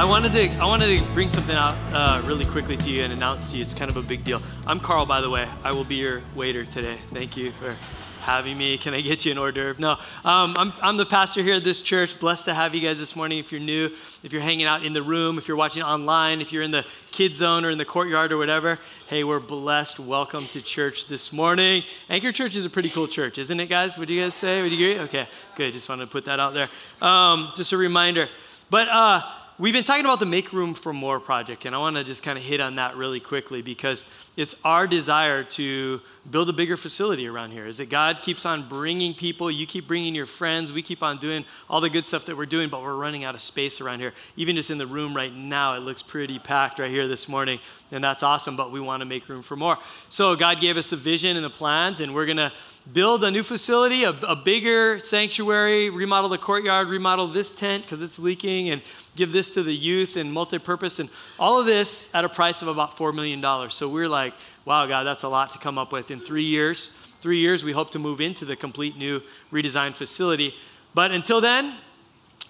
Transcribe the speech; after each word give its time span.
I 0.00 0.04
wanted 0.04 0.32
to 0.32 0.48
I 0.62 0.64
wanted 0.64 0.98
to 0.98 1.04
bring 1.12 1.28
something 1.28 1.54
out 1.54 1.74
uh, 1.92 2.22
really 2.24 2.46
quickly 2.46 2.74
to 2.74 2.88
you 2.88 3.02
and 3.02 3.12
announce 3.12 3.50
to 3.50 3.58
you. 3.58 3.62
It's 3.62 3.74
kind 3.74 3.90
of 3.90 3.98
a 3.98 4.02
big 4.02 4.24
deal. 4.24 4.40
I'm 4.66 4.80
Carl, 4.80 5.04
by 5.04 5.20
the 5.20 5.28
way. 5.28 5.46
I 5.62 5.72
will 5.72 5.84
be 5.84 5.96
your 5.96 6.22
waiter 6.34 6.64
today. 6.64 6.96
Thank 7.08 7.36
you 7.36 7.50
for 7.50 7.76
having 8.22 8.56
me. 8.56 8.78
Can 8.78 8.94
I 8.94 9.02
get 9.02 9.26
you 9.26 9.32
an 9.32 9.36
hors 9.36 9.52
d'oeuvre? 9.52 9.78
No, 9.78 9.90
um, 10.24 10.56
I'm, 10.56 10.72
I'm 10.80 10.96
the 10.96 11.04
pastor 11.04 11.42
here 11.42 11.56
at 11.56 11.64
this 11.64 11.82
church. 11.82 12.18
Blessed 12.18 12.46
to 12.46 12.54
have 12.54 12.74
you 12.74 12.80
guys 12.80 12.98
this 12.98 13.14
morning. 13.14 13.40
If 13.40 13.52
you're 13.52 13.60
new, 13.60 13.90
if 14.24 14.32
you're 14.32 14.40
hanging 14.40 14.64
out 14.64 14.86
in 14.86 14.94
the 14.94 15.02
room, 15.02 15.36
if 15.36 15.46
you're 15.46 15.56
watching 15.58 15.82
online, 15.82 16.40
if 16.40 16.50
you're 16.50 16.62
in 16.62 16.70
the 16.70 16.86
kid 17.10 17.36
zone 17.36 17.66
or 17.66 17.70
in 17.70 17.76
the 17.76 17.84
courtyard 17.84 18.32
or 18.32 18.38
whatever, 18.38 18.78
hey, 19.06 19.22
we're 19.22 19.38
blessed. 19.38 20.00
Welcome 20.00 20.46
to 20.46 20.62
church 20.62 21.08
this 21.08 21.30
morning. 21.30 21.82
Anchor 22.08 22.32
Church 22.32 22.56
is 22.56 22.64
a 22.64 22.70
pretty 22.70 22.88
cool 22.88 23.06
church, 23.06 23.36
isn't 23.36 23.60
it, 23.60 23.68
guys? 23.68 23.98
Would 23.98 24.08
you 24.08 24.22
guys 24.22 24.32
say? 24.32 24.62
Would 24.62 24.72
you 24.72 24.92
agree? 24.92 25.04
Okay, 25.04 25.26
good. 25.56 25.74
Just 25.74 25.90
wanted 25.90 26.06
to 26.06 26.10
put 26.10 26.24
that 26.24 26.40
out 26.40 26.54
there. 26.54 26.70
Um, 27.02 27.52
just 27.54 27.72
a 27.72 27.76
reminder. 27.76 28.30
But 28.70 28.88
uh, 28.88 29.20
We've 29.60 29.74
been 29.74 29.84
talking 29.84 30.06
about 30.06 30.20
the 30.20 30.24
Make 30.24 30.54
Room 30.54 30.72
for 30.72 30.90
More 30.90 31.20
project, 31.20 31.66
and 31.66 31.74
I 31.74 31.78
want 31.80 31.96
to 31.96 32.02
just 32.02 32.22
kind 32.22 32.38
of 32.38 32.42
hit 32.42 32.60
on 32.60 32.76
that 32.76 32.96
really 32.96 33.20
quickly 33.20 33.60
because 33.60 34.06
it's 34.34 34.54
our 34.64 34.86
desire 34.86 35.44
to 35.44 36.00
build 36.30 36.48
a 36.48 36.54
bigger 36.54 36.78
facility 36.78 37.28
around 37.28 37.50
here. 37.50 37.66
Is 37.66 37.76
that 37.76 37.90
God 37.90 38.22
keeps 38.22 38.46
on 38.46 38.66
bringing 38.70 39.12
people, 39.12 39.50
you 39.50 39.66
keep 39.66 39.86
bringing 39.86 40.14
your 40.14 40.24
friends, 40.24 40.72
we 40.72 40.80
keep 40.80 41.02
on 41.02 41.18
doing 41.18 41.44
all 41.68 41.82
the 41.82 41.90
good 41.90 42.06
stuff 42.06 42.24
that 42.24 42.38
we're 42.38 42.46
doing, 42.46 42.70
but 42.70 42.80
we're 42.80 42.96
running 42.96 43.24
out 43.24 43.34
of 43.34 43.42
space 43.42 43.82
around 43.82 44.00
here. 44.00 44.14
Even 44.34 44.56
just 44.56 44.70
in 44.70 44.78
the 44.78 44.86
room 44.86 45.12
right 45.12 45.34
now, 45.34 45.74
it 45.74 45.80
looks 45.80 46.00
pretty 46.00 46.38
packed 46.38 46.78
right 46.78 46.90
here 46.90 47.06
this 47.06 47.28
morning, 47.28 47.60
and 47.92 48.02
that's 48.02 48.22
awesome, 48.22 48.56
but 48.56 48.72
we 48.72 48.80
want 48.80 49.02
to 49.02 49.04
make 49.04 49.28
room 49.28 49.42
for 49.42 49.56
more. 49.56 49.76
So 50.08 50.36
God 50.36 50.62
gave 50.62 50.78
us 50.78 50.88
the 50.88 50.96
vision 50.96 51.36
and 51.36 51.44
the 51.44 51.50
plans, 51.50 52.00
and 52.00 52.14
we're 52.14 52.24
going 52.24 52.38
to 52.38 52.50
build 52.92 53.24
a 53.24 53.30
new 53.30 53.42
facility, 53.42 54.04
a, 54.04 54.10
a, 54.10 54.34
bigger 54.34 54.98
sanctuary, 54.98 55.90
remodel 55.90 56.28
the 56.28 56.38
courtyard, 56.38 56.88
remodel 56.88 57.28
this 57.28 57.52
tent 57.52 57.84
because 57.84 58.02
it's 58.02 58.18
leaking, 58.18 58.70
and 58.70 58.82
give 59.16 59.32
this 59.32 59.52
to 59.54 59.62
the 59.62 59.74
youth 59.74 60.16
and 60.16 60.32
multi-purpose, 60.32 60.98
and 60.98 61.08
all 61.38 61.60
of 61.60 61.66
this 61.66 62.12
at 62.14 62.24
a 62.24 62.28
price 62.28 62.62
of 62.62 62.68
about 62.68 62.96
$4 62.96 63.14
million. 63.14 63.70
So 63.70 63.88
we're 63.88 64.08
like, 64.08 64.34
wow, 64.64 64.86
God, 64.86 65.04
that's 65.04 65.22
a 65.22 65.28
lot 65.28 65.52
to 65.52 65.58
come 65.58 65.78
up 65.78 65.92
with 65.92 66.10
in 66.10 66.20
three 66.20 66.44
years. 66.44 66.92
Three 67.20 67.38
years, 67.38 67.62
we 67.62 67.72
hope 67.72 67.90
to 67.90 67.98
move 67.98 68.20
into 68.20 68.44
the 68.44 68.56
complete 68.56 68.96
new 68.96 69.22
redesigned 69.52 69.94
facility. 69.94 70.54
But 70.94 71.12
until 71.12 71.40
then, 71.40 71.74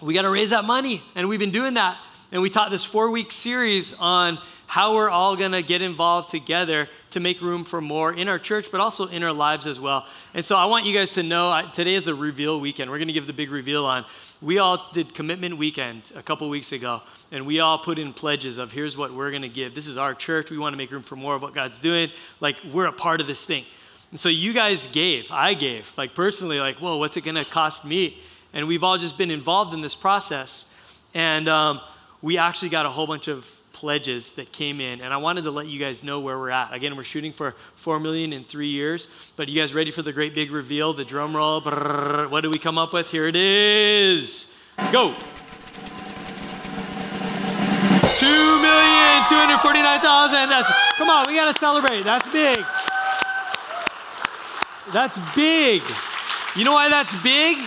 we 0.01 0.13
got 0.13 0.23
to 0.23 0.29
raise 0.29 0.51
that 0.51 0.65
money, 0.65 1.01
and 1.15 1.27
we've 1.27 1.39
been 1.39 1.51
doing 1.51 1.75
that. 1.75 1.97
And 2.31 2.41
we 2.41 2.49
taught 2.49 2.71
this 2.71 2.85
four-week 2.85 3.31
series 3.31 3.93
on 3.99 4.39
how 4.65 4.95
we're 4.95 5.09
all 5.09 5.35
going 5.35 5.51
to 5.51 5.61
get 5.61 5.81
involved 5.81 6.29
together 6.29 6.87
to 7.11 7.19
make 7.19 7.41
room 7.41 7.63
for 7.63 7.81
more 7.81 8.13
in 8.13 8.27
our 8.27 8.39
church, 8.39 8.71
but 8.71 8.81
also 8.81 9.07
in 9.07 9.23
our 9.23 9.33
lives 9.33 9.67
as 9.67 9.79
well. 9.79 10.05
And 10.33 10.43
so 10.43 10.57
I 10.57 10.65
want 10.65 10.85
you 10.85 10.93
guys 10.93 11.11
to 11.11 11.23
know 11.23 11.69
today 11.73 11.95
is 11.95 12.05
the 12.05 12.15
reveal 12.15 12.59
weekend. 12.59 12.89
We're 12.89 12.97
going 12.97 13.07
to 13.07 13.13
give 13.13 13.27
the 13.27 13.33
big 13.33 13.51
reveal 13.51 13.85
on. 13.85 14.05
We 14.41 14.57
all 14.57 14.89
did 14.93 15.13
commitment 15.13 15.57
weekend 15.57 16.11
a 16.15 16.23
couple 16.23 16.49
weeks 16.49 16.71
ago, 16.71 17.01
and 17.31 17.45
we 17.45 17.59
all 17.59 17.77
put 17.77 17.99
in 17.99 18.13
pledges 18.13 18.57
of 18.57 18.71
here's 18.71 18.97
what 18.97 19.13
we're 19.13 19.29
going 19.29 19.43
to 19.43 19.49
give. 19.49 19.75
This 19.75 19.87
is 19.87 19.97
our 19.97 20.13
church. 20.13 20.49
We 20.49 20.57
want 20.57 20.73
to 20.73 20.77
make 20.77 20.91
room 20.91 21.03
for 21.03 21.15
more 21.15 21.35
of 21.35 21.41
what 21.41 21.53
God's 21.53 21.79
doing. 21.79 22.09
Like, 22.39 22.57
we're 22.71 22.87
a 22.87 22.91
part 22.91 23.21
of 23.21 23.27
this 23.27 23.45
thing. 23.45 23.65
And 24.09 24.19
so 24.19 24.29
you 24.29 24.51
guys 24.51 24.87
gave, 24.87 25.31
I 25.31 25.53
gave, 25.53 25.93
like 25.97 26.15
personally, 26.15 26.59
like, 26.59 26.77
whoa, 26.77 26.97
what's 26.97 27.15
it 27.17 27.23
going 27.23 27.35
to 27.35 27.45
cost 27.45 27.85
me? 27.85 28.17
And 28.53 28.67
we've 28.67 28.83
all 28.83 28.97
just 28.97 29.17
been 29.17 29.31
involved 29.31 29.73
in 29.73 29.81
this 29.81 29.95
process. 29.95 30.73
And 31.13 31.47
um, 31.47 31.81
we 32.21 32.37
actually 32.37 32.69
got 32.69 32.85
a 32.85 32.89
whole 32.89 33.07
bunch 33.07 33.27
of 33.27 33.60
pledges 33.81 34.33
that 34.33 34.51
came 34.51 34.79
in 34.79 35.01
and 35.01 35.11
i 35.11 35.17
wanted 35.17 35.43
to 35.43 35.49
let 35.49 35.67
you 35.67 35.79
guys 35.79 36.03
know 36.03 36.19
where 36.19 36.37
we're 36.37 36.51
at 36.51 36.71
again 36.71 36.95
we're 36.95 37.03
shooting 37.03 37.33
for 37.33 37.55
4 37.73 37.99
million 37.99 38.31
in 38.31 38.43
three 38.43 38.67
years 38.67 39.07
but 39.35 39.49
you 39.49 39.59
guys 39.59 39.73
ready 39.73 39.89
for 39.89 40.03
the 40.03 40.13
great 40.13 40.35
big 40.35 40.51
reveal 40.51 40.93
the 40.93 41.03
drum 41.03 41.35
roll 41.35 41.59
Brrr, 41.59 42.29
what 42.29 42.41
do 42.41 42.51
we 42.51 42.59
come 42.59 42.77
up 42.77 42.93
with 42.93 43.09
here 43.09 43.25
it 43.25 43.35
is 43.35 44.53
go 44.91 45.15
Two 48.19 48.27
million 48.61 49.23
two 49.29 49.35
hundred 49.35 49.57
forty-nine 49.59 49.99
thousand. 50.01 50.49
That's 50.49 50.69
come 50.95 51.09
on, 51.09 51.25
we 51.27 51.33
gotta 51.33 51.57
celebrate. 51.57 52.03
That's 52.03 52.29
big. 52.31 52.59
That's 54.91 55.17
big. 55.33 55.81
You 56.55 56.65
know 56.65 56.73
why 56.73 56.89
that's 56.89 57.15
big? 57.23 57.57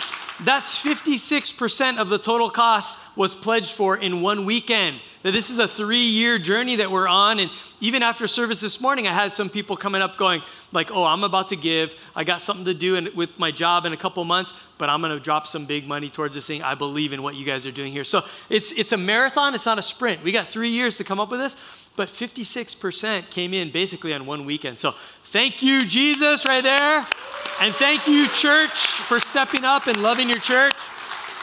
That's 0.41 0.77
56% 0.83 1.99
of 1.99 2.09
the 2.09 2.19
total 2.19 2.51
cost 2.51 2.99
was 3.17 3.35
pledged 3.35 3.73
for 3.73 3.97
in 3.97 4.21
one 4.21 4.45
weekend 4.45 5.01
that 5.25 5.33
this 5.33 5.49
is 5.49 5.59
a 5.59 5.67
three 5.67 6.05
year 6.05 6.39
journey 6.39 6.77
that 6.77 6.91
we're 6.91 7.09
on. 7.09 7.41
And 7.41 7.51
even 7.81 8.03
after 8.03 8.29
service 8.29 8.61
this 8.61 8.79
morning, 8.81 9.09
I 9.09 9.13
had 9.13 9.33
some 9.33 9.49
people 9.49 9.75
coming 9.75 10.03
up 10.03 10.19
going, 10.19 10.43
like, 10.71 10.91
oh, 10.93 11.03
I'm 11.03 11.25
about 11.25 11.49
to 11.49 11.57
give. 11.57 11.97
I 12.15 12.25
got 12.25 12.43
something 12.43 12.67
to 12.67 12.75
do 12.75 12.97
in, 12.97 13.09
with 13.17 13.39
my 13.39 13.51
job 13.51 13.87
in 13.87 13.95
a 13.95 13.97
couple 13.97 14.23
months, 14.25 14.53
but 14.77 14.91
I'm 14.91 15.01
going 15.01 15.17
to 15.17 15.21
drop 15.21 15.47
some 15.47 15.65
big 15.65 15.89
money 15.89 16.11
towards 16.11 16.35
this 16.35 16.47
thing. 16.47 16.63
I 16.63 16.75
believe 16.75 17.15
in 17.15 17.23
what 17.23 17.37
you 17.37 17.47
guys 17.47 17.65
are 17.65 17.73
doing 17.73 17.91
here. 17.91 18.05
So 18.05 18.23
it's, 18.51 18.71
it's 18.73 18.93
a 18.93 18.99
marathon, 18.99 19.55
it's 19.55 19.67
not 19.67 19.79
a 19.79 19.83
sprint. 19.83 20.23
We 20.23 20.31
got 20.31 20.49
three 20.49 20.69
years 20.69 20.99
to 20.99 21.05
come 21.05 21.19
up 21.19 21.31
with 21.31 21.41
this, 21.41 21.57
but 21.97 22.09
56% 22.11 23.31
came 23.31 23.55
in 23.55 23.71
basically 23.71 24.13
on 24.13 24.27
one 24.27 24.45
weekend. 24.45 24.79
So 24.79 24.91
thank 25.25 25.63
you, 25.63 25.87
Jesus, 25.87 26.45
right 26.45 26.63
there. 26.63 26.99
And 27.63 27.75
thank 27.75 28.07
you, 28.07 28.27
church, 28.29 28.71
for 28.71 29.21
stepping 29.21 29.65
up 29.65 29.87
and 29.87 30.03
loving 30.03 30.29
your 30.29 30.41
church 30.41 30.75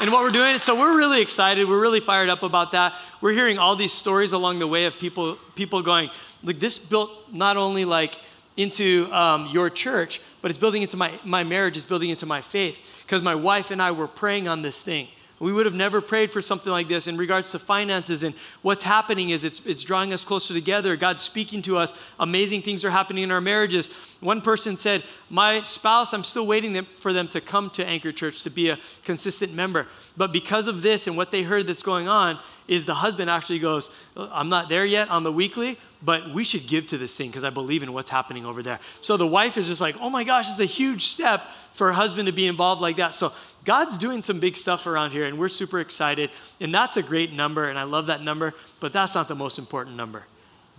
and 0.02 0.12
what 0.12 0.24
we're 0.24 0.32
doing. 0.32 0.58
So 0.58 0.78
we're 0.78 0.98
really 0.98 1.22
excited. 1.22 1.70
We're 1.70 1.80
really 1.80 2.00
fired 2.00 2.28
up 2.28 2.42
about 2.42 2.72
that. 2.72 2.96
We're 3.22 3.34
hearing 3.34 3.60
all 3.60 3.76
these 3.76 3.94
stories 3.94 4.32
along 4.32 4.58
the 4.58 4.68
way 4.68 4.86
of 4.86 4.98
people 4.98 5.38
people 5.54 5.82
going, 5.84 6.10
like 6.44 6.60
this 6.60 6.80
built 6.80 7.12
not 7.32 7.56
only 7.56 7.86
like 7.86 8.16
into 8.58 9.08
um, 9.14 9.48
your 9.52 9.70
church, 9.70 10.20
but 10.42 10.50
it's 10.50 10.58
building 10.58 10.82
into 10.82 10.98
my 10.98 11.18
my 11.24 11.44
marriage. 11.44 11.78
It's 11.78 11.86
building 11.86 12.10
into 12.10 12.26
my 12.26 12.42
faith 12.42 12.82
because 13.04 13.22
my 13.22 13.36
wife 13.36 13.70
and 13.70 13.82
I 13.82 13.92
were 13.92 14.08
praying 14.08 14.48
on 14.48 14.64
this 14.64 14.82
thing. 14.82 15.08
We 15.42 15.52
would 15.52 15.66
have 15.66 15.74
never 15.74 16.02
prayed 16.02 16.30
for 16.30 16.40
something 16.40 16.72
like 16.72 16.88
this 16.88 17.08
in 17.08 17.18
regards 17.18 17.50
to 17.52 17.60
finances. 17.60 18.22
And 18.22 18.36
what's 18.62 18.84
happening 18.84 19.32
is 19.32 19.44
it's, 19.44 19.60
it's 19.66 19.84
drawing 19.84 20.14
us 20.14 20.24
closer 20.24 20.54
together. 20.54 20.96
God's 20.96 21.24
speaking 21.24 21.64
to 21.64 21.78
us. 21.78 21.96
Amazing 22.20 22.62
things 22.62 22.86
are 22.86 22.92
happening 22.92 23.24
in 23.24 23.32
our 23.32 23.42
marriages. 23.42 23.92
One 24.20 24.42
person 24.42 24.78
said, 24.78 25.04
My 25.32 25.64
spouse, 25.64 26.14
I'm 26.14 26.24
still 26.24 26.46
waiting 26.46 26.80
for 26.84 27.12
them 27.12 27.28
to 27.30 27.42
come 27.42 27.72
to 27.72 27.84
Anchor 27.84 28.12
Church 28.12 28.44
to 28.44 28.52
be 28.52 28.70
a 28.70 28.78
consistent 29.04 29.52
member. 29.52 29.88
But 30.16 30.32
because 30.32 30.68
of 30.68 30.84
this 30.84 31.08
and 31.08 31.18
what 31.18 31.32
they 31.32 31.42
heard 31.42 31.66
that's 31.66 31.82
going 31.82 32.08
on, 32.08 32.38
is 32.68 32.86
the 32.86 32.94
husband 32.94 33.30
actually 33.30 33.60
goes, 33.60 33.90
uh, 34.16 34.30
I'm 34.32 34.48
not 34.48 34.70
there 34.70 34.86
yet 34.86 35.10
on 35.10 35.24
the 35.24 35.32
weekly, 35.32 35.78
but 36.02 36.30
we 36.30 36.44
should 36.44 36.68
give 36.68 36.88
to 36.88 36.98
this 36.98 37.18
thing 37.18 37.30
because 37.30 37.44
I 37.44 37.50
believe 37.50 37.84
in 37.84 37.92
what's 37.92 38.10
happening 38.10 38.46
over 38.46 38.64
there. 38.64 38.80
So 39.02 39.18
the 39.18 39.28
wife 39.28 39.58
is 39.58 39.68
just 39.68 39.82
like, 39.82 39.96
oh 40.00 40.10
my 40.10 40.24
gosh, 40.24 40.50
it's 40.50 40.60
a 40.60 40.66
huge 40.66 41.08
step 41.08 41.44
for 41.74 41.90
a 41.90 41.94
husband 41.94 42.28
to 42.28 42.32
be 42.32 42.48
involved 42.48 42.82
like 42.82 42.96
that. 42.96 43.14
So 43.14 43.34
God's 43.64 43.98
doing 43.98 44.22
some 44.22 44.40
big 44.40 44.58
stuff 44.58 44.88
around 44.88 45.12
here, 45.12 45.26
and 45.26 45.38
we're 45.38 45.50
super 45.50 45.80
excited. 45.80 46.32
And 46.60 46.74
that's 46.74 46.98
a 46.98 47.04
great 47.04 47.34
number, 47.34 47.70
and 47.70 47.78
I 47.78 47.84
love 47.84 48.08
that 48.08 48.24
number, 48.24 48.54
but 48.80 48.92
that's 48.92 49.16
not 49.16 49.28
the 49.28 49.36
most 49.36 49.60
important 49.60 49.96
number. 49.96 50.24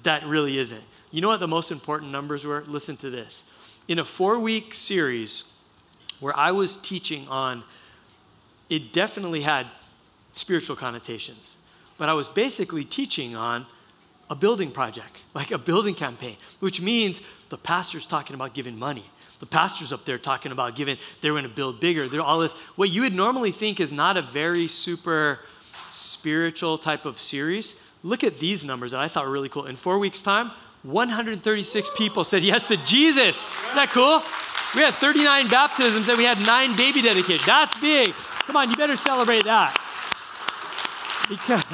That 0.03 0.25
really 0.27 0.59
isn't. 0.59 0.83
You 1.13 1.21
know 1.21 1.29
what 1.29 1.41
the 1.41 1.49
most 1.49 1.71
important 1.71 2.11
numbers 2.11 2.45
were? 2.45 2.65
Listen 2.67 2.97
to 2.99 3.11
this. 3.11 3.45
In 3.87 3.99
a 3.99 4.05
four 4.05 4.39
week 4.41 4.75
series 4.75 5.53
where 6.21 6.37
I 6.37 6.53
was 6.53 6.77
teaching 6.77 7.29
on, 7.29 7.63
it 8.69 8.93
definitely 8.93 9.43
had 9.43 9.67
spiritual 10.33 10.77
connotations, 10.77 11.59
but 11.99 12.09
I 12.09 12.15
was 12.15 12.29
basically 12.29 12.85
teaching 12.85 13.37
on 13.37 13.67
a 14.31 14.35
building 14.35 14.71
project, 14.71 15.19
like 15.35 15.51
a 15.51 15.59
building 15.59 15.95
campaign, 15.95 16.37
which 16.61 16.81
means 16.81 17.21
the 17.51 17.59
pastor's 17.59 18.07
talking 18.07 18.35
about 18.35 18.55
giving 18.55 18.79
money 18.79 19.05
the 19.43 19.47
pastor's 19.47 19.93
up 19.93 20.05
there 20.05 20.19
talking 20.19 20.53
about 20.53 20.77
giving, 20.77 20.97
they're 21.21 21.33
going 21.33 21.43
to 21.43 21.49
build 21.49 21.81
bigger. 21.81 22.09
They're 22.09 22.23
all 22.23 22.39
this. 22.39 22.53
What 22.77 22.91
you 22.91 23.01
would 23.01 23.13
normally 23.13 23.51
think 23.51 23.81
is 23.81 23.93
not 23.93 24.17
a 24.17 24.23
very 24.23 24.69
super 24.69 25.41
spiritual 25.91 26.79
type 26.79 27.07
of 27.07 27.19
series. 27.19 27.75
Look 28.05 28.23
at 28.23 28.39
these 28.39 28.65
numbers 28.65 28.93
that 28.93 29.01
I 29.01 29.09
thought 29.09 29.27
were 29.27 29.33
really 29.33 29.49
cool. 29.49 29.67
In 29.67 29.75
four 29.75 29.99
weeks' 29.99 30.23
time, 30.23 30.53
136 30.85 31.91
people 31.97 32.23
said 32.23 32.45
yes 32.45 32.69
to 32.69 32.77
Jesus. 32.87 33.45
Isn't 33.65 33.75
that 33.75 33.91
cool? 33.91 34.23
We 34.77 34.83
had 34.83 34.95
39 34.95 35.49
baptisms 35.49 36.09
and 36.09 36.17
we 36.19 36.25
had 36.25 36.39
nine 36.47 36.77
baby 36.77 37.03
dedications. 37.03 37.45
That's 37.45 37.75
big. 37.81 38.13
Come 38.47 38.57
on, 38.57 38.71
you 38.71 38.77
better 38.77 38.95
celebrate 38.95 39.43
that. 39.43 39.77
Because, 41.29 41.65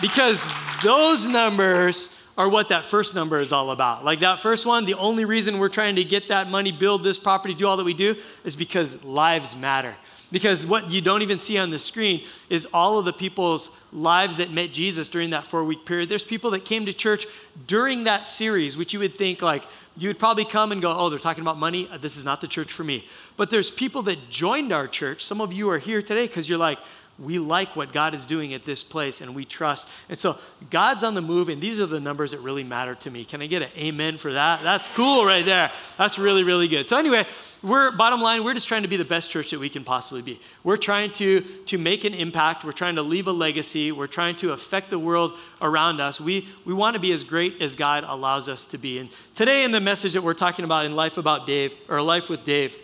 because 0.00 0.42
those 0.82 1.26
numbers 1.26 2.18
are 2.36 2.48
what 2.48 2.68
that 2.68 2.84
first 2.84 3.14
number 3.14 3.40
is 3.40 3.52
all 3.52 3.70
about. 3.70 4.04
Like 4.04 4.20
that 4.20 4.40
first 4.40 4.66
one, 4.66 4.84
the 4.84 4.94
only 4.94 5.24
reason 5.24 5.58
we're 5.58 5.68
trying 5.68 5.96
to 5.96 6.04
get 6.04 6.28
that 6.28 6.50
money, 6.50 6.72
build 6.72 7.04
this 7.04 7.18
property, 7.18 7.54
do 7.54 7.66
all 7.66 7.76
that 7.76 7.84
we 7.84 7.94
do 7.94 8.16
is 8.44 8.56
because 8.56 9.04
lives 9.04 9.56
matter. 9.56 9.94
Because 10.32 10.66
what 10.66 10.90
you 10.90 11.00
don't 11.00 11.22
even 11.22 11.38
see 11.38 11.58
on 11.58 11.70
the 11.70 11.78
screen 11.78 12.24
is 12.50 12.66
all 12.72 12.98
of 12.98 13.04
the 13.04 13.12
people's 13.12 13.70
lives 13.92 14.38
that 14.38 14.50
met 14.50 14.72
Jesus 14.72 15.08
during 15.08 15.30
that 15.30 15.46
four 15.46 15.62
week 15.62 15.84
period. 15.84 16.08
There's 16.08 16.24
people 16.24 16.50
that 16.52 16.64
came 16.64 16.86
to 16.86 16.92
church 16.92 17.26
during 17.68 18.04
that 18.04 18.26
series, 18.26 18.76
which 18.76 18.92
you 18.92 18.98
would 18.98 19.14
think 19.14 19.42
like, 19.42 19.64
you 19.96 20.08
would 20.08 20.18
probably 20.18 20.44
come 20.44 20.72
and 20.72 20.82
go, 20.82 20.92
oh, 20.92 21.08
they're 21.08 21.20
talking 21.20 21.42
about 21.42 21.56
money. 21.56 21.88
This 22.00 22.16
is 22.16 22.24
not 22.24 22.40
the 22.40 22.48
church 22.48 22.72
for 22.72 22.82
me. 22.82 23.06
But 23.36 23.50
there's 23.50 23.70
people 23.70 24.02
that 24.02 24.28
joined 24.28 24.72
our 24.72 24.88
church. 24.88 25.24
Some 25.24 25.40
of 25.40 25.52
you 25.52 25.70
are 25.70 25.78
here 25.78 26.02
today 26.02 26.26
because 26.26 26.48
you're 26.48 26.58
like, 26.58 26.80
we 27.18 27.38
like 27.38 27.76
what 27.76 27.92
God 27.92 28.14
is 28.14 28.26
doing 28.26 28.54
at 28.54 28.64
this 28.64 28.82
place 28.82 29.20
and 29.20 29.34
we 29.34 29.44
trust. 29.44 29.88
And 30.08 30.18
so 30.18 30.36
God's 30.70 31.04
on 31.04 31.14
the 31.14 31.20
move, 31.20 31.48
and 31.48 31.62
these 31.62 31.80
are 31.80 31.86
the 31.86 32.00
numbers 32.00 32.32
that 32.32 32.40
really 32.40 32.64
matter 32.64 32.96
to 32.96 33.10
me. 33.10 33.24
Can 33.24 33.40
I 33.40 33.46
get 33.46 33.62
an 33.62 33.68
amen 33.78 34.18
for 34.18 34.32
that? 34.32 34.62
That's 34.62 34.88
cool 34.88 35.24
right 35.24 35.44
there. 35.44 35.70
That's 35.96 36.18
really, 36.18 36.42
really 36.42 36.66
good. 36.66 36.88
So, 36.88 36.96
anyway, 36.98 37.24
we're, 37.62 37.92
bottom 37.92 38.20
line, 38.20 38.42
we're 38.42 38.54
just 38.54 38.66
trying 38.66 38.82
to 38.82 38.88
be 38.88 38.96
the 38.96 39.04
best 39.04 39.30
church 39.30 39.52
that 39.52 39.60
we 39.60 39.68
can 39.68 39.84
possibly 39.84 40.22
be. 40.22 40.40
We're 40.64 40.76
trying 40.76 41.12
to, 41.12 41.40
to 41.40 41.78
make 41.78 42.04
an 42.04 42.14
impact. 42.14 42.64
We're 42.64 42.72
trying 42.72 42.96
to 42.96 43.02
leave 43.02 43.28
a 43.28 43.32
legacy. 43.32 43.92
We're 43.92 44.08
trying 44.08 44.34
to 44.36 44.52
affect 44.52 44.90
the 44.90 44.98
world 44.98 45.34
around 45.62 46.00
us. 46.00 46.20
We, 46.20 46.48
we 46.64 46.74
want 46.74 46.94
to 46.94 47.00
be 47.00 47.12
as 47.12 47.22
great 47.22 47.62
as 47.62 47.76
God 47.76 48.04
allows 48.06 48.48
us 48.48 48.66
to 48.66 48.78
be. 48.78 48.98
And 48.98 49.08
today, 49.34 49.64
in 49.64 49.70
the 49.70 49.80
message 49.80 50.14
that 50.14 50.22
we're 50.22 50.34
talking 50.34 50.64
about 50.64 50.84
in 50.84 50.96
Life 50.96 51.16
About 51.16 51.46
Dave, 51.46 51.76
or 51.88 52.02
Life 52.02 52.28
with 52.28 52.42
Dave, 52.42 52.76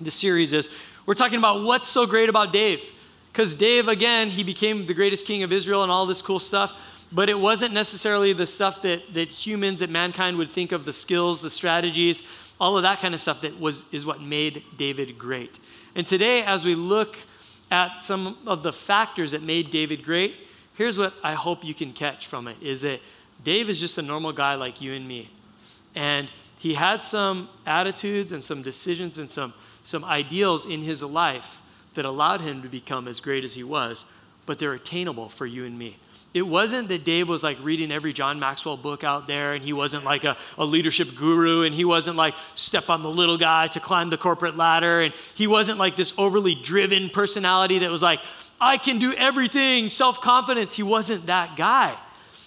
the 0.00 0.10
series 0.10 0.54
is 0.54 0.70
we're 1.04 1.14
talking 1.14 1.38
about 1.38 1.62
what's 1.62 1.88
so 1.88 2.06
great 2.06 2.30
about 2.30 2.54
Dave. 2.54 2.94
Because 3.32 3.54
Dave, 3.54 3.88
again, 3.88 4.30
he 4.30 4.42
became 4.42 4.86
the 4.86 4.94
greatest 4.94 5.26
king 5.26 5.42
of 5.42 5.52
Israel 5.52 5.82
and 5.82 5.92
all 5.92 6.06
this 6.06 6.22
cool 6.22 6.40
stuff 6.40 6.74
but 7.12 7.28
it 7.28 7.38
wasn't 7.38 7.74
necessarily 7.74 8.32
the 8.32 8.46
stuff 8.46 8.82
that, 8.82 9.14
that 9.14 9.28
humans, 9.28 9.80
that 9.80 9.90
mankind 9.90 10.36
would 10.36 10.50
think 10.50 10.72
of 10.72 10.84
the 10.84 10.92
skills, 10.92 11.40
the 11.40 11.50
strategies, 11.50 12.22
all 12.60 12.76
of 12.76 12.82
that 12.82 13.00
kind 13.00 13.14
of 13.14 13.20
stuff 13.20 13.40
that 13.40 13.58
was, 13.58 13.84
is 13.92 14.06
what 14.06 14.20
made 14.20 14.62
David 14.76 15.18
great. 15.18 15.58
And 15.94 16.06
today, 16.06 16.42
as 16.42 16.64
we 16.64 16.74
look 16.74 17.18
at 17.70 18.04
some 18.04 18.38
of 18.46 18.62
the 18.62 18.72
factors 18.72 19.32
that 19.32 19.42
made 19.42 19.70
David 19.70 20.04
great, 20.04 20.36
here's 20.74 20.98
what 20.98 21.14
I 21.22 21.34
hope 21.34 21.64
you 21.64 21.74
can 21.74 21.92
catch 21.92 22.26
from 22.26 22.46
it 22.46 22.56
is 22.60 22.82
that 22.82 23.00
Dave 23.42 23.68
is 23.68 23.80
just 23.80 23.98
a 23.98 24.02
normal 24.02 24.32
guy 24.32 24.54
like 24.54 24.80
you 24.80 24.92
and 24.92 25.06
me. 25.06 25.30
And 25.94 26.28
he 26.58 26.74
had 26.74 27.02
some 27.02 27.48
attitudes 27.66 28.32
and 28.32 28.44
some 28.44 28.62
decisions 28.62 29.18
and 29.18 29.28
some, 29.28 29.52
some 29.82 30.04
ideals 30.04 30.66
in 30.66 30.82
his 30.82 31.02
life 31.02 31.60
that 32.00 32.06
allowed 32.06 32.40
him 32.40 32.62
to 32.62 32.68
become 32.68 33.06
as 33.06 33.20
great 33.20 33.44
as 33.44 33.52
he 33.52 33.62
was, 33.62 34.06
but 34.46 34.58
they're 34.58 34.72
attainable 34.72 35.28
for 35.28 35.44
you 35.44 35.66
and 35.66 35.78
me. 35.78 35.98
It 36.32 36.40
wasn't 36.40 36.88
that 36.88 37.04
Dave 37.04 37.28
was 37.28 37.42
like 37.42 37.58
reading 37.62 37.92
every 37.92 38.14
John 38.14 38.40
Maxwell 38.40 38.78
book 38.78 39.04
out 39.04 39.26
there 39.26 39.52
and 39.52 39.62
he 39.62 39.74
wasn't 39.74 40.04
like 40.04 40.24
a, 40.24 40.38
a, 40.56 40.64
leadership 40.64 41.14
guru 41.14 41.64
and 41.64 41.74
he 41.74 41.84
wasn't 41.84 42.16
like 42.16 42.34
step 42.54 42.88
on 42.88 43.02
the 43.02 43.10
little 43.10 43.36
guy 43.36 43.66
to 43.66 43.80
climb 43.80 44.08
the 44.08 44.16
corporate 44.16 44.56
ladder 44.56 45.02
and 45.02 45.12
he 45.34 45.46
wasn't 45.46 45.76
like 45.76 45.94
this 45.94 46.14
overly 46.16 46.54
driven 46.54 47.10
personality 47.10 47.80
that 47.80 47.90
was 47.90 48.00
like, 48.00 48.20
I 48.58 48.78
can 48.78 48.98
do 48.98 49.12
everything, 49.12 49.90
self 49.90 50.22
confidence. 50.22 50.74
He 50.74 50.82
wasn't 50.82 51.26
that 51.26 51.54
guy. 51.54 51.94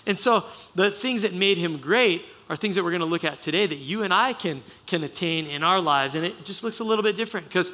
And 0.07 0.17
so 0.17 0.45
the 0.73 0.89
things 0.89 1.21
that 1.21 1.33
made 1.35 1.59
him 1.59 1.77
great 1.77 2.25
are 2.49 2.55
things 2.55 2.73
that 2.73 2.83
we're 2.83 2.89
going 2.89 3.01
to 3.01 3.05
look 3.05 3.23
at 3.23 3.39
today 3.39 3.67
that 3.67 3.75
you 3.75 4.01
and 4.01 4.11
I 4.11 4.33
can, 4.33 4.63
can 4.87 5.03
attain 5.03 5.45
in 5.45 5.61
our 5.61 5.79
lives. 5.79 6.15
And 6.15 6.25
it 6.25 6.43
just 6.43 6.63
looks 6.63 6.79
a 6.79 6.83
little 6.83 7.03
bit 7.03 7.15
different 7.15 7.47
because 7.47 7.71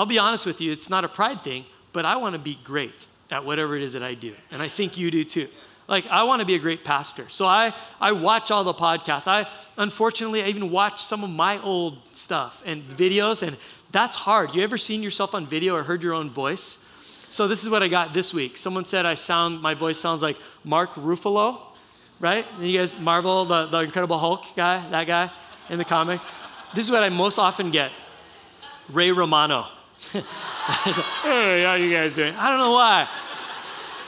I'll 0.00 0.06
be 0.06 0.18
honest 0.18 0.46
with 0.46 0.62
you, 0.62 0.72
it's 0.72 0.88
not 0.88 1.04
a 1.04 1.10
pride 1.10 1.44
thing, 1.44 1.66
but 1.92 2.06
I 2.06 2.16
want 2.16 2.32
to 2.32 2.38
be 2.38 2.58
great 2.64 3.06
at 3.30 3.44
whatever 3.44 3.76
it 3.76 3.82
is 3.82 3.92
that 3.92 4.02
I 4.02 4.14
do. 4.14 4.34
And 4.50 4.62
I 4.62 4.66
think 4.66 4.96
you 4.96 5.10
do 5.10 5.24
too. 5.24 5.46
Like, 5.88 6.06
I 6.06 6.22
want 6.22 6.40
to 6.40 6.46
be 6.46 6.54
a 6.54 6.58
great 6.58 6.84
pastor. 6.86 7.28
So 7.28 7.44
I, 7.44 7.74
I 8.00 8.12
watch 8.12 8.50
all 8.50 8.64
the 8.64 8.72
podcasts. 8.72 9.28
I, 9.28 9.46
unfortunately, 9.76 10.42
I 10.42 10.46
even 10.46 10.70
watch 10.70 11.02
some 11.02 11.22
of 11.22 11.28
my 11.28 11.60
old 11.60 11.98
stuff 12.12 12.62
and 12.64 12.82
videos, 12.82 13.46
and 13.46 13.58
that's 13.92 14.16
hard. 14.16 14.54
You 14.54 14.62
ever 14.62 14.78
seen 14.78 15.02
yourself 15.02 15.34
on 15.34 15.46
video 15.46 15.76
or 15.76 15.82
heard 15.82 16.02
your 16.02 16.14
own 16.14 16.30
voice? 16.30 16.82
So 17.28 17.46
this 17.46 17.62
is 17.62 17.68
what 17.68 17.82
I 17.82 17.88
got 17.88 18.14
this 18.14 18.32
week. 18.32 18.56
Someone 18.56 18.86
said 18.86 19.04
I 19.04 19.16
sound, 19.16 19.60
my 19.60 19.74
voice 19.74 19.98
sounds 19.98 20.22
like 20.22 20.38
Mark 20.64 20.92
Ruffalo, 20.92 21.60
right? 22.20 22.46
You 22.58 22.78
guys, 22.78 22.98
Marvel, 22.98 23.44
the, 23.44 23.66
the 23.66 23.80
Incredible 23.80 24.18
Hulk 24.18 24.46
guy, 24.56 24.82
that 24.92 25.06
guy 25.06 25.30
in 25.68 25.76
the 25.76 25.84
comic. 25.84 26.22
This 26.74 26.86
is 26.86 26.90
what 26.90 27.02
I 27.02 27.10
most 27.10 27.38
often 27.38 27.70
get 27.70 27.92
Ray 28.88 29.12
Romano. 29.12 29.66
hey, 30.12 31.62
how 31.62 31.74
you 31.74 31.92
guys 31.92 32.14
doing? 32.14 32.34
I 32.34 32.50
don't 32.50 32.58
know 32.58 32.72
why. 32.72 33.08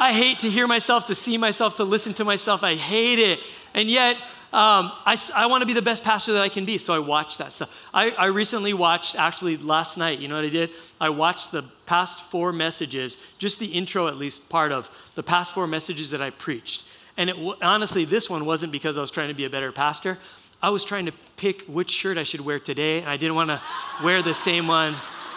I 0.00 0.12
hate 0.12 0.40
to 0.40 0.50
hear 0.50 0.66
myself, 0.66 1.06
to 1.06 1.14
see 1.14 1.36
myself, 1.36 1.76
to 1.76 1.84
listen 1.84 2.14
to 2.14 2.24
myself. 2.24 2.64
I 2.64 2.74
hate 2.74 3.18
it. 3.18 3.40
And 3.74 3.88
yet, 3.88 4.16
um, 4.52 4.92
I, 5.06 5.16
I 5.34 5.46
want 5.46 5.62
to 5.62 5.66
be 5.66 5.74
the 5.74 5.82
best 5.82 6.02
pastor 6.02 6.32
that 6.32 6.42
I 6.42 6.48
can 6.48 6.64
be, 6.64 6.76
so 6.76 6.92
I 6.92 6.98
watch 6.98 7.38
that 7.38 7.52
stuff. 7.52 7.88
I, 7.94 8.10
I 8.10 8.26
recently 8.26 8.74
watched, 8.74 9.16
actually 9.16 9.56
last 9.56 9.96
night, 9.96 10.18
you 10.18 10.28
know 10.28 10.34
what 10.34 10.44
I 10.44 10.50
did? 10.50 10.70
I 11.00 11.10
watched 11.10 11.52
the 11.52 11.64
past 11.86 12.20
four 12.20 12.52
messages, 12.52 13.18
just 13.38 13.58
the 13.58 13.66
intro 13.66 14.08
at 14.08 14.16
least 14.16 14.48
part 14.48 14.72
of 14.72 14.90
the 15.14 15.22
past 15.22 15.54
four 15.54 15.66
messages 15.66 16.10
that 16.10 16.20
I 16.20 16.30
preached. 16.30 16.84
And 17.16 17.30
it, 17.30 17.36
honestly, 17.62 18.04
this 18.04 18.28
one 18.28 18.44
wasn't 18.44 18.72
because 18.72 18.98
I 18.98 19.00
was 19.00 19.10
trying 19.10 19.28
to 19.28 19.34
be 19.34 19.44
a 19.44 19.50
better 19.50 19.72
pastor. 19.72 20.18
I 20.62 20.70
was 20.70 20.84
trying 20.84 21.06
to 21.06 21.12
pick 21.36 21.62
which 21.62 21.90
shirt 21.90 22.18
I 22.18 22.24
should 22.24 22.40
wear 22.40 22.58
today, 22.58 23.00
and 23.00 23.08
I 23.08 23.16
didn't 23.16 23.36
want 23.36 23.50
to 23.50 23.60
wear 24.02 24.22
the 24.22 24.34
same 24.34 24.66
one 24.66 24.94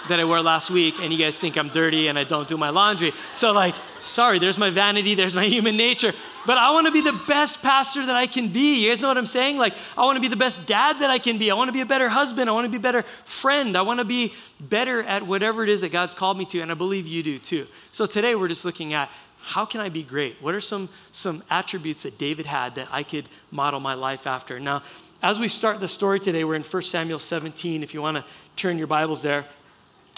that 0.10 0.20
I 0.20 0.26
wore 0.26 0.42
last 0.42 0.70
week, 0.70 1.00
and 1.00 1.12
you 1.12 1.20
guys 1.20 1.38
think 1.38 1.58
I'm 1.58 1.70
dirty 1.70 2.08
and 2.08 2.18
I 2.18 2.24
don't 2.24 2.48
do 2.48 2.58
my 2.58 2.70
laundry. 2.70 3.14
So, 3.34 3.52
like, 3.52 3.76
sorry, 4.06 4.40
there's 4.40 4.58
my 4.58 4.70
vanity, 4.70 5.16
there's 5.16 5.36
my 5.36 5.46
human 5.46 5.78
nature. 5.78 6.14
But 6.46 6.58
I 6.58 6.72
want 6.72 6.86
to 6.86 6.92
be 6.92 7.02
the 7.02 7.20
best 7.28 7.64
pastor 7.64 8.06
that 8.06 8.16
I 8.16 8.28
can 8.28 8.50
be. 8.50 8.84
You 8.84 8.90
guys 8.90 9.02
know 9.02 9.08
what 9.08 9.18
I'm 9.18 9.26
saying? 9.26 9.58
Like, 9.58 9.74
I 9.98 10.06
want 10.06 10.18
to 10.18 10.22
be 10.22 10.28
the 10.28 10.36
best 10.36 10.68
dad 10.68 11.00
that 11.00 11.10
I 11.10 11.18
can 11.18 11.38
be. 11.38 11.50
I 11.50 11.56
want 11.56 11.70
to 11.70 11.74
be 11.74 11.82
a 11.82 11.86
better 11.86 12.08
husband. 12.10 12.50
I 12.50 12.54
want 12.54 12.66
to 12.66 12.72
be 12.72 12.78
a 12.78 12.82
better 12.82 13.04
friend. 13.24 13.76
I 13.76 13.82
want 13.82 14.00
to 14.00 14.06
be 14.06 14.34
better 14.60 15.02
at 15.04 15.26
whatever 15.26 15.64
it 15.64 15.70
is 15.70 15.82
that 15.82 15.92
God's 15.92 16.14
called 16.14 16.38
me 16.38 16.46
to, 16.46 16.60
and 16.60 16.72
I 16.72 16.76
believe 16.76 17.08
you 17.08 17.24
do 17.24 17.40
too. 17.40 17.68
So, 17.92 18.06
today 18.06 18.36
we're 18.36 18.48
just 18.48 18.66
looking 18.66 18.94
at 18.94 19.10
how 19.42 19.64
can 19.64 19.80
I 19.80 19.90
be 19.90 20.02
great? 20.02 20.42
What 20.42 20.56
are 20.56 20.62
some, 20.62 20.90
some 21.12 21.44
attributes 21.52 22.02
that 22.02 22.18
David 22.18 22.48
had 22.48 22.76
that 22.76 22.88
I 22.92 23.04
could 23.04 23.30
model 23.52 23.80
my 23.80 23.94
life 23.94 24.26
after? 24.26 24.60
Now, 24.60 24.82
as 25.22 25.40
we 25.40 25.50
start 25.50 25.80
the 25.80 25.88
story 25.88 26.20
today, 26.20 26.44
we're 26.44 26.56
in 26.56 26.64
1 26.64 26.82
Samuel 26.82 27.20
17. 27.20 27.84
If 27.84 27.94
you 27.94 28.02
want 28.02 28.18
to 28.18 28.26
turn 28.56 28.80
your 28.80 28.88
Bibles 28.88 29.22
there. 29.22 29.46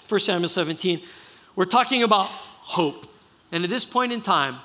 1 0.07 0.19
Samuel 0.21 0.47
17, 0.47 1.01
we're 1.55 1.65
talking 1.65 2.03
about 2.03 2.27
hope. 2.27 3.11
And 3.51 3.63
at 3.63 3.69
this 3.69 3.85
point 3.85 4.13
in 4.13 4.21
time, 4.21 4.57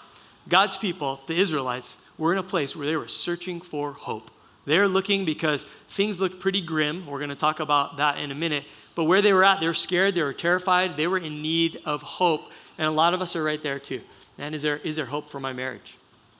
God's 0.49 0.77
people, 0.77 1.21
the 1.27 1.37
Israelites, 1.37 2.01
were 2.17 2.33
in 2.33 2.39
a 2.39 2.45
place 2.45 2.77
where 2.77 2.87
they 2.87 2.97
were 2.97 3.09
searching 3.09 3.61
for 3.61 3.93
hope. 3.93 4.31
They're 4.67 4.87
looking 4.87 5.25
because 5.25 5.65
things 5.89 6.21
look 6.21 6.39
pretty 6.39 6.61
grim. 6.61 7.07
We're 7.07 7.19
going 7.19 7.31
to 7.31 7.37
talk 7.37 7.59
about 7.59 7.97
that 7.97 8.19
in 8.19 8.31
a 8.31 8.35
minute. 8.37 8.65
But 8.95 9.05
where 9.05 9.21
they 9.21 9.33
were 9.33 9.43
at, 9.43 9.59
they 9.59 9.67
were 9.67 9.75
scared, 9.75 10.15
they 10.15 10.23
were 10.23 10.33
terrified, 10.33 10.97
they 10.97 11.09
were 11.09 11.19
in 11.19 11.43
need 11.43 11.81
of 11.85 12.03
hope. 12.03 12.51
And 12.79 12.87
a 12.87 12.91
lot 12.91 13.13
of 13.15 13.21
us 13.21 13.35
are 13.35 13.43
right 13.43 13.63
there 13.63 13.81
too. 13.81 14.01
And 14.39 14.55
is 14.55 14.63
there, 14.63 14.77
is 14.79 14.95
there 14.95 15.07
hope 15.07 15.29
for 15.29 15.41
my 15.41 15.53
marriage? 15.53 15.97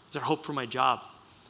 Is 0.09 0.15
there 0.15 0.23
hope 0.23 0.45
for 0.45 0.53
my 0.53 0.67
job? 0.67 1.01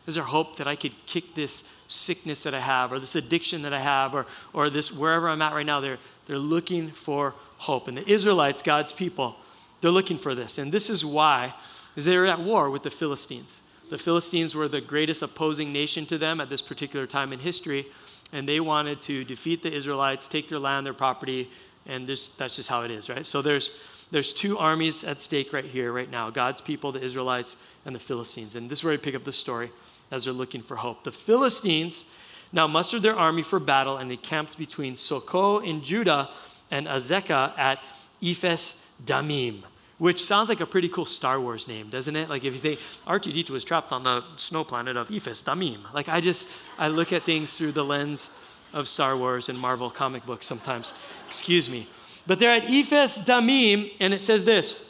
Is 0.06 0.14
there 0.14 0.24
hope 0.24 0.56
that 0.56 0.66
I 0.66 0.74
could 0.74 0.92
kick 1.06 1.34
this 1.34 1.64
sickness 1.86 2.42
that 2.44 2.54
I 2.54 2.60
have 2.60 2.92
or 2.92 2.98
this 2.98 3.14
addiction 3.14 3.62
that 3.62 3.74
I 3.74 3.80
have 3.80 4.14
or, 4.14 4.26
or 4.52 4.70
this 4.70 4.90
wherever 4.90 5.28
I'm 5.28 5.42
at 5.42 5.52
right 5.52 5.66
now? 5.66 5.80
They're, 5.80 5.98
they're 6.26 6.38
looking 6.38 6.90
for 6.90 7.34
hope. 7.58 7.88
And 7.88 7.96
the 7.96 8.08
Israelites, 8.08 8.62
God's 8.62 8.92
people, 8.92 9.36
they're 9.80 9.90
looking 9.90 10.18
for 10.18 10.34
this. 10.34 10.58
And 10.58 10.72
this 10.72 10.88
is 10.90 11.04
why, 11.04 11.54
is 11.96 12.04
they 12.04 12.16
were 12.16 12.26
at 12.26 12.40
war 12.40 12.70
with 12.70 12.82
the 12.82 12.90
Philistines. 12.90 13.60
The 13.90 13.98
Philistines 13.98 14.54
were 14.54 14.68
the 14.68 14.80
greatest 14.80 15.22
opposing 15.22 15.72
nation 15.72 16.06
to 16.06 16.18
them 16.18 16.40
at 16.40 16.48
this 16.48 16.62
particular 16.62 17.06
time 17.06 17.32
in 17.32 17.38
history, 17.38 17.86
and 18.32 18.48
they 18.48 18.60
wanted 18.60 19.00
to 19.02 19.24
defeat 19.24 19.62
the 19.62 19.72
Israelites, 19.72 20.28
take 20.28 20.48
their 20.48 20.58
land, 20.58 20.86
their 20.86 20.94
property, 20.94 21.50
and 21.86 22.06
this, 22.06 22.28
that's 22.28 22.56
just 22.56 22.68
how 22.68 22.82
it 22.82 22.90
is, 22.90 23.10
right? 23.10 23.26
So 23.26 23.42
there's 23.42 23.78
there's 24.12 24.34
two 24.34 24.58
armies 24.58 25.04
at 25.04 25.22
stake 25.22 25.54
right 25.54 25.64
here, 25.64 25.90
right 25.90 26.08
now 26.08 26.28
God's 26.28 26.60
people, 26.60 26.92
the 26.92 27.02
Israelites, 27.02 27.56
and 27.86 27.94
the 27.94 27.98
Philistines. 27.98 28.54
And 28.54 28.68
this 28.68 28.80
is 28.80 28.84
where 28.84 28.92
we 28.92 28.98
pick 28.98 29.14
up 29.14 29.24
the 29.24 29.32
story 29.32 29.70
as 30.10 30.24
they're 30.24 30.34
looking 30.34 30.60
for 30.60 30.76
hope. 30.76 31.02
The 31.02 31.10
Philistines 31.10 32.04
now 32.52 32.66
mustered 32.66 33.02
their 33.02 33.16
army 33.16 33.42
for 33.42 33.58
battle, 33.58 33.96
and 33.96 34.10
they 34.10 34.16
camped 34.16 34.58
between 34.58 34.94
Socoh 34.94 35.64
in 35.64 35.82
Judah 35.82 36.28
and 36.70 36.86
Azekah 36.86 37.56
at 37.58 37.78
Ephes 38.22 38.90
Damim, 39.04 39.62
which 39.98 40.22
sounds 40.22 40.48
like 40.48 40.60
a 40.60 40.66
pretty 40.66 40.88
cool 40.88 41.06
Star 41.06 41.40
Wars 41.40 41.66
name, 41.66 41.88
doesn't 41.88 42.14
it? 42.14 42.28
Like 42.28 42.44
if 42.44 42.52
you 42.52 42.60
think 42.60 42.80
R2D2 43.06 43.50
was 43.50 43.64
trapped 43.64 43.92
on 43.92 44.02
the 44.02 44.22
snow 44.36 44.64
planet 44.64 44.96
of 44.96 45.10
Ephes 45.10 45.42
Damim. 45.42 45.78
Like 45.92 46.08
I 46.08 46.20
just, 46.20 46.48
I 46.78 46.88
look 46.88 47.12
at 47.12 47.22
things 47.22 47.56
through 47.56 47.72
the 47.72 47.84
lens 47.84 48.34
of 48.72 48.88
Star 48.88 49.16
Wars 49.16 49.48
and 49.48 49.58
Marvel 49.58 49.90
comic 49.90 50.24
books 50.26 50.46
sometimes. 50.46 50.94
Excuse 51.28 51.68
me. 51.68 51.86
But 52.26 52.38
they're 52.38 52.50
at 52.50 52.64
Ephes 52.64 53.18
Damim, 53.18 53.92
and 54.00 54.14
it 54.14 54.22
says 54.22 54.44
this 54.44 54.86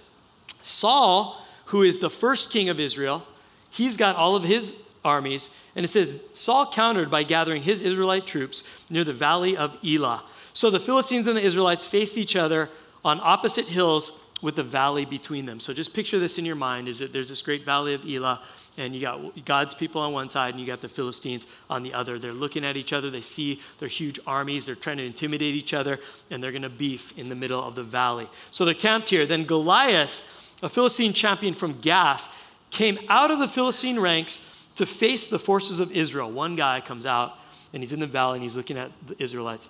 Saul, 0.60 1.44
who 1.66 1.82
is 1.82 1.98
the 1.98 2.10
first 2.10 2.50
king 2.50 2.68
of 2.68 2.78
Israel, 2.78 3.26
he's 3.70 3.96
got 3.96 4.16
all 4.16 4.36
of 4.36 4.44
his 4.44 4.81
armies, 5.04 5.50
and 5.74 5.84
it 5.84 5.88
says 5.88 6.20
Saul 6.32 6.70
countered 6.70 7.10
by 7.10 7.22
gathering 7.22 7.62
his 7.62 7.82
Israelite 7.82 8.26
troops 8.26 8.64
near 8.90 9.04
the 9.04 9.12
valley 9.12 9.56
of 9.56 9.76
Elah. 9.84 10.22
So 10.54 10.70
the 10.70 10.80
Philistines 10.80 11.26
and 11.26 11.36
the 11.36 11.42
Israelites 11.42 11.86
faced 11.86 12.16
each 12.16 12.36
other 12.36 12.68
on 13.04 13.20
opposite 13.22 13.66
hills 13.66 14.20
with 14.42 14.56
the 14.56 14.62
valley 14.62 15.04
between 15.04 15.46
them. 15.46 15.60
So 15.60 15.72
just 15.72 15.94
picture 15.94 16.18
this 16.18 16.36
in 16.36 16.44
your 16.44 16.56
mind 16.56 16.88
is 16.88 16.98
that 16.98 17.12
there's 17.12 17.28
this 17.28 17.42
great 17.42 17.64
valley 17.64 17.94
of 17.94 18.04
Elah 18.04 18.40
and 18.76 18.94
you 18.94 19.00
got 19.00 19.44
God's 19.44 19.74
people 19.74 20.00
on 20.00 20.12
one 20.12 20.28
side 20.28 20.54
and 20.54 20.60
you 20.60 20.66
got 20.66 20.80
the 20.80 20.88
Philistines 20.88 21.46
on 21.70 21.82
the 21.82 21.94
other. 21.94 22.18
They're 22.18 22.32
looking 22.32 22.64
at 22.64 22.76
each 22.76 22.92
other, 22.92 23.10
they 23.10 23.20
see 23.20 23.60
their 23.78 23.88
huge 23.88 24.18
armies, 24.26 24.66
they're 24.66 24.74
trying 24.74 24.96
to 24.96 25.04
intimidate 25.04 25.54
each 25.54 25.74
other 25.74 26.00
and 26.30 26.42
they're 26.42 26.52
going 26.52 26.62
to 26.62 26.70
beef 26.70 27.16
in 27.18 27.28
the 27.28 27.34
middle 27.34 27.62
of 27.62 27.74
the 27.74 27.82
valley. 27.82 28.26
So 28.50 28.64
they're 28.64 28.74
camped 28.74 29.10
here. 29.10 29.26
Then 29.26 29.44
Goliath, 29.44 30.22
a 30.62 30.68
Philistine 30.68 31.12
champion 31.12 31.54
from 31.54 31.80
Gath, 31.80 32.38
came 32.70 32.98
out 33.08 33.30
of 33.30 33.38
the 33.38 33.48
Philistine 33.48 34.00
ranks 34.00 34.44
to 34.76 34.86
face 34.86 35.28
the 35.28 35.38
forces 35.38 35.80
of 35.80 35.92
Israel. 35.92 36.30
One 36.30 36.56
guy 36.56 36.80
comes 36.80 37.06
out 37.06 37.34
and 37.72 37.82
he's 37.82 37.92
in 37.92 38.00
the 38.00 38.06
valley 38.06 38.36
and 38.36 38.42
he's 38.42 38.56
looking 38.56 38.76
at 38.76 38.90
the 39.06 39.20
Israelites. 39.22 39.68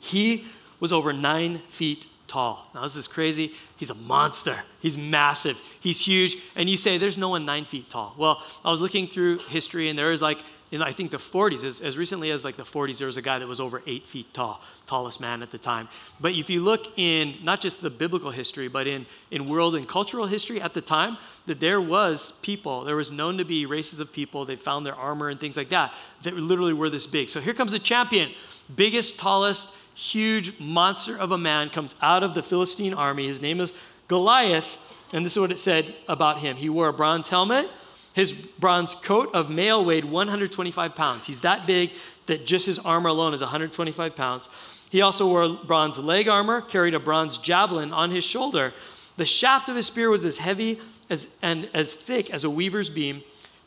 He 0.00 0.44
was 0.78 0.92
over 0.92 1.12
nine 1.12 1.58
feet 1.68 2.06
tall. 2.26 2.66
Now, 2.74 2.82
this 2.82 2.96
is 2.96 3.08
crazy. 3.08 3.52
He's 3.76 3.90
a 3.90 3.94
monster. 3.94 4.56
He's 4.80 4.96
massive. 4.96 5.60
He's 5.80 6.00
huge. 6.00 6.36
And 6.56 6.70
you 6.70 6.76
say, 6.76 6.96
there's 6.96 7.18
no 7.18 7.30
one 7.30 7.44
nine 7.44 7.64
feet 7.64 7.88
tall. 7.88 8.14
Well, 8.16 8.42
I 8.64 8.70
was 8.70 8.80
looking 8.80 9.08
through 9.08 9.38
history, 9.38 9.88
and 9.88 9.98
there 9.98 10.12
is 10.12 10.22
like 10.22 10.38
in 10.70 10.82
I 10.82 10.92
think 10.92 11.10
the 11.10 11.16
40s, 11.16 11.64
as, 11.64 11.80
as, 11.80 11.98
recently 11.98 12.30
as 12.30 12.44
like 12.44 12.56
the 12.56 12.62
40s, 12.62 12.98
there 12.98 13.06
was 13.06 13.16
a 13.16 13.22
guy 13.22 13.40
that 13.40 13.48
was 13.48 13.60
over 13.60 13.82
eight 13.86 14.06
feet 14.06 14.32
tall, 14.32 14.62
tallest 14.86 15.20
man 15.20 15.42
at 15.42 15.50
the 15.50 15.58
time. 15.58 15.88
But 16.20 16.32
if 16.34 16.48
you 16.48 16.60
look 16.60 16.96
in 16.98 17.34
not 17.42 17.60
just 17.60 17.82
the 17.82 17.90
biblical 17.90 18.30
history, 18.30 18.68
but 18.68 18.86
in, 18.86 19.04
in 19.32 19.48
world 19.48 19.74
and 19.74 19.86
cultural 19.86 20.26
history 20.26 20.60
at 20.60 20.72
the 20.72 20.80
time, 20.80 21.16
that 21.46 21.58
there 21.58 21.80
was 21.80 22.32
people, 22.42 22.84
there 22.84 22.94
was 22.94 23.10
known 23.10 23.36
to 23.38 23.44
be 23.44 23.66
races 23.66 23.98
of 23.98 24.12
people, 24.12 24.44
they 24.44 24.54
found 24.54 24.86
their 24.86 24.94
armor 24.94 25.28
and 25.28 25.40
things 25.40 25.56
like 25.56 25.70
that, 25.70 25.92
that 26.22 26.34
literally 26.36 26.72
were 26.72 26.88
this 26.88 27.06
big. 27.06 27.30
So 27.30 27.40
here 27.40 27.54
comes 27.54 27.72
the 27.72 27.80
champion, 27.80 28.30
biggest, 28.76 29.18
tallest, 29.18 29.74
huge 29.94 30.58
monster 30.60 31.18
of 31.18 31.32
a 31.32 31.38
man 31.38 31.68
comes 31.68 31.96
out 32.00 32.22
of 32.22 32.34
the 32.34 32.42
Philistine 32.42 32.94
army. 32.94 33.26
His 33.26 33.42
name 33.42 33.60
is 33.60 33.76
Goliath, 34.06 34.78
and 35.12 35.26
this 35.26 35.32
is 35.32 35.40
what 35.40 35.50
it 35.50 35.58
said 35.58 35.94
about 36.08 36.38
him. 36.38 36.56
He 36.56 36.68
wore 36.68 36.88
a 36.88 36.92
bronze 36.92 37.28
helmet 37.28 37.68
his 38.12 38.32
bronze 38.32 38.94
coat 38.94 39.30
of 39.34 39.50
mail 39.50 39.84
weighed 39.84 40.04
125 40.04 40.94
pounds. 40.94 41.26
He's 41.26 41.42
that 41.42 41.66
big 41.66 41.92
that 42.26 42.46
just 42.46 42.66
his 42.66 42.78
armor 42.78 43.08
alone 43.08 43.34
is 43.34 43.40
125 43.40 44.16
pounds. 44.16 44.48
He 44.90 45.02
also 45.02 45.28
wore 45.28 45.48
bronze 45.48 45.98
leg 45.98 46.28
armor, 46.28 46.60
carried 46.60 46.94
a 46.94 46.98
bronze 46.98 47.38
javelin 47.38 47.92
on 47.92 48.10
his 48.10 48.24
shoulder. 48.24 48.72
The 49.16 49.26
shaft 49.26 49.68
of 49.68 49.76
his 49.76 49.86
spear 49.86 50.10
was 50.10 50.24
as 50.24 50.38
heavy 50.38 50.80
as, 51.08 51.36
and 51.42 51.68
as 51.74 51.94
thick 51.94 52.30
as 52.30 52.44
a 52.44 52.50
weaver's 52.50 52.90
beam, 52.90 53.22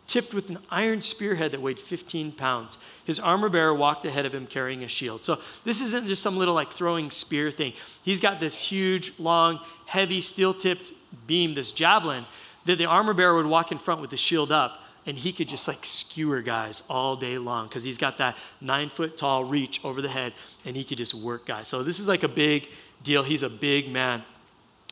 tipped 0.06 0.34
with 0.34 0.50
an 0.50 0.58
iron 0.70 1.00
spearhead 1.00 1.52
that 1.52 1.62
weighed 1.62 1.80
15 1.80 2.34
pounds. 2.34 2.78
His 3.06 3.20
armor 3.20 3.48
bearer 3.48 3.74
walked 3.74 4.04
ahead 4.04 4.26
of 4.26 4.36
him 4.36 4.46
carrying 4.48 4.84
a 4.84 4.88
shield. 4.90 5.24
So 5.24 5.40
this 5.64 5.80
isn't 5.80 6.08
just 6.08 6.22
some 6.22 6.36
little 6.36 6.54
like 6.54 6.72
throwing 6.72 7.10
spear 7.10 7.52
thing. 7.52 7.72
He's 8.04 8.20
got 8.20 8.42
this 8.42 8.62
huge, 8.62 9.14
long, 9.18 9.62
heavy, 9.86 10.20
steel 10.20 10.54
tipped 10.54 10.92
beam, 11.26 11.54
this 11.54 11.72
javelin 11.72 12.26
that 12.66 12.78
the 12.78 12.86
armor 12.86 13.14
bearer 13.14 13.36
would 13.36 13.46
walk 13.46 13.72
in 13.72 13.78
front 13.78 14.02
with 14.02 14.10
the 14.10 14.18
shield 14.18 14.52
up 14.52 14.80
and 15.06 15.18
he 15.18 15.34
could 15.34 15.50
just 15.50 15.68
like 15.68 15.80
skewer 15.84 16.42
guys 16.42 16.84
all 16.90 17.16
day 17.16 17.38
long 17.38 17.68
because 17.68 17.84
he's 17.84 17.98
got 17.98 18.18
that 18.20 18.38
nine 18.62 18.90
foot 18.90 19.18
tall 19.18 19.44
reach 19.44 19.84
over 19.84 20.02
the 20.02 20.10
head 20.10 20.34
and 20.66 20.76
he 20.76 20.84
could 20.84 20.98
just 20.98 21.14
work 21.14 21.46
guys. 21.46 21.68
So 21.68 21.84
this 21.84 22.00
is 22.00 22.08
like 22.08 22.24
a 22.24 22.30
big 22.30 22.70
deal. 23.04 23.24
He's 23.24 23.44
a 23.44 23.50
big 23.50 23.92
man. 23.92 24.24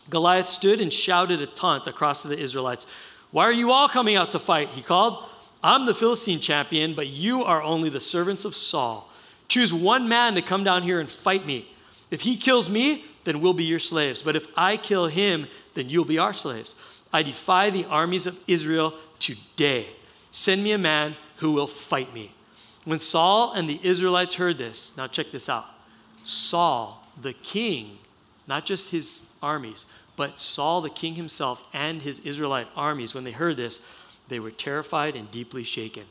Goliath 0.09 0.47
stood 0.47 0.81
and 0.81 0.91
shouted 0.91 1.41
a 1.41 1.47
taunt 1.47 1.87
across 1.87 2.23
to 2.23 2.27
the 2.27 2.37
Israelites. 2.37 2.85
Why 3.31 3.45
are 3.45 3.53
you 3.53 3.71
all 3.71 3.87
coming 3.87 4.15
out 4.15 4.31
to 4.31 4.39
fight? 4.39 4.69
He 4.69 4.81
called. 4.81 5.25
I'm 5.63 5.85
the 5.85 5.93
Philistine 5.93 6.39
champion, 6.39 6.95
but 6.95 7.07
you 7.07 7.43
are 7.43 7.61
only 7.61 7.89
the 7.89 7.99
servants 7.99 8.45
of 8.45 8.55
Saul. 8.55 9.09
Choose 9.47 9.71
one 9.73 10.09
man 10.09 10.33
to 10.35 10.41
come 10.41 10.63
down 10.63 10.81
here 10.81 10.99
and 10.99 11.09
fight 11.09 11.45
me. 11.45 11.69
If 12.09 12.21
he 12.21 12.35
kills 12.35 12.69
me, 12.69 13.05
then 13.23 13.41
we'll 13.41 13.53
be 13.53 13.63
your 13.63 13.79
slaves. 13.79 14.21
But 14.21 14.35
if 14.35 14.47
I 14.57 14.75
kill 14.75 15.05
him, 15.05 15.47
then 15.75 15.87
you'll 15.87 16.03
be 16.03 16.17
our 16.17 16.33
slaves. 16.33 16.75
I 17.13 17.24
defy 17.24 17.70
the 17.70 17.86
armies 17.86 18.27
of 18.27 18.39
Israel 18.48 18.94
today. 19.20 19.88
Send 20.32 20.63
me 20.63 20.72
a 20.72 20.77
man 20.77 21.15
who 21.38 21.51
will 21.51 21.68
fight 21.68 22.13
me. 22.13 22.34
When 22.86 23.00
Saul 23.00 23.53
and 23.53 23.70
the 23.70 23.80
Israelites 23.84 24.36
heard 24.36 24.58
this, 24.58 24.96
now 24.98 25.08
check 25.08 25.32
this 25.32 25.50
out. 25.50 25.65
Saul, 26.24 27.06
the 27.22 27.34
king, 27.34 27.98
not 28.48 28.65
just 28.65 28.91
his 28.91 29.24
armies, 29.41 29.86
but 30.15 30.39
Saul, 30.39 30.82
the 30.82 30.89
king 30.89 31.15
himself, 31.15 31.68
and 31.74 32.01
his 32.01 32.20
Israelite 32.22 32.68
armies, 32.75 33.13
when 33.13 33.24
they 33.24 33.32
heard 33.32 33.58
this, 33.58 33.82
they 34.30 34.39
were 34.39 34.51
terrified 34.51 35.15
and 35.15 35.30
deeply 35.32 35.63
shaken. 35.63 36.06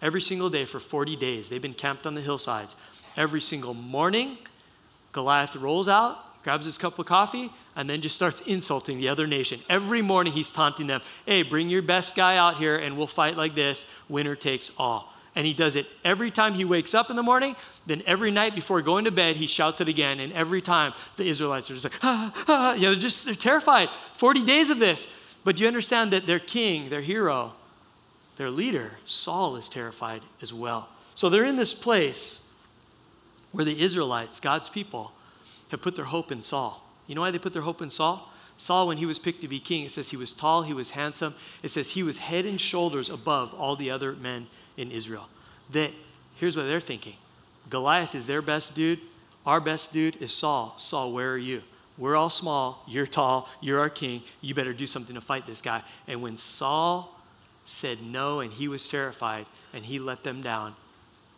Every 0.00 0.20
single 0.20 0.50
day 0.50 0.64
for 0.64 0.80
40 0.80 1.16
days, 1.16 1.48
they've 1.48 1.62
been 1.62 1.74
camped 1.74 2.06
on 2.06 2.14
the 2.14 2.20
hillsides. 2.20 2.76
Every 3.16 3.40
single 3.40 3.74
morning, 3.74 4.38
Goliath 5.12 5.56
rolls 5.56 5.88
out, 5.88 6.25
grabs 6.46 6.64
his 6.64 6.78
cup 6.78 6.96
of 7.00 7.06
coffee, 7.06 7.50
and 7.74 7.90
then 7.90 8.00
just 8.00 8.14
starts 8.14 8.40
insulting 8.42 8.98
the 8.98 9.08
other 9.08 9.26
nation. 9.26 9.58
Every 9.68 10.00
morning 10.00 10.32
he's 10.32 10.52
taunting 10.52 10.86
them, 10.86 11.00
hey, 11.26 11.42
bring 11.42 11.68
your 11.68 11.82
best 11.82 12.14
guy 12.14 12.36
out 12.36 12.56
here 12.56 12.76
and 12.76 12.96
we'll 12.96 13.08
fight 13.08 13.36
like 13.36 13.56
this. 13.56 13.84
Winner 14.08 14.36
takes 14.36 14.70
all. 14.78 15.12
And 15.34 15.44
he 15.44 15.52
does 15.52 15.74
it 15.74 15.86
every 16.04 16.30
time 16.30 16.54
he 16.54 16.64
wakes 16.64 16.94
up 16.94 17.10
in 17.10 17.16
the 17.16 17.22
morning. 17.24 17.56
Then 17.86 18.00
every 18.06 18.30
night 18.30 18.54
before 18.54 18.80
going 18.80 19.06
to 19.06 19.10
bed, 19.10 19.34
he 19.34 19.48
shouts 19.48 19.80
it 19.80 19.88
again. 19.88 20.20
And 20.20 20.32
every 20.34 20.62
time 20.62 20.92
the 21.16 21.28
Israelites 21.28 21.68
are 21.68 21.74
just 21.74 21.84
like, 21.86 21.98
ah, 22.04 22.32
ah, 22.46 22.74
you 22.74 22.82
know, 22.82 22.92
they're 22.92 23.00
just 23.00 23.24
they're 23.24 23.34
terrified. 23.34 23.88
40 24.14 24.44
days 24.44 24.70
of 24.70 24.78
this. 24.78 25.12
But 25.42 25.56
do 25.56 25.64
you 25.64 25.66
understand 25.66 26.12
that 26.12 26.26
their 26.26 26.38
king, 26.38 26.90
their 26.90 27.00
hero, 27.00 27.54
their 28.36 28.50
leader, 28.50 28.92
Saul, 29.04 29.56
is 29.56 29.68
terrified 29.68 30.22
as 30.40 30.54
well. 30.54 30.90
So 31.16 31.28
they're 31.28 31.44
in 31.44 31.56
this 31.56 31.74
place 31.74 32.48
where 33.50 33.64
the 33.64 33.82
Israelites, 33.82 34.38
God's 34.38 34.70
people, 34.70 35.10
have 35.70 35.82
put 35.82 35.96
their 35.96 36.04
hope 36.04 36.30
in 36.32 36.42
Saul. 36.42 36.82
You 37.06 37.14
know 37.14 37.20
why 37.20 37.30
they 37.30 37.38
put 37.38 37.52
their 37.52 37.62
hope 37.62 37.82
in 37.82 37.90
Saul? 37.90 38.30
Saul, 38.56 38.88
when 38.88 38.96
he 38.96 39.06
was 39.06 39.18
picked 39.18 39.42
to 39.42 39.48
be 39.48 39.60
king, 39.60 39.84
it 39.84 39.92
says 39.92 40.10
he 40.10 40.16
was 40.16 40.32
tall, 40.32 40.62
he 40.62 40.72
was 40.72 40.90
handsome. 40.90 41.34
It 41.62 41.68
says 41.68 41.90
he 41.90 42.02
was 42.02 42.16
head 42.16 42.46
and 42.46 42.60
shoulders 42.60 43.10
above 43.10 43.52
all 43.54 43.76
the 43.76 43.90
other 43.90 44.12
men 44.12 44.46
in 44.76 44.90
Israel. 44.90 45.28
That, 45.72 45.90
here's 46.36 46.56
what 46.56 46.64
they're 46.64 46.80
thinking 46.80 47.14
Goliath 47.68 48.14
is 48.14 48.26
their 48.26 48.42
best 48.42 48.74
dude. 48.74 49.00
Our 49.44 49.60
best 49.60 49.92
dude 49.92 50.20
is 50.20 50.32
Saul. 50.32 50.74
Saul, 50.76 51.12
where 51.12 51.32
are 51.32 51.38
you? 51.38 51.62
We're 51.98 52.16
all 52.16 52.30
small. 52.30 52.82
You're 52.88 53.06
tall. 53.06 53.48
You're 53.60 53.80
our 53.80 53.88
king. 53.88 54.22
You 54.40 54.54
better 54.54 54.72
do 54.72 54.86
something 54.86 55.14
to 55.14 55.20
fight 55.20 55.46
this 55.46 55.62
guy. 55.62 55.82
And 56.08 56.20
when 56.20 56.36
Saul 56.36 57.14
said 57.64 58.02
no 58.02 58.40
and 58.40 58.52
he 58.52 58.68
was 58.68 58.88
terrified 58.88 59.46
and 59.72 59.84
he 59.84 59.98
let 59.98 60.24
them 60.24 60.42
down, 60.42 60.74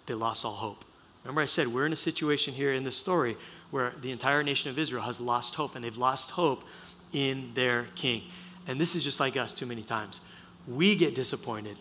they 0.06 0.14
lost 0.14 0.44
all 0.44 0.54
hope. 0.54 0.84
Remember, 1.22 1.42
I 1.42 1.46
said 1.46 1.68
we're 1.68 1.86
in 1.86 1.92
a 1.92 1.96
situation 1.96 2.54
here 2.54 2.72
in 2.72 2.82
this 2.82 2.96
story 2.96 3.36
where 3.70 3.92
the 4.00 4.10
entire 4.10 4.42
nation 4.42 4.70
of 4.70 4.78
Israel 4.78 5.02
has 5.02 5.20
lost 5.20 5.54
hope, 5.54 5.74
and 5.74 5.84
they've 5.84 5.96
lost 5.96 6.30
hope 6.30 6.64
in 7.12 7.50
their 7.54 7.86
king. 7.94 8.22
And 8.66 8.80
this 8.80 8.94
is 8.94 9.02
just 9.04 9.20
like 9.20 9.36
us 9.36 9.54
too 9.54 9.66
many 9.66 9.82
times. 9.82 10.20
We 10.66 10.94
get 10.96 11.14
disappointed 11.14 11.76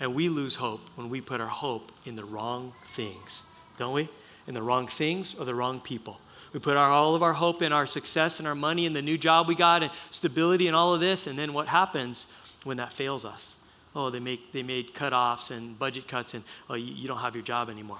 and 0.00 0.14
we 0.14 0.28
lose 0.28 0.54
hope 0.54 0.80
when 0.94 1.08
we 1.08 1.20
put 1.20 1.40
our 1.40 1.46
hope 1.46 1.92
in 2.04 2.16
the 2.16 2.24
wrong 2.24 2.72
things, 2.84 3.44
don't 3.78 3.94
we? 3.94 4.08
In 4.46 4.54
the 4.54 4.62
wrong 4.62 4.86
things 4.86 5.34
or 5.34 5.44
the 5.44 5.54
wrong 5.54 5.80
people. 5.80 6.20
We 6.52 6.60
put 6.60 6.76
our, 6.76 6.90
all 6.90 7.14
of 7.14 7.22
our 7.22 7.32
hope 7.32 7.62
in 7.62 7.72
our 7.72 7.86
success 7.86 8.38
and 8.38 8.46
our 8.46 8.54
money 8.54 8.86
and 8.86 8.94
the 8.94 9.02
new 9.02 9.18
job 9.18 9.48
we 9.48 9.54
got 9.54 9.82
and 9.82 9.90
stability 10.10 10.66
and 10.66 10.76
all 10.76 10.94
of 10.94 11.00
this, 11.00 11.26
and 11.26 11.38
then 11.38 11.52
what 11.52 11.66
happens 11.66 12.26
when 12.64 12.76
that 12.76 12.92
fails 12.92 13.24
us? 13.24 13.56
Oh, 13.94 14.10
they, 14.10 14.20
make, 14.20 14.52
they 14.52 14.62
made 14.62 14.94
cutoffs 14.94 15.50
and 15.50 15.78
budget 15.78 16.06
cuts, 16.06 16.34
and 16.34 16.44
oh, 16.68 16.74
you, 16.74 16.94
you 16.94 17.08
don't 17.08 17.18
have 17.18 17.34
your 17.34 17.44
job 17.44 17.68
anymore. 17.68 17.98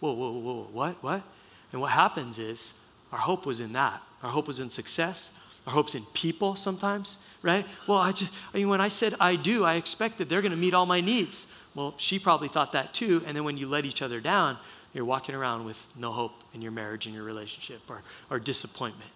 Whoa, 0.00 0.12
whoa, 0.12 0.32
whoa, 0.32 0.40
whoa, 0.40 0.68
what? 0.72 1.02
What? 1.02 1.22
And 1.72 1.80
what 1.80 1.92
happens 1.92 2.38
is 2.38 2.74
our 3.12 3.18
hope 3.18 3.46
was 3.46 3.60
in 3.60 3.72
that. 3.74 4.02
Our 4.22 4.30
hope 4.30 4.46
was 4.46 4.60
in 4.60 4.70
success. 4.70 5.32
Our 5.66 5.72
hope's 5.72 5.94
in 5.94 6.02
people 6.14 6.56
sometimes, 6.56 7.18
right? 7.42 7.66
Well, 7.86 7.98
I 7.98 8.12
just, 8.12 8.32
I 8.54 8.56
mean, 8.56 8.68
when 8.68 8.80
I 8.80 8.88
said 8.88 9.14
I 9.20 9.36
do, 9.36 9.64
I 9.64 9.74
expect 9.74 10.18
that 10.18 10.28
they're 10.28 10.40
going 10.40 10.52
to 10.52 10.56
meet 10.56 10.74
all 10.74 10.86
my 10.86 11.00
needs. 11.00 11.46
Well, 11.74 11.94
she 11.98 12.18
probably 12.18 12.48
thought 12.48 12.72
that 12.72 12.94
too. 12.94 13.22
And 13.26 13.36
then 13.36 13.44
when 13.44 13.56
you 13.56 13.68
let 13.68 13.84
each 13.84 14.00
other 14.00 14.20
down, 14.20 14.56
you're 14.94 15.04
walking 15.04 15.34
around 15.34 15.64
with 15.64 15.86
no 15.96 16.10
hope 16.10 16.42
in 16.54 16.62
your 16.62 16.72
marriage 16.72 17.06
and 17.06 17.14
your 17.14 17.24
relationship 17.24 17.82
or, 17.88 18.02
or 18.30 18.38
disappointment. 18.38 19.10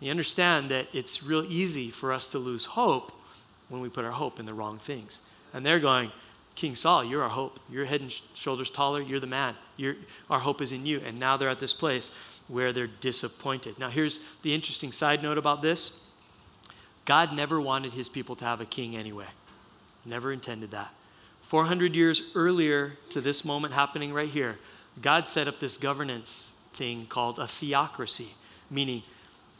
You 0.00 0.10
understand 0.10 0.70
that 0.70 0.88
it's 0.92 1.22
real 1.22 1.44
easy 1.44 1.90
for 1.90 2.12
us 2.12 2.28
to 2.28 2.38
lose 2.38 2.64
hope 2.64 3.12
when 3.68 3.80
we 3.80 3.88
put 3.88 4.04
our 4.04 4.10
hope 4.10 4.40
in 4.40 4.46
the 4.46 4.52
wrong 4.52 4.78
things. 4.78 5.20
And 5.54 5.64
they're 5.64 5.78
going, 5.78 6.10
King 6.54 6.74
Saul, 6.74 7.04
you're 7.04 7.22
our 7.22 7.28
hope. 7.28 7.58
You're 7.70 7.84
head 7.84 8.00
and 8.00 8.12
shoulders 8.34 8.70
taller. 8.70 9.00
You're 9.00 9.20
the 9.20 9.26
man. 9.26 9.54
You're, 9.76 9.96
our 10.28 10.38
hope 10.38 10.60
is 10.60 10.72
in 10.72 10.84
you. 10.84 11.00
And 11.04 11.18
now 11.18 11.36
they're 11.36 11.48
at 11.48 11.60
this 11.60 11.72
place 11.72 12.10
where 12.48 12.72
they're 12.72 12.88
disappointed. 13.00 13.78
Now, 13.78 13.88
here's 13.88 14.20
the 14.42 14.54
interesting 14.54 14.92
side 14.92 15.22
note 15.22 15.38
about 15.38 15.62
this 15.62 16.00
God 17.04 17.32
never 17.34 17.60
wanted 17.60 17.92
his 17.92 18.08
people 18.08 18.36
to 18.36 18.44
have 18.44 18.60
a 18.60 18.66
king 18.66 18.96
anyway, 18.96 19.26
never 20.04 20.32
intended 20.32 20.70
that. 20.72 20.92
400 21.42 21.94
years 21.94 22.32
earlier 22.34 22.92
to 23.10 23.20
this 23.20 23.44
moment 23.44 23.74
happening 23.74 24.12
right 24.12 24.28
here, 24.28 24.58
God 25.00 25.28
set 25.28 25.48
up 25.48 25.58
this 25.58 25.76
governance 25.76 26.56
thing 26.74 27.06
called 27.06 27.38
a 27.38 27.46
theocracy, 27.46 28.28
meaning 28.70 29.02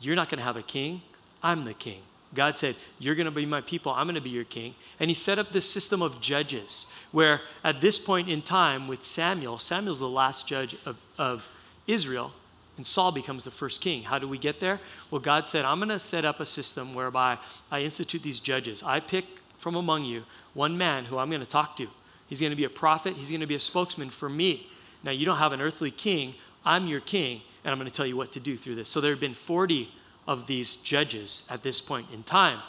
you're 0.01 0.17
not 0.17 0.29
going 0.29 0.39
to 0.39 0.45
have 0.45 0.57
a 0.57 0.63
king, 0.63 1.03
I'm 1.43 1.65
the 1.65 1.75
king. 1.75 2.01
God 2.35 2.57
said, 2.57 2.77
You're 2.99 3.15
going 3.15 3.27
to 3.27 3.31
be 3.31 3.47
my 3.47 3.61
people, 3.61 3.93
I'm 3.93 4.07
going 4.07 4.15
to 4.15 4.21
be 4.21 4.31
your 4.31 4.45
king. 4.45 4.75
And 5.01 5.11
he 5.11 5.15
set 5.15 5.39
up 5.39 5.53
this 5.53 5.69
system 5.69 6.03
of 6.03 6.21
judges, 6.21 6.93
where 7.11 7.41
at 7.65 7.81
this 7.81 7.99
point 7.99 8.29
in 8.29 8.43
time 8.43 8.89
with 8.89 9.03
Samuel, 9.03 9.59
Samuel's 9.59 10.01
the 10.01 10.09
last 10.09 10.47
judge 10.47 10.77
of, 10.87 10.97
of 11.19 11.51
Israel, 11.87 12.33
and 12.77 12.87
Saul 12.87 13.13
becomes 13.13 13.45
the 13.45 13.51
first 13.51 13.81
king. 13.81 14.03
How 14.03 14.19
do 14.19 14.27
we 14.27 14.39
get 14.39 14.61
there? 14.61 14.81
Well, 15.11 15.21
God 15.21 15.47
said, 15.47 15.65
I'm 15.65 15.79
going 15.79 15.91
to 15.91 15.99
set 15.99 16.25
up 16.25 16.41
a 16.41 16.47
system 16.47 16.95
whereby 16.95 17.39
I 17.71 17.81
institute 17.81 18.23
these 18.23 18.41
judges. 18.41 18.83
I 18.83 19.01
pick 19.01 19.27
from 19.59 19.75
among 19.77 20.05
you 20.05 20.25
one 20.55 20.77
man 20.77 21.05
who 21.05 21.19
I'm 21.19 21.29
going 21.29 21.43
to 21.43 21.47
talk 21.47 21.77
to. 21.77 21.87
He's 22.29 22.41
going 22.41 22.51
to 22.51 22.57
be 22.57 22.65
a 22.65 22.71
prophet, 22.71 23.15
he's 23.15 23.29
going 23.29 23.43
to 23.43 23.47
be 23.47 23.55
a 23.57 23.61
spokesman 23.61 24.09
for 24.09 24.29
me. 24.29 24.69
Now, 25.03 25.11
you 25.11 25.27
don't 25.27 25.37
have 25.37 25.53
an 25.53 25.61
earthly 25.61 25.91
king, 25.91 26.35
I'm 26.65 26.87
your 26.87 27.01
king, 27.01 27.43
and 27.65 27.73
I'm 27.73 27.79
going 27.79 27.91
to 27.91 27.97
tell 27.97 28.07
you 28.07 28.17
what 28.17 28.33
to 28.33 28.41
do 28.41 28.57
through 28.57 28.77
this. 28.77 28.89
So 28.89 29.01
there 29.01 29.11
have 29.11 29.21
been 29.21 29.35
40 29.35 29.89
of 30.27 30.47
these 30.47 30.77
judges 30.77 31.43
at 31.51 31.63
this 31.63 31.81
point 31.81 32.07
in 32.13 32.23
time. 32.23 32.61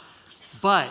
But 0.60 0.90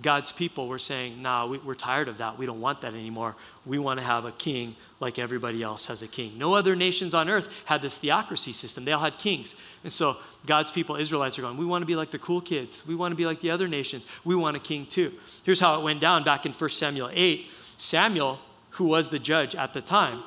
God's 0.00 0.32
people 0.32 0.68
were 0.68 0.78
saying, 0.78 1.20
nah, 1.20 1.46
we, 1.46 1.60
are 1.66 1.74
tired 1.74 2.08
of 2.08 2.18
that. 2.18 2.38
We 2.38 2.46
don't 2.46 2.60
want 2.60 2.80
that 2.80 2.94
anymore. 2.94 3.36
We 3.66 3.78
want 3.78 4.00
to 4.00 4.06
have 4.06 4.24
a 4.24 4.32
king 4.32 4.74
like 5.00 5.18
everybody 5.18 5.62
else 5.62 5.86
has 5.86 6.02
a 6.02 6.08
king. 6.08 6.38
No 6.38 6.54
other 6.54 6.74
nations 6.74 7.12
on 7.12 7.28
earth 7.28 7.62
had 7.66 7.82
this 7.82 7.98
theocracy 7.98 8.52
system. 8.52 8.84
They 8.84 8.92
all 8.92 9.00
had 9.00 9.18
kings. 9.18 9.54
And 9.84 9.92
so 9.92 10.16
God's 10.46 10.70
people, 10.70 10.96
Israelites, 10.96 11.38
are 11.38 11.42
going, 11.42 11.58
we 11.58 11.66
want 11.66 11.82
to 11.82 11.86
be 11.86 11.96
like 11.96 12.10
the 12.10 12.18
cool 12.18 12.40
kids. 12.40 12.86
We 12.86 12.94
want 12.94 13.12
to 13.12 13.16
be 13.16 13.26
like 13.26 13.40
the 13.40 13.50
other 13.50 13.68
nations. 13.68 14.06
We 14.24 14.34
want 14.34 14.56
a 14.56 14.60
king 14.60 14.86
too. 14.86 15.12
Here's 15.44 15.60
how 15.60 15.78
it 15.78 15.84
went 15.84 16.00
down 16.00 16.24
back 16.24 16.46
in 16.46 16.52
1 16.52 16.70
Samuel 16.70 17.10
8. 17.12 17.46
Samuel, 17.76 18.38
who 18.70 18.86
was 18.86 19.10
the 19.10 19.18
judge 19.18 19.54
at 19.54 19.74
the 19.74 19.82
time, 19.82 20.22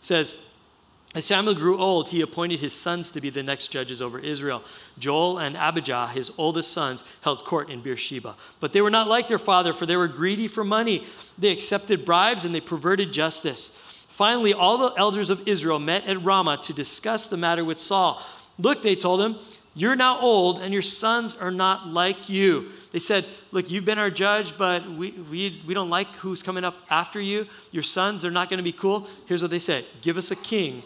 says, 0.00 0.46
as 1.14 1.24
Samuel 1.24 1.54
grew 1.54 1.78
old, 1.78 2.08
he 2.08 2.22
appointed 2.22 2.58
his 2.58 2.72
sons 2.72 3.12
to 3.12 3.20
be 3.20 3.30
the 3.30 3.42
next 3.42 3.68
judges 3.68 4.02
over 4.02 4.18
Israel. 4.18 4.64
Joel 4.98 5.38
and 5.38 5.56
Abijah, 5.56 6.08
his 6.08 6.32
oldest 6.38 6.72
sons, 6.72 7.04
held 7.20 7.44
court 7.44 7.70
in 7.70 7.82
Beersheba. 7.82 8.34
But 8.58 8.72
they 8.72 8.80
were 8.80 8.90
not 8.90 9.06
like 9.06 9.28
their 9.28 9.38
father, 9.38 9.72
for 9.72 9.86
they 9.86 9.96
were 9.96 10.08
greedy 10.08 10.48
for 10.48 10.64
money. 10.64 11.06
They 11.38 11.52
accepted 11.52 12.04
bribes 12.04 12.44
and 12.44 12.52
they 12.52 12.60
perverted 12.60 13.12
justice. 13.12 13.68
Finally, 14.08 14.54
all 14.54 14.76
the 14.76 14.98
elders 14.98 15.30
of 15.30 15.46
Israel 15.46 15.78
met 15.78 16.04
at 16.06 16.22
Ramah 16.22 16.58
to 16.62 16.72
discuss 16.72 17.26
the 17.26 17.36
matter 17.36 17.64
with 17.64 17.78
Saul. 17.78 18.20
Look, 18.58 18.82
they 18.82 18.96
told 18.96 19.20
him, 19.20 19.36
you're 19.76 19.96
now 19.96 20.20
old 20.20 20.60
and 20.60 20.72
your 20.72 20.82
sons 20.82 21.34
are 21.34 21.50
not 21.50 21.88
like 21.88 22.28
you. 22.28 22.70
They 22.92 23.00
said, 23.00 23.24
Look, 23.50 23.70
you've 23.70 23.84
been 23.84 23.98
our 23.98 24.10
judge, 24.10 24.56
but 24.56 24.88
we, 24.88 25.12
we, 25.12 25.62
we 25.66 25.74
don't 25.74 25.90
like 25.90 26.08
who's 26.16 26.42
coming 26.42 26.64
up 26.64 26.76
after 26.90 27.20
you. 27.20 27.46
Your 27.70 27.82
sons 27.84 28.24
are 28.24 28.30
not 28.30 28.50
going 28.50 28.58
to 28.58 28.64
be 28.64 28.72
cool. 28.72 29.06
Here's 29.26 29.42
what 29.42 29.50
they 29.52 29.58
said 29.60 29.84
Give 30.00 30.16
us 30.16 30.32
a 30.32 30.36
king 30.36 30.82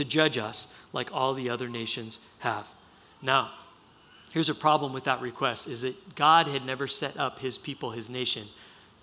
to 0.00 0.04
judge 0.04 0.38
us 0.38 0.74
like 0.94 1.12
all 1.12 1.34
the 1.34 1.50
other 1.50 1.68
nations 1.68 2.20
have. 2.38 2.66
Now, 3.20 3.50
here's 4.32 4.48
a 4.48 4.54
problem 4.54 4.94
with 4.94 5.04
that 5.04 5.20
request 5.20 5.68
is 5.68 5.82
that 5.82 6.14
God 6.14 6.48
had 6.48 6.64
never 6.64 6.86
set 6.86 7.18
up 7.18 7.38
his 7.38 7.58
people, 7.58 7.90
his 7.90 8.08
nation, 8.08 8.46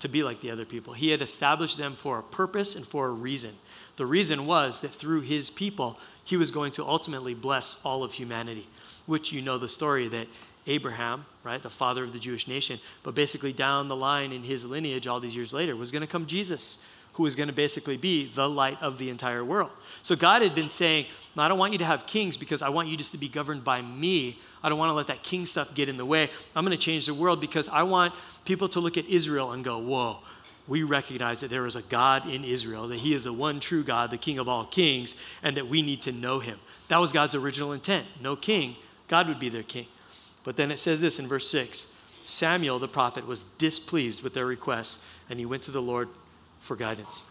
to 0.00 0.08
be 0.08 0.24
like 0.24 0.40
the 0.40 0.50
other 0.50 0.64
people. 0.64 0.92
He 0.92 1.10
had 1.10 1.22
established 1.22 1.78
them 1.78 1.92
for 1.92 2.18
a 2.18 2.22
purpose 2.22 2.74
and 2.74 2.84
for 2.84 3.06
a 3.06 3.12
reason. 3.12 3.54
The 3.96 4.06
reason 4.06 4.46
was 4.46 4.80
that 4.80 4.90
through 4.90 5.20
his 5.20 5.50
people, 5.50 5.98
he 6.24 6.36
was 6.36 6.50
going 6.50 6.72
to 6.72 6.84
ultimately 6.84 7.34
bless 7.34 7.80
all 7.84 8.02
of 8.02 8.12
humanity, 8.12 8.66
which 9.06 9.32
you 9.32 9.40
know 9.40 9.56
the 9.56 9.68
story 9.68 10.08
that 10.08 10.26
Abraham, 10.66 11.24
right, 11.44 11.62
the 11.62 11.70
father 11.70 12.02
of 12.02 12.12
the 12.12 12.18
Jewish 12.18 12.48
nation, 12.48 12.80
but 13.04 13.14
basically 13.14 13.52
down 13.52 13.86
the 13.86 13.96
line 13.96 14.32
in 14.32 14.42
his 14.42 14.64
lineage 14.64 15.06
all 15.06 15.20
these 15.20 15.36
years 15.36 15.52
later 15.52 15.76
was 15.76 15.92
going 15.92 16.02
to 16.02 16.08
come 16.08 16.26
Jesus 16.26 16.78
who 17.18 17.24
was 17.24 17.34
going 17.34 17.48
to 17.48 17.54
basically 17.54 17.96
be 17.96 18.28
the 18.28 18.48
light 18.48 18.80
of 18.80 18.96
the 18.96 19.10
entire 19.10 19.44
world. 19.44 19.72
So 20.02 20.14
God 20.14 20.40
had 20.40 20.54
been 20.54 20.70
saying, 20.70 21.06
I 21.36 21.48
don't 21.48 21.58
want 21.58 21.72
you 21.72 21.78
to 21.80 21.84
have 21.84 22.06
kings 22.06 22.36
because 22.36 22.62
I 22.62 22.68
want 22.68 22.86
you 22.86 22.96
just 22.96 23.10
to 23.10 23.18
be 23.18 23.28
governed 23.28 23.64
by 23.64 23.82
me. 23.82 24.38
I 24.62 24.68
don't 24.68 24.78
want 24.78 24.90
to 24.90 24.94
let 24.94 25.08
that 25.08 25.24
king 25.24 25.44
stuff 25.44 25.74
get 25.74 25.88
in 25.88 25.96
the 25.96 26.06
way. 26.06 26.30
I'm 26.54 26.64
going 26.64 26.76
to 26.76 26.82
change 26.82 27.06
the 27.06 27.14
world 27.14 27.40
because 27.40 27.68
I 27.68 27.82
want 27.82 28.14
people 28.44 28.68
to 28.68 28.78
look 28.78 28.96
at 28.96 29.04
Israel 29.06 29.50
and 29.50 29.64
go, 29.64 29.78
whoa, 29.78 30.18
we 30.68 30.84
recognize 30.84 31.40
that 31.40 31.50
there 31.50 31.66
is 31.66 31.74
a 31.74 31.82
God 31.82 32.24
in 32.24 32.44
Israel, 32.44 32.86
that 32.86 33.00
he 33.00 33.14
is 33.14 33.24
the 33.24 33.32
one 33.32 33.58
true 33.58 33.82
God, 33.82 34.12
the 34.12 34.16
king 34.16 34.38
of 34.38 34.48
all 34.48 34.64
kings, 34.64 35.16
and 35.42 35.56
that 35.56 35.66
we 35.66 35.82
need 35.82 36.02
to 36.02 36.12
know 36.12 36.38
him. 36.38 36.60
That 36.86 36.98
was 36.98 37.12
God's 37.12 37.34
original 37.34 37.72
intent. 37.72 38.06
No 38.22 38.36
king, 38.36 38.76
God 39.08 39.26
would 39.26 39.40
be 39.40 39.48
their 39.48 39.64
king. 39.64 39.88
But 40.44 40.54
then 40.54 40.70
it 40.70 40.78
says 40.78 41.00
this 41.00 41.18
in 41.18 41.26
verse 41.26 41.50
6 41.50 41.92
Samuel 42.22 42.78
the 42.78 42.86
prophet 42.86 43.26
was 43.26 43.42
displeased 43.42 44.22
with 44.22 44.34
their 44.34 44.46
request, 44.46 45.02
and 45.28 45.40
he 45.40 45.46
went 45.46 45.64
to 45.64 45.72
the 45.72 45.82
Lord 45.82 46.08
for 46.60 46.76
guidance. 46.76 47.22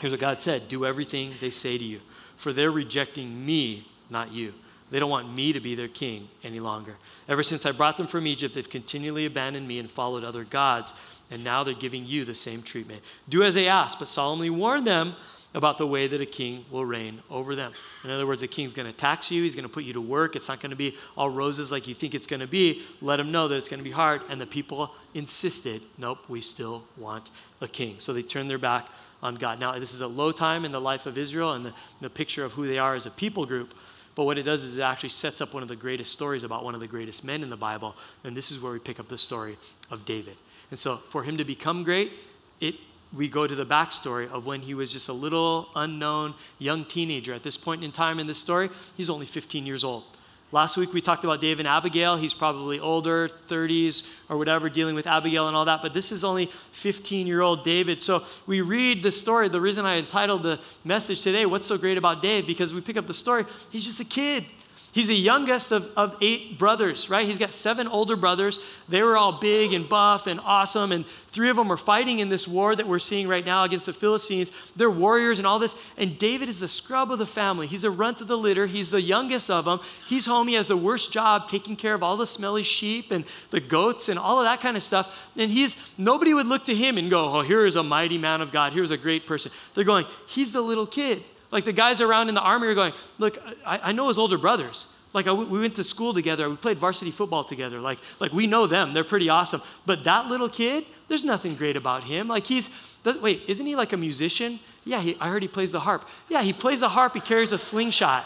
Here's 0.00 0.12
what 0.12 0.20
God 0.20 0.40
said 0.40 0.68
Do 0.68 0.84
everything 0.84 1.34
they 1.40 1.50
say 1.50 1.78
to 1.78 1.84
you, 1.84 2.00
for 2.36 2.52
they're 2.52 2.70
rejecting 2.70 3.44
me, 3.44 3.86
not 4.10 4.32
you. 4.32 4.54
They 4.90 4.98
don't 4.98 5.10
want 5.10 5.34
me 5.34 5.54
to 5.54 5.60
be 5.60 5.74
their 5.74 5.88
king 5.88 6.28
any 6.44 6.60
longer. 6.60 6.96
Ever 7.26 7.42
since 7.42 7.64
I 7.64 7.72
brought 7.72 7.96
them 7.96 8.06
from 8.06 8.26
Egypt, 8.26 8.54
they've 8.54 8.68
continually 8.68 9.24
abandoned 9.24 9.66
me 9.66 9.78
and 9.78 9.90
followed 9.90 10.22
other 10.22 10.44
gods, 10.44 10.92
and 11.30 11.42
now 11.42 11.64
they're 11.64 11.72
giving 11.72 12.04
you 12.04 12.26
the 12.26 12.34
same 12.34 12.62
treatment. 12.62 13.00
Do 13.26 13.42
as 13.42 13.54
they 13.54 13.68
ask, 13.68 13.98
but 13.98 14.06
solemnly 14.06 14.50
warn 14.50 14.84
them 14.84 15.14
about 15.54 15.78
the 15.78 15.86
way 15.86 16.06
that 16.06 16.20
a 16.20 16.26
king 16.26 16.64
will 16.70 16.84
reign 16.84 17.20
over 17.30 17.54
them. 17.54 17.72
In 18.04 18.10
other 18.10 18.26
words, 18.26 18.42
a 18.42 18.48
king's 18.48 18.72
going 18.72 18.86
to 18.86 18.92
tax 18.92 19.30
you, 19.30 19.42
he's 19.42 19.54
going 19.54 19.66
to 19.66 19.72
put 19.72 19.84
you 19.84 19.92
to 19.92 20.00
work. 20.00 20.34
It's 20.34 20.48
not 20.48 20.60
going 20.60 20.70
to 20.70 20.76
be 20.76 20.94
all 21.16 21.28
roses 21.28 21.70
like 21.70 21.86
you 21.86 21.94
think 21.94 22.14
it's 22.14 22.26
going 22.26 22.40
to 22.40 22.46
be. 22.46 22.82
Let 23.00 23.20
him 23.20 23.30
know 23.30 23.48
that 23.48 23.56
it's 23.56 23.68
going 23.68 23.80
to 23.80 23.84
be 23.84 23.90
hard. 23.90 24.22
And 24.30 24.40
the 24.40 24.46
people 24.46 24.94
insisted, 25.14 25.82
nope, 25.98 26.18
we 26.28 26.40
still 26.40 26.84
want 26.96 27.30
a 27.60 27.68
king. 27.68 27.96
So 27.98 28.12
they 28.12 28.22
turned 28.22 28.48
their 28.48 28.58
back 28.58 28.88
on 29.22 29.36
God. 29.36 29.60
Now, 29.60 29.78
this 29.78 29.94
is 29.94 30.00
a 30.00 30.06
low 30.06 30.32
time 30.32 30.64
in 30.64 30.72
the 30.72 30.80
life 30.80 31.06
of 31.06 31.16
Israel 31.16 31.52
and 31.52 31.66
the, 31.66 31.74
the 32.00 32.10
picture 32.10 32.44
of 32.44 32.52
who 32.52 32.66
they 32.66 32.78
are 32.78 32.94
as 32.94 33.06
a 33.06 33.10
people 33.10 33.46
group. 33.46 33.74
But 34.14 34.24
what 34.24 34.36
it 34.36 34.42
does 34.42 34.64
is 34.64 34.76
it 34.76 34.82
actually 34.82 35.10
sets 35.10 35.40
up 35.40 35.54
one 35.54 35.62
of 35.62 35.68
the 35.68 35.76
greatest 35.76 36.12
stories 36.12 36.44
about 36.44 36.64
one 36.64 36.74
of 36.74 36.80
the 36.80 36.86
greatest 36.86 37.24
men 37.24 37.42
in 37.42 37.50
the 37.50 37.56
Bible. 37.56 37.94
And 38.24 38.36
this 38.36 38.50
is 38.50 38.60
where 38.60 38.72
we 38.72 38.78
pick 38.78 39.00
up 39.00 39.08
the 39.08 39.16
story 39.16 39.56
of 39.90 40.04
David. 40.04 40.36
And 40.70 40.78
so 40.78 40.96
for 40.96 41.22
him 41.22 41.36
to 41.38 41.44
become 41.44 41.82
great, 41.82 42.12
it 42.60 42.74
we 43.14 43.28
go 43.28 43.46
to 43.46 43.54
the 43.54 43.66
backstory 43.66 44.30
of 44.30 44.46
when 44.46 44.60
he 44.60 44.74
was 44.74 44.92
just 44.92 45.08
a 45.08 45.12
little 45.12 45.68
unknown 45.76 46.34
young 46.58 46.84
teenager. 46.84 47.34
At 47.34 47.42
this 47.42 47.56
point 47.56 47.84
in 47.84 47.92
time 47.92 48.18
in 48.18 48.26
this 48.26 48.38
story, 48.38 48.70
he's 48.96 49.10
only 49.10 49.26
15 49.26 49.66
years 49.66 49.84
old. 49.84 50.04
Last 50.52 50.76
week 50.76 50.92
we 50.92 51.00
talked 51.00 51.24
about 51.24 51.40
David 51.40 51.64
and 51.64 51.68
Abigail. 51.68 52.16
He's 52.16 52.34
probably 52.34 52.78
older, 52.78 53.28
30s 53.48 54.02
or 54.28 54.36
whatever, 54.36 54.68
dealing 54.68 54.94
with 54.94 55.06
Abigail 55.06 55.48
and 55.48 55.56
all 55.56 55.64
that. 55.64 55.80
But 55.80 55.94
this 55.94 56.12
is 56.12 56.24
only 56.24 56.50
15 56.72 57.26
year 57.26 57.40
old 57.40 57.64
David. 57.64 58.02
So 58.02 58.22
we 58.46 58.60
read 58.60 59.02
the 59.02 59.12
story. 59.12 59.48
The 59.48 59.60
reason 59.60 59.86
I 59.86 59.96
entitled 59.96 60.42
the 60.42 60.60
message 60.84 61.22
today, 61.22 61.46
What's 61.46 61.66
So 61.66 61.78
Great 61.78 61.96
About 61.96 62.20
Dave? 62.20 62.46
Because 62.46 62.74
we 62.74 62.82
pick 62.82 62.98
up 62.98 63.06
the 63.06 63.14
story. 63.14 63.46
He's 63.70 63.84
just 63.86 64.00
a 64.00 64.04
kid. 64.04 64.44
He's 64.92 65.08
the 65.08 65.16
youngest 65.16 65.72
of, 65.72 65.90
of 65.96 66.18
eight 66.20 66.58
brothers, 66.58 67.08
right? 67.08 67.26
He's 67.26 67.38
got 67.38 67.54
seven 67.54 67.88
older 67.88 68.14
brothers. 68.14 68.60
They 68.90 69.02
were 69.02 69.16
all 69.16 69.32
big 69.32 69.72
and 69.72 69.88
buff 69.88 70.26
and 70.26 70.38
awesome, 70.38 70.92
and 70.92 71.06
three 71.06 71.48
of 71.48 71.56
them 71.56 71.68
were 71.68 71.78
fighting 71.78 72.18
in 72.18 72.28
this 72.28 72.46
war 72.46 72.76
that 72.76 72.86
we're 72.86 72.98
seeing 72.98 73.26
right 73.26 73.44
now 73.44 73.64
against 73.64 73.86
the 73.86 73.94
Philistines. 73.94 74.52
They're 74.76 74.90
warriors 74.90 75.38
and 75.38 75.46
all 75.46 75.58
this. 75.58 75.76
And 75.96 76.18
David 76.18 76.50
is 76.50 76.60
the 76.60 76.68
scrub 76.68 77.10
of 77.10 77.18
the 77.18 77.24
family. 77.24 77.66
He's 77.66 77.84
a 77.84 77.90
runt 77.90 78.20
of 78.20 78.28
the 78.28 78.36
litter. 78.36 78.66
He's 78.66 78.90
the 78.90 79.00
youngest 79.00 79.48
of 79.48 79.64
them. 79.64 79.80
He's 80.06 80.26
home. 80.26 80.46
He 80.46 80.54
has 80.54 80.66
the 80.66 80.76
worst 80.76 81.10
job 81.10 81.48
taking 81.48 81.74
care 81.74 81.94
of 81.94 82.02
all 82.02 82.18
the 82.18 82.26
smelly 82.26 82.62
sheep 82.62 83.10
and 83.10 83.24
the 83.48 83.60
goats 83.60 84.10
and 84.10 84.18
all 84.18 84.40
of 84.40 84.44
that 84.44 84.60
kind 84.60 84.76
of 84.76 84.82
stuff. 84.82 85.26
And 85.38 85.50
he's, 85.50 85.78
nobody 85.96 86.34
would 86.34 86.46
look 86.46 86.66
to 86.66 86.74
him 86.74 86.98
and 86.98 87.08
go, 87.08 87.38
oh, 87.38 87.40
here 87.40 87.64
is 87.64 87.76
a 87.76 87.82
mighty 87.82 88.18
man 88.18 88.42
of 88.42 88.52
God. 88.52 88.74
Here's 88.74 88.90
a 88.90 88.98
great 88.98 89.26
person. 89.26 89.52
They're 89.72 89.84
going, 89.84 90.04
he's 90.26 90.52
the 90.52 90.60
little 90.60 90.86
kid. 90.86 91.22
Like 91.52 91.64
the 91.64 91.72
guys 91.72 92.00
around 92.00 92.30
in 92.30 92.34
the 92.34 92.40
army 92.40 92.66
are 92.66 92.74
going, 92.74 92.94
look, 93.18 93.38
I, 93.64 93.78
I 93.90 93.92
know 93.92 94.08
his 94.08 94.18
older 94.18 94.38
brothers. 94.38 94.86
Like 95.12 95.26
I, 95.26 95.32
we 95.32 95.60
went 95.60 95.76
to 95.76 95.84
school 95.84 96.14
together. 96.14 96.48
We 96.48 96.56
played 96.56 96.78
varsity 96.78 97.10
football 97.10 97.44
together. 97.44 97.78
Like, 97.78 97.98
like 98.18 98.32
we 98.32 98.46
know 98.46 98.66
them. 98.66 98.94
They're 98.94 99.04
pretty 99.04 99.28
awesome. 99.28 99.60
But 99.84 100.04
that 100.04 100.26
little 100.26 100.48
kid, 100.48 100.84
there's 101.08 101.22
nothing 101.22 101.54
great 101.54 101.76
about 101.76 102.04
him. 102.04 102.26
Like 102.26 102.46
he's, 102.46 102.70
wait, 103.04 103.42
isn't 103.46 103.66
he 103.66 103.76
like 103.76 103.92
a 103.92 103.98
musician? 103.98 104.58
Yeah, 104.84 105.00
he, 105.00 105.16
I 105.20 105.28
heard 105.28 105.42
he 105.42 105.48
plays 105.48 105.70
the 105.70 105.80
harp. 105.80 106.08
Yeah, 106.28 106.42
he 106.42 106.54
plays 106.54 106.80
the 106.80 106.88
harp. 106.88 107.12
He 107.14 107.20
carries 107.20 107.52
a 107.52 107.58
slingshot. 107.58 108.24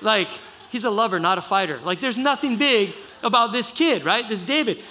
Like 0.00 0.28
he's 0.70 0.84
a 0.84 0.90
lover, 0.90 1.18
not 1.18 1.36
a 1.36 1.42
fighter. 1.42 1.80
Like 1.82 2.00
there's 2.00 2.16
nothing 2.16 2.56
big 2.56 2.94
about 3.24 3.50
this 3.50 3.72
kid, 3.72 4.04
right? 4.04 4.26
This 4.28 4.44
David. 4.44 4.82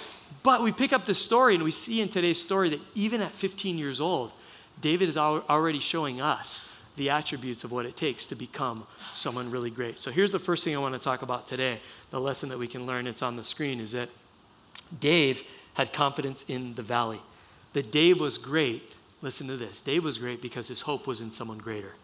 But 0.42 0.62
we 0.62 0.72
pick 0.72 0.92
up 0.92 1.06
this 1.06 1.20
story 1.20 1.54
and 1.54 1.64
we 1.64 1.70
see 1.70 2.02
in 2.02 2.08
today's 2.08 2.40
story 2.40 2.68
that 2.68 2.80
even 2.94 3.22
at 3.22 3.34
15 3.34 3.78
years 3.78 4.00
old, 4.00 4.32
David 4.80 5.08
is 5.08 5.16
already 5.16 5.78
showing 5.78 6.20
us 6.20 6.70
the 6.98 7.10
attributes 7.10 7.64
of 7.64 7.72
what 7.72 7.86
it 7.86 7.96
takes 7.96 8.26
to 8.26 8.34
become 8.34 8.86
someone 8.98 9.50
really 9.50 9.70
great. 9.70 9.98
So 9.98 10.10
here's 10.10 10.32
the 10.32 10.38
first 10.38 10.64
thing 10.64 10.76
I 10.76 10.78
want 10.78 10.94
to 10.94 11.00
talk 11.00 11.22
about 11.22 11.46
today. 11.46 11.80
The 12.10 12.20
lesson 12.20 12.48
that 12.50 12.58
we 12.58 12.66
can 12.66 12.86
learn, 12.86 13.06
it's 13.06 13.22
on 13.22 13.36
the 13.36 13.44
screen, 13.44 13.80
is 13.80 13.92
that 13.92 14.10
Dave 15.00 15.42
had 15.74 15.92
confidence 15.92 16.44
in 16.44 16.74
the 16.74 16.82
valley. 16.82 17.20
That 17.72 17.90
Dave 17.90 18.20
was 18.20 18.36
great. 18.36 18.94
Listen 19.22 19.46
to 19.48 19.56
this. 19.56 19.80
Dave 19.80 20.04
was 20.04 20.18
great 20.18 20.42
because 20.42 20.68
his 20.68 20.82
hope 20.82 21.06
was 21.06 21.20
in 21.20 21.30
someone 21.30 21.58
greater. 21.58 21.94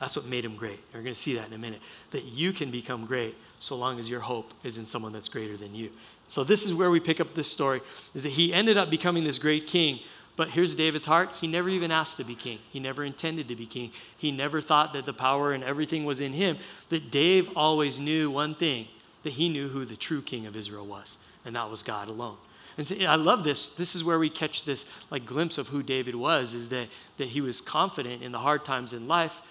That's 0.00 0.16
what 0.16 0.26
made 0.26 0.44
him 0.44 0.56
great. 0.56 0.80
We're 0.92 1.02
going 1.02 1.14
to 1.14 1.20
see 1.20 1.34
that 1.34 1.46
in 1.46 1.52
a 1.52 1.58
minute. 1.58 1.80
That 2.10 2.24
you 2.24 2.52
can 2.52 2.70
become 2.70 3.06
great 3.06 3.34
so 3.60 3.76
long 3.76 4.00
as 4.00 4.10
your 4.10 4.20
hope 4.20 4.52
is 4.64 4.76
in 4.76 4.86
someone 4.86 5.12
that's 5.12 5.28
greater 5.28 5.56
than 5.56 5.74
you. 5.74 5.90
So 6.28 6.42
this 6.42 6.64
is 6.64 6.74
where 6.74 6.90
we 6.90 6.98
pick 6.98 7.20
up 7.20 7.34
this 7.34 7.50
story 7.50 7.80
is 8.14 8.24
that 8.24 8.30
he 8.30 8.52
ended 8.52 8.76
up 8.76 8.90
becoming 8.90 9.22
this 9.22 9.38
great 9.38 9.66
king 9.66 10.00
but 10.34 10.48
here's 10.48 10.74
David's 10.74 11.06
heart. 11.06 11.30
He 11.40 11.46
never 11.46 11.68
even 11.68 11.90
asked 11.90 12.16
to 12.16 12.24
be 12.24 12.34
king. 12.34 12.58
He 12.70 12.80
never 12.80 13.04
intended 13.04 13.48
to 13.48 13.56
be 13.56 13.66
king. 13.66 13.92
He 14.16 14.32
never 14.32 14.60
thought 14.60 14.94
that 14.94 15.04
the 15.04 15.12
power 15.12 15.52
and 15.52 15.62
everything 15.62 16.04
was 16.04 16.20
in 16.20 16.32
him. 16.32 16.56
That 16.88 17.10
Dave 17.10 17.50
always 17.54 18.00
knew 18.00 18.30
one 18.30 18.54
thing 18.54 18.86
that 19.24 19.34
he 19.34 19.48
knew 19.48 19.68
who 19.68 19.84
the 19.84 19.96
true 19.96 20.22
king 20.22 20.46
of 20.46 20.56
Israel 20.56 20.86
was, 20.86 21.18
and 21.44 21.54
that 21.54 21.70
was 21.70 21.82
God 21.82 22.08
alone. 22.08 22.36
And 22.78 22.88
so 22.88 22.96
I 23.04 23.16
love 23.16 23.44
this. 23.44 23.74
This 23.76 23.94
is 23.94 24.02
where 24.02 24.18
we 24.18 24.30
catch 24.30 24.64
this 24.64 24.86
like 25.10 25.26
glimpse 25.26 25.58
of 25.58 25.68
who 25.68 25.82
David 25.82 26.14
was, 26.14 26.54
is 26.54 26.70
that, 26.70 26.88
that 27.18 27.28
he 27.28 27.42
was 27.42 27.60
confident 27.60 28.22
in 28.22 28.32
the 28.32 28.38
hard 28.38 28.64
times 28.64 28.94
in 28.94 29.06
life 29.06 29.42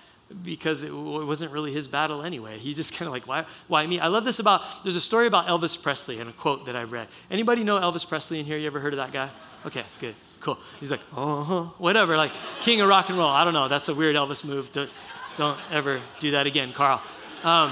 because 0.44 0.82
it 0.82 0.91
wasn't 0.91 1.52
really 1.52 1.72
his 1.72 1.88
battle 1.88 2.24
anyway. 2.24 2.58
He 2.58 2.74
just 2.74 2.94
kind 2.98 3.06
of 3.06 3.13
like, 3.13 3.28
why, 3.28 3.46
why 3.67 3.86
me? 3.86 4.00
I 4.00 4.08
love 4.08 4.24
this 4.24 4.39
about, 4.39 4.63
there's 4.82 4.96
a 4.96 5.02
story 5.02 5.28
about 5.28 5.46
Elvis 5.46 5.82
Presley 5.82 6.20
and 6.20 6.28
a 6.28 6.34
quote 6.34 6.65
that 6.65 6.76
I 6.76 6.84
read. 6.84 7.08
Anybody 7.30 7.63
know 7.63 7.80
Elvis 7.80 8.08
Presley 8.08 8.39
in 8.39 8.46
here? 8.46 8.58
You 8.58 8.65
ever 8.65 8.80
heard 8.80 8.94
of 8.94 8.98
that 8.98 9.12
guy? 9.12 9.30
Okay, 9.63 9.84
good 10.00 10.15
cool. 10.42 10.58
He's 10.80 10.92
like, 10.92 11.02
uh 11.16 11.44
huh, 11.44 11.64
whatever, 11.78 12.18
like 12.18 12.32
king 12.62 12.82
of 12.82 12.90
rock 12.90 13.10
and 13.10 13.18
roll. 13.18 13.30
I 13.30 13.44
don't 13.44 13.54
know. 13.54 13.68
That's 13.68 13.90
a 13.90 13.96
weird 13.96 14.16
Elvis 14.16 14.44
move. 14.44 14.72
Don't, 14.74 14.90
don't 15.38 15.60
ever 15.72 16.02
do 16.20 16.32
that 16.32 16.48
again, 16.48 16.74
Carl. 16.74 17.02
Um, 17.44 17.72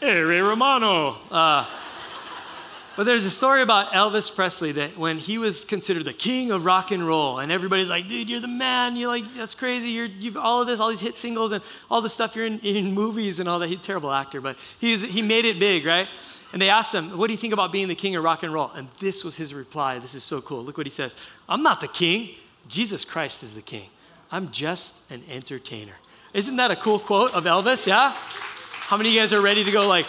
hey, 0.00 0.20
Ray 0.20 0.40
Romano. 0.40 1.16
Uh, 1.30 1.66
But 2.96 3.06
there's 3.06 3.24
a 3.24 3.30
story 3.30 3.60
about 3.60 3.90
Elvis 3.92 4.32
Presley 4.32 4.70
that 4.72 4.96
when 4.96 5.18
he 5.18 5.36
was 5.36 5.64
considered 5.64 6.04
the 6.04 6.12
king 6.12 6.52
of 6.52 6.64
rock 6.64 6.92
and 6.92 7.04
roll, 7.04 7.40
and 7.40 7.50
everybody's 7.50 7.90
like, 7.90 8.06
dude, 8.06 8.30
you're 8.30 8.38
the 8.38 8.46
man. 8.46 8.94
You're 8.94 9.08
like, 9.08 9.24
that's 9.34 9.56
crazy. 9.56 9.88
You're, 9.88 10.06
you've 10.06 10.36
all 10.36 10.60
of 10.60 10.68
this, 10.68 10.78
all 10.78 10.90
these 10.90 11.00
hit 11.00 11.16
singles, 11.16 11.50
and 11.50 11.60
all 11.90 12.00
the 12.00 12.08
stuff 12.08 12.36
you're 12.36 12.46
in, 12.46 12.60
in 12.60 12.92
movies 12.92 13.40
and 13.40 13.48
all 13.48 13.58
that. 13.58 13.66
He's 13.66 13.80
a 13.80 13.82
terrible 13.82 14.12
actor, 14.12 14.40
but 14.40 14.56
he, 14.78 14.96
he 14.96 15.22
made 15.22 15.44
it 15.44 15.58
big, 15.58 15.84
right? 15.84 16.06
And 16.54 16.62
they 16.62 16.70
asked 16.70 16.94
him, 16.94 17.18
What 17.18 17.26
do 17.26 17.32
you 17.32 17.36
think 17.36 17.52
about 17.52 17.72
being 17.72 17.88
the 17.88 17.96
king 17.96 18.14
of 18.14 18.22
rock 18.22 18.44
and 18.44 18.52
roll? 18.52 18.70
And 18.76 18.86
this 19.00 19.24
was 19.24 19.34
his 19.36 19.52
reply. 19.52 19.98
This 19.98 20.14
is 20.14 20.22
so 20.22 20.40
cool. 20.40 20.62
Look 20.62 20.78
what 20.78 20.86
he 20.86 20.90
says 20.90 21.16
I'm 21.48 21.64
not 21.64 21.80
the 21.80 21.88
king. 21.88 22.30
Jesus 22.68 23.04
Christ 23.04 23.42
is 23.42 23.56
the 23.56 23.60
king. 23.60 23.88
I'm 24.30 24.52
just 24.52 25.10
an 25.10 25.24
entertainer. 25.28 25.94
Isn't 26.32 26.54
that 26.56 26.70
a 26.70 26.76
cool 26.76 27.00
quote 27.00 27.34
of 27.34 27.44
Elvis? 27.44 27.88
Yeah? 27.88 28.12
How 28.12 28.96
many 28.96 29.08
of 29.08 29.14
you 29.16 29.20
guys 29.20 29.32
are 29.32 29.40
ready 29.40 29.64
to 29.64 29.72
go 29.72 29.88
like 29.88 30.06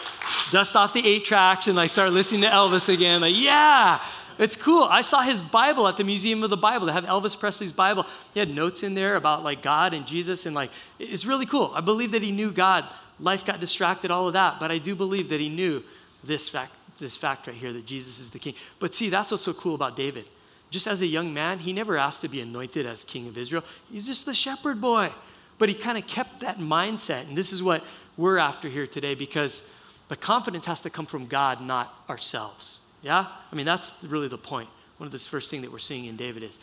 dust 0.51 0.75
off 0.75 0.93
the 0.93 1.05
eight 1.05 1.25
tracks 1.25 1.65
and 1.65 1.75
like 1.75 1.89
start 1.89 2.11
listening 2.11 2.41
to 2.41 2.47
Elvis 2.47 2.93
again? 2.93 3.21
Like, 3.21 3.35
yeah, 3.35 3.99
it's 4.37 4.55
cool. 4.55 4.83
I 4.83 5.01
saw 5.01 5.23
his 5.23 5.41
Bible 5.41 5.87
at 5.87 5.97
the 5.97 6.03
Museum 6.03 6.43
of 6.43 6.51
the 6.51 6.57
Bible. 6.57 6.85
They 6.85 6.93
have 6.93 7.05
Elvis 7.05 7.37
Presley's 7.39 7.73
Bible. 7.73 8.05
He 8.35 8.39
had 8.39 8.53
notes 8.53 8.83
in 8.83 8.93
there 8.93 9.15
about 9.15 9.43
like 9.43 9.63
God 9.63 9.95
and 9.95 10.05
Jesus 10.05 10.45
and 10.45 10.55
like 10.55 10.69
it's 10.99 11.25
really 11.25 11.47
cool. 11.47 11.71
I 11.73 11.81
believe 11.81 12.11
that 12.11 12.21
he 12.21 12.31
knew 12.31 12.51
God. 12.51 12.85
Life 13.19 13.45
got 13.45 13.59
distracted, 13.59 14.11
all 14.11 14.27
of 14.27 14.33
that, 14.33 14.59
but 14.59 14.71
I 14.71 14.77
do 14.77 14.93
believe 14.93 15.29
that 15.29 15.39
he 15.39 15.49
knew 15.49 15.83
this 16.25 16.49
fact, 16.49 16.73
this 16.97 17.15
fact 17.17 17.47
right 17.47 17.55
here 17.55 17.73
that 17.73 17.85
Jesus 17.85 18.19
is 18.19 18.31
the 18.31 18.39
king. 18.39 18.53
But 18.79 18.93
see, 18.93 19.09
that's 19.09 19.31
what's 19.31 19.43
so 19.43 19.53
cool 19.53 19.75
about 19.75 19.95
David. 19.95 20.25
Just 20.69 20.87
as 20.87 21.01
a 21.01 21.05
young 21.05 21.33
man, 21.33 21.59
he 21.59 21.73
never 21.73 21.97
asked 21.97 22.21
to 22.21 22.27
be 22.27 22.41
anointed 22.41 22.85
as 22.85 23.03
king 23.03 23.27
of 23.27 23.37
Israel. 23.37 23.63
He's 23.91 24.05
just 24.05 24.25
the 24.25 24.33
shepherd 24.33 24.81
boy. 24.81 25.11
But 25.57 25.69
he 25.69 25.75
kind 25.75 25.97
of 25.97 26.05
kept 26.05 26.41
that 26.41 26.59
mindset. 26.59 27.27
And 27.27 27.37
this 27.37 27.53
is 27.53 27.63
what 27.63 27.83
we're 28.17 28.37
after 28.37 28.67
here 28.67 28.87
today 28.87 29.15
because 29.15 29.71
the 30.09 30.15
confidence 30.15 30.65
has 30.65 30.81
to 30.81 30.89
come 30.89 31.05
from 31.05 31.25
God, 31.25 31.61
not 31.61 32.03
ourselves. 32.09 32.81
Yeah? 33.01 33.27
I 33.51 33.55
mean, 33.55 33.65
that's 33.65 33.93
really 34.03 34.27
the 34.27 34.37
point. 34.37 34.69
One 34.97 35.05
of 35.05 35.11
the 35.11 35.19
first 35.19 35.49
thing 35.51 35.61
that 35.61 35.71
we're 35.71 35.79
seeing 35.79 36.05
in 36.05 36.15
David 36.15 36.43
is 36.43 36.59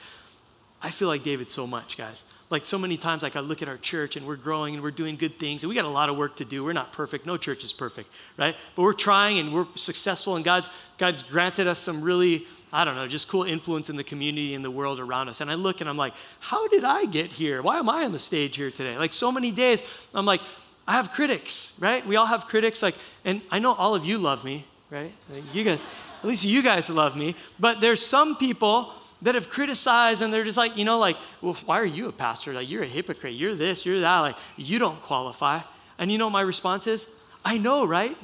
I 0.83 0.91
feel 0.91 1.09
like 1.09 1.23
David 1.23 1.51
so 1.51 1.67
much, 1.67 1.97
guys. 1.97 2.25
Like 2.53 2.67
so 2.67 2.79
many 2.79 2.99
times, 2.99 3.23
like 3.23 3.35
I 3.35 3.41
look 3.41 3.63
at 3.63 3.69
our 3.69 3.79
church 3.79 4.17
and 4.17 4.27
we're 4.27 4.37
growing 4.37 4.75
and 4.75 4.83
we're 4.83 4.91
doing 4.91 5.17
good 5.17 5.39
things 5.39 5.63
and 5.63 5.71
we 5.71 5.75
got 5.75 5.87
a 5.87 5.89
lot 5.89 6.11
of 6.11 6.19
work 6.19 6.37
to 6.37 6.45
do. 6.45 6.63
We're 6.63 6.75
not 6.75 6.93
perfect. 6.93 7.25
No 7.25 7.39
church 7.39 7.65
is 7.65 7.73
perfect, 7.73 8.11
right? 8.37 8.55
But 8.77 8.83
we're 8.83 8.93
trying 8.93 9.39
and 9.39 9.55
we're 9.55 9.67
successful 9.75 10.37
and 10.37 10.45
God's 10.45 10.69
God's 10.99 11.23
granted 11.23 11.67
us 11.67 11.79
some 11.79 12.03
really 12.03 12.47
I 12.71 12.85
don't 12.85 12.95
know, 12.95 13.09
just 13.09 13.29
cool 13.29 13.45
influence 13.45 13.91
in 13.91 13.97
the 13.97 14.05
community 14.05 14.55
and 14.55 14.65
the 14.65 14.71
world 14.71 15.01
around 15.01 15.29
us. 15.29 15.41
And 15.41 15.51
I 15.51 15.55
look 15.55 15.81
and 15.81 15.91
I'm 15.91 15.97
like, 15.97 16.15
how 16.41 16.69
did 16.69 16.85
I 16.85 17.07
get 17.07 17.33
here? 17.33 17.63
Why 17.63 17.79
am 17.79 17.89
I 17.89 18.05
on 18.05 18.13
the 18.13 18.19
stage 18.19 18.57
here 18.57 18.71
today? 18.71 18.97
Like 18.97 19.13
so 19.13 19.33
many 19.33 19.51
days, 19.51 19.83
I'm 20.15 20.27
like, 20.27 20.41
I 20.87 20.93
have 20.93 21.11
critics, 21.11 21.77
right? 21.81 22.07
We 22.07 22.17
all 22.17 22.27
have 22.27 22.47
critics. 22.47 22.83
Like, 22.83 22.97
and 23.25 23.41
I 23.51 23.59
know 23.61 23.73
all 23.73 23.95
of 23.95 24.05
you 24.05 24.19
love 24.19 24.45
me, 24.45 24.65
right? 24.91 25.13
You 25.53 25.65
guys, 25.65 25.85
at 26.23 26.29
least 26.29 26.45
you 26.45 26.63
guys 26.63 26.91
love 26.91 27.17
me. 27.17 27.35
But 27.59 27.81
there's 27.81 28.05
some 28.05 28.37
people 28.37 28.93
that 29.23 29.35
have 29.35 29.49
criticized 29.49 30.21
and 30.21 30.33
they're 30.33 30.45
just 30.45 30.57
like, 30.57 30.77
you 30.77 30.85
know, 30.85 30.99
like, 30.99 31.17
well, 31.41 31.55
why 31.65 31.81
are 31.81 31.85
you 31.85 32.09
a 32.09 32.13
pastor? 32.13 32.53
Like, 32.53 32.69
you're 32.69 32.83
a 32.83 32.87
hypocrite. 32.87 33.35
You're 33.35 33.55
this, 33.55 33.87
you're 33.87 34.01
that. 34.01 34.19
Like, 34.21 34.37
you 34.57 34.79
don't 34.79 35.01
qualify. 35.01 35.61
And 35.99 36.11
you 36.11 36.19
know 36.19 36.29
my 36.29 36.41
response 36.41 36.87
is? 36.87 37.07
I 37.45 37.59
know, 37.59 37.87
right? 37.87 38.17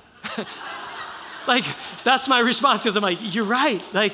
like, 1.46 1.64
that's 2.04 2.28
my 2.28 2.40
response 2.40 2.82
because 2.82 2.96
I'm 2.96 3.02
like, 3.02 3.18
you're 3.34 3.44
right. 3.44 3.82
Like, 3.92 4.12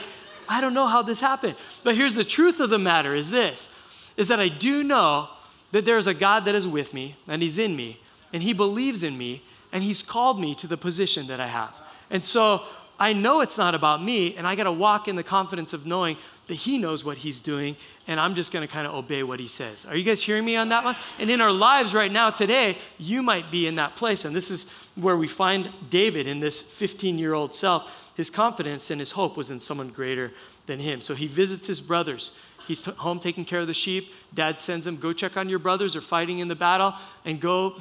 I 0.48 0.60
don't 0.60 0.74
know 0.74 0.86
how 0.86 1.02
this 1.02 1.20
happened. 1.20 1.56
But 1.82 1.96
here's 1.96 2.14
the 2.14 2.24
truth 2.24 2.60
of 2.60 2.68
the 2.68 2.78
matter 2.78 3.14
is 3.14 3.30
this, 3.30 3.74
is 4.16 4.28
that 4.28 4.38
I 4.38 4.48
do 4.48 4.82
know 4.82 5.28
that 5.72 5.84
there's 5.84 6.06
a 6.06 6.14
God 6.14 6.44
that 6.44 6.54
is 6.54 6.68
with 6.68 6.92
me 6.92 7.16
and 7.28 7.42
he's 7.42 7.58
in 7.58 7.74
me 7.74 7.98
and 8.32 8.42
he 8.42 8.52
believes 8.52 9.02
in 9.02 9.16
me 9.16 9.42
and 9.72 9.82
he's 9.82 10.02
called 10.02 10.38
me 10.38 10.54
to 10.56 10.66
the 10.66 10.76
position 10.76 11.28
that 11.28 11.40
I 11.40 11.46
have. 11.46 11.80
And 12.10 12.24
so 12.24 12.62
I 12.98 13.12
know 13.12 13.40
it's 13.40 13.58
not 13.58 13.74
about 13.74 14.02
me, 14.02 14.36
and 14.36 14.46
I 14.46 14.54
got 14.54 14.64
to 14.64 14.72
walk 14.72 15.08
in 15.08 15.16
the 15.16 15.22
confidence 15.22 15.72
of 15.72 15.84
knowing 15.84 16.16
that 16.46 16.54
He 16.54 16.78
knows 16.78 17.04
what 17.04 17.18
He's 17.18 17.40
doing, 17.40 17.76
and 18.06 18.20
I'm 18.20 18.34
just 18.34 18.52
going 18.52 18.66
to 18.66 18.72
kind 18.72 18.86
of 18.86 18.94
obey 18.94 19.22
what 19.22 19.40
He 19.40 19.48
says. 19.48 19.84
Are 19.86 19.96
you 19.96 20.04
guys 20.04 20.22
hearing 20.22 20.44
me 20.44 20.56
on 20.56 20.68
that 20.70 20.84
one? 20.84 20.96
And 21.18 21.30
in 21.30 21.40
our 21.40 21.52
lives 21.52 21.94
right 21.94 22.12
now, 22.12 22.30
today, 22.30 22.78
you 22.98 23.22
might 23.22 23.50
be 23.50 23.66
in 23.66 23.76
that 23.76 23.96
place, 23.96 24.24
and 24.24 24.34
this 24.34 24.50
is 24.50 24.70
where 24.94 25.16
we 25.16 25.28
find 25.28 25.70
David 25.90 26.26
in 26.26 26.40
this 26.40 26.60
15 26.60 27.18
year 27.18 27.34
old 27.34 27.54
self. 27.54 28.12
His 28.16 28.30
confidence 28.30 28.90
and 28.90 29.00
his 29.00 29.10
hope 29.10 29.36
was 29.36 29.50
in 29.50 29.58
someone 29.58 29.88
greater 29.88 30.32
than 30.66 30.78
him. 30.78 31.00
So 31.00 31.14
he 31.14 31.26
visits 31.26 31.66
his 31.66 31.80
brothers. 31.80 32.32
He's 32.66 32.84
home 32.84 33.18
taking 33.18 33.44
care 33.44 33.60
of 33.60 33.66
the 33.66 33.74
sheep. 33.74 34.12
Dad 34.32 34.58
sends 34.60 34.86
him, 34.86 34.96
go 34.96 35.12
check 35.12 35.36
on 35.36 35.48
your 35.48 35.58
brothers, 35.58 35.92
they're 35.92 36.02
fighting 36.02 36.38
in 36.38 36.48
the 36.48 36.54
battle, 36.54 36.94
and 37.24 37.40
go 37.40 37.74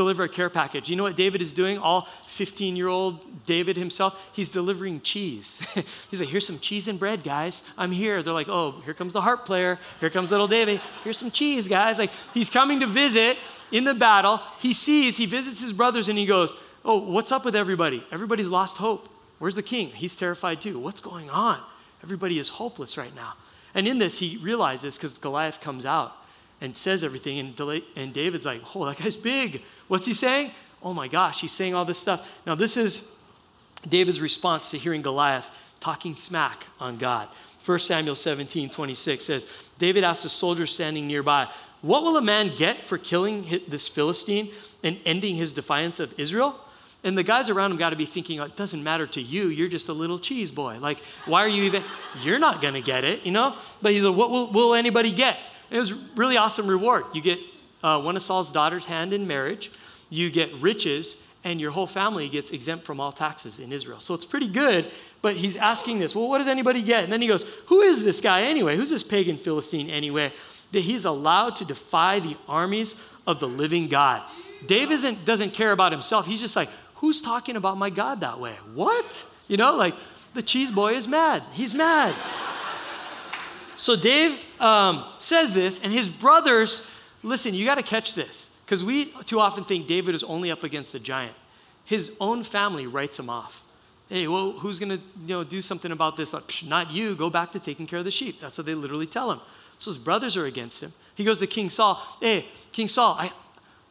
deliver 0.00 0.24
a 0.24 0.28
care 0.28 0.48
package. 0.48 0.88
You 0.88 0.96
know 0.96 1.02
what 1.02 1.14
David 1.14 1.42
is 1.42 1.52
doing? 1.52 1.76
All 1.78 2.08
15 2.26 2.74
year 2.74 2.88
old 2.88 3.44
David 3.44 3.76
himself, 3.76 4.18
he's 4.32 4.48
delivering 4.48 5.02
cheese. 5.02 5.58
he's 6.10 6.20
like, 6.20 6.30
here's 6.30 6.46
some 6.46 6.58
cheese 6.58 6.88
and 6.88 6.98
bread, 6.98 7.22
guys. 7.22 7.62
I'm 7.76 7.92
here. 7.92 8.22
They're 8.22 8.32
like, 8.32 8.48
oh, 8.48 8.80
here 8.84 8.94
comes 8.94 9.12
the 9.12 9.20
harp 9.20 9.44
player. 9.44 9.78
Here 10.00 10.08
comes 10.08 10.30
little 10.30 10.48
David. 10.48 10.80
Here's 11.04 11.18
some 11.18 11.30
cheese, 11.30 11.68
guys. 11.68 11.98
Like, 11.98 12.12
he's 12.32 12.48
coming 12.48 12.80
to 12.80 12.86
visit 12.86 13.36
in 13.72 13.84
the 13.84 13.92
battle. 13.92 14.40
He 14.60 14.72
sees, 14.72 15.18
he 15.18 15.26
visits 15.26 15.60
his 15.60 15.74
brothers, 15.74 16.08
and 16.08 16.18
he 16.18 16.24
goes, 16.24 16.54
oh, 16.82 16.98
what's 16.98 17.30
up 17.30 17.44
with 17.44 17.54
everybody? 17.54 18.02
Everybody's 18.10 18.48
lost 18.48 18.78
hope. 18.78 19.06
Where's 19.38 19.54
the 19.54 19.62
king? 19.62 19.88
He's 19.88 20.16
terrified 20.16 20.62
too. 20.62 20.78
What's 20.78 21.02
going 21.02 21.28
on? 21.28 21.60
Everybody 22.02 22.38
is 22.38 22.48
hopeless 22.48 22.96
right 22.96 23.14
now. 23.14 23.34
And 23.74 23.86
in 23.86 23.98
this, 23.98 24.18
he 24.18 24.38
realizes 24.38 24.96
because 24.96 25.18
Goliath 25.18 25.60
comes 25.60 25.84
out 25.84 26.16
and 26.60 26.76
says 26.76 27.02
everything, 27.04 27.38
and, 27.38 27.82
and 27.96 28.12
David's 28.12 28.46
like, 28.46 28.62
oh, 28.74 28.84
that 28.86 28.98
guy's 28.98 29.16
big. 29.16 29.62
What's 29.90 30.06
he 30.06 30.14
saying? 30.14 30.52
Oh 30.84 30.94
my 30.94 31.08
gosh, 31.08 31.40
he's 31.40 31.50
saying 31.50 31.74
all 31.74 31.84
this 31.84 31.98
stuff. 31.98 32.24
Now, 32.46 32.54
this 32.54 32.76
is 32.76 33.12
David's 33.88 34.20
response 34.20 34.70
to 34.70 34.78
hearing 34.78 35.02
Goliath 35.02 35.50
talking 35.80 36.14
smack 36.14 36.64
on 36.78 36.96
God. 36.96 37.28
1 37.66 37.78
Samuel 37.80 38.14
17, 38.14 38.70
26 38.70 39.24
says, 39.24 39.48
David 39.78 40.04
asked 40.04 40.24
a 40.24 40.28
soldier 40.28 40.64
standing 40.64 41.08
nearby, 41.08 41.48
What 41.82 42.04
will 42.04 42.16
a 42.18 42.22
man 42.22 42.54
get 42.54 42.80
for 42.84 42.98
killing 42.98 43.62
this 43.66 43.88
Philistine 43.88 44.52
and 44.84 44.96
ending 45.04 45.34
his 45.34 45.52
defiance 45.52 45.98
of 45.98 46.16
Israel? 46.20 46.54
And 47.02 47.18
the 47.18 47.24
guys 47.24 47.48
around 47.48 47.72
him 47.72 47.76
got 47.76 47.90
to 47.90 47.96
be 47.96 48.06
thinking, 48.06 48.38
it 48.38 48.54
doesn't 48.54 48.84
matter 48.84 49.08
to 49.08 49.20
you. 49.20 49.48
You're 49.48 49.68
just 49.68 49.88
a 49.88 49.92
little 49.92 50.20
cheese 50.20 50.52
boy. 50.52 50.78
Like, 50.78 50.98
why 51.26 51.44
are 51.44 51.48
you 51.48 51.64
even, 51.64 51.82
you're 52.22 52.38
not 52.38 52.62
going 52.62 52.74
to 52.74 52.80
get 52.80 53.02
it, 53.02 53.26
you 53.26 53.32
know? 53.32 53.56
But 53.82 53.90
he's 53.90 54.04
like, 54.04 54.16
what 54.16 54.30
will, 54.30 54.52
will 54.52 54.74
anybody 54.74 55.10
get? 55.10 55.36
And 55.68 55.78
it 55.78 55.80
was 55.80 55.92
really 56.14 56.36
awesome 56.36 56.68
reward. 56.68 57.06
You 57.12 57.22
get 57.22 57.40
uh, 57.82 58.00
one 58.00 58.14
of 58.14 58.22
Saul's 58.22 58.52
daughters' 58.52 58.84
hand 58.84 59.12
in 59.12 59.26
marriage 59.26 59.72
you 60.10 60.28
get 60.30 60.52
riches, 60.56 61.26
and 61.44 61.60
your 61.60 61.70
whole 61.70 61.86
family 61.86 62.28
gets 62.28 62.50
exempt 62.50 62.84
from 62.84 63.00
all 63.00 63.12
taxes 63.12 63.60
in 63.60 63.72
Israel. 63.72 64.00
So 64.00 64.12
it's 64.12 64.26
pretty 64.26 64.48
good, 64.48 64.90
but 65.22 65.36
he's 65.36 65.56
asking 65.56 65.98
this 65.98 66.14
well, 66.14 66.28
what 66.28 66.38
does 66.38 66.48
anybody 66.48 66.82
get? 66.82 67.04
And 67.04 67.12
then 67.12 67.22
he 67.22 67.28
goes, 67.28 67.44
Who 67.66 67.80
is 67.80 68.04
this 68.04 68.20
guy 68.20 68.42
anyway? 68.42 68.76
Who's 68.76 68.90
this 68.90 69.02
pagan 69.02 69.38
Philistine 69.38 69.88
anyway? 69.88 70.32
That 70.72 70.80
he's 70.80 71.04
allowed 71.04 71.56
to 71.56 71.64
defy 71.64 72.18
the 72.20 72.36
armies 72.46 72.94
of 73.26 73.40
the 73.40 73.48
living 73.48 73.88
God. 73.88 74.22
Dave 74.66 74.90
isn't, 74.90 75.24
doesn't 75.24 75.52
care 75.52 75.72
about 75.72 75.92
himself. 75.92 76.26
He's 76.26 76.40
just 76.40 76.56
like, 76.56 76.68
Who's 76.96 77.22
talking 77.22 77.56
about 77.56 77.78
my 77.78 77.88
God 77.88 78.20
that 78.20 78.38
way? 78.38 78.54
What? 78.74 79.26
You 79.48 79.56
know, 79.56 79.74
like 79.74 79.94
the 80.34 80.42
cheese 80.42 80.70
boy 80.70 80.94
is 80.94 81.08
mad. 81.08 81.42
He's 81.52 81.72
mad. 81.72 82.14
so 83.76 83.96
Dave 83.96 84.38
um, 84.60 85.04
says 85.18 85.54
this, 85.54 85.80
and 85.82 85.92
his 85.92 86.08
brothers, 86.08 86.88
listen, 87.22 87.54
you 87.54 87.64
got 87.64 87.76
to 87.76 87.82
catch 87.82 88.14
this. 88.14 88.49
Because 88.70 88.84
we 88.84 89.06
too 89.06 89.40
often 89.40 89.64
think 89.64 89.88
David 89.88 90.14
is 90.14 90.22
only 90.22 90.48
up 90.48 90.62
against 90.62 90.92
the 90.92 91.00
giant. 91.00 91.34
His 91.84 92.14
own 92.20 92.44
family 92.44 92.86
writes 92.86 93.18
him 93.18 93.28
off. 93.28 93.64
Hey, 94.08 94.28
well, 94.28 94.52
who's 94.52 94.78
going 94.78 94.90
to 94.90 95.04
you 95.22 95.26
know, 95.26 95.42
do 95.42 95.60
something 95.60 95.90
about 95.90 96.16
this? 96.16 96.32
Like, 96.32 96.62
not 96.68 96.92
you. 96.92 97.16
Go 97.16 97.30
back 97.30 97.50
to 97.50 97.58
taking 97.58 97.88
care 97.88 97.98
of 97.98 98.04
the 98.04 98.12
sheep. 98.12 98.38
That's 98.38 98.56
what 98.56 98.68
they 98.68 98.76
literally 98.76 99.08
tell 99.08 99.32
him. 99.32 99.40
So 99.80 99.90
his 99.90 99.98
brothers 99.98 100.36
are 100.36 100.46
against 100.46 100.80
him. 100.80 100.92
He 101.16 101.24
goes 101.24 101.40
to 101.40 101.48
King 101.48 101.68
Saul. 101.68 102.00
Hey, 102.20 102.46
King 102.70 102.86
Saul, 102.86 103.16
I, 103.18 103.32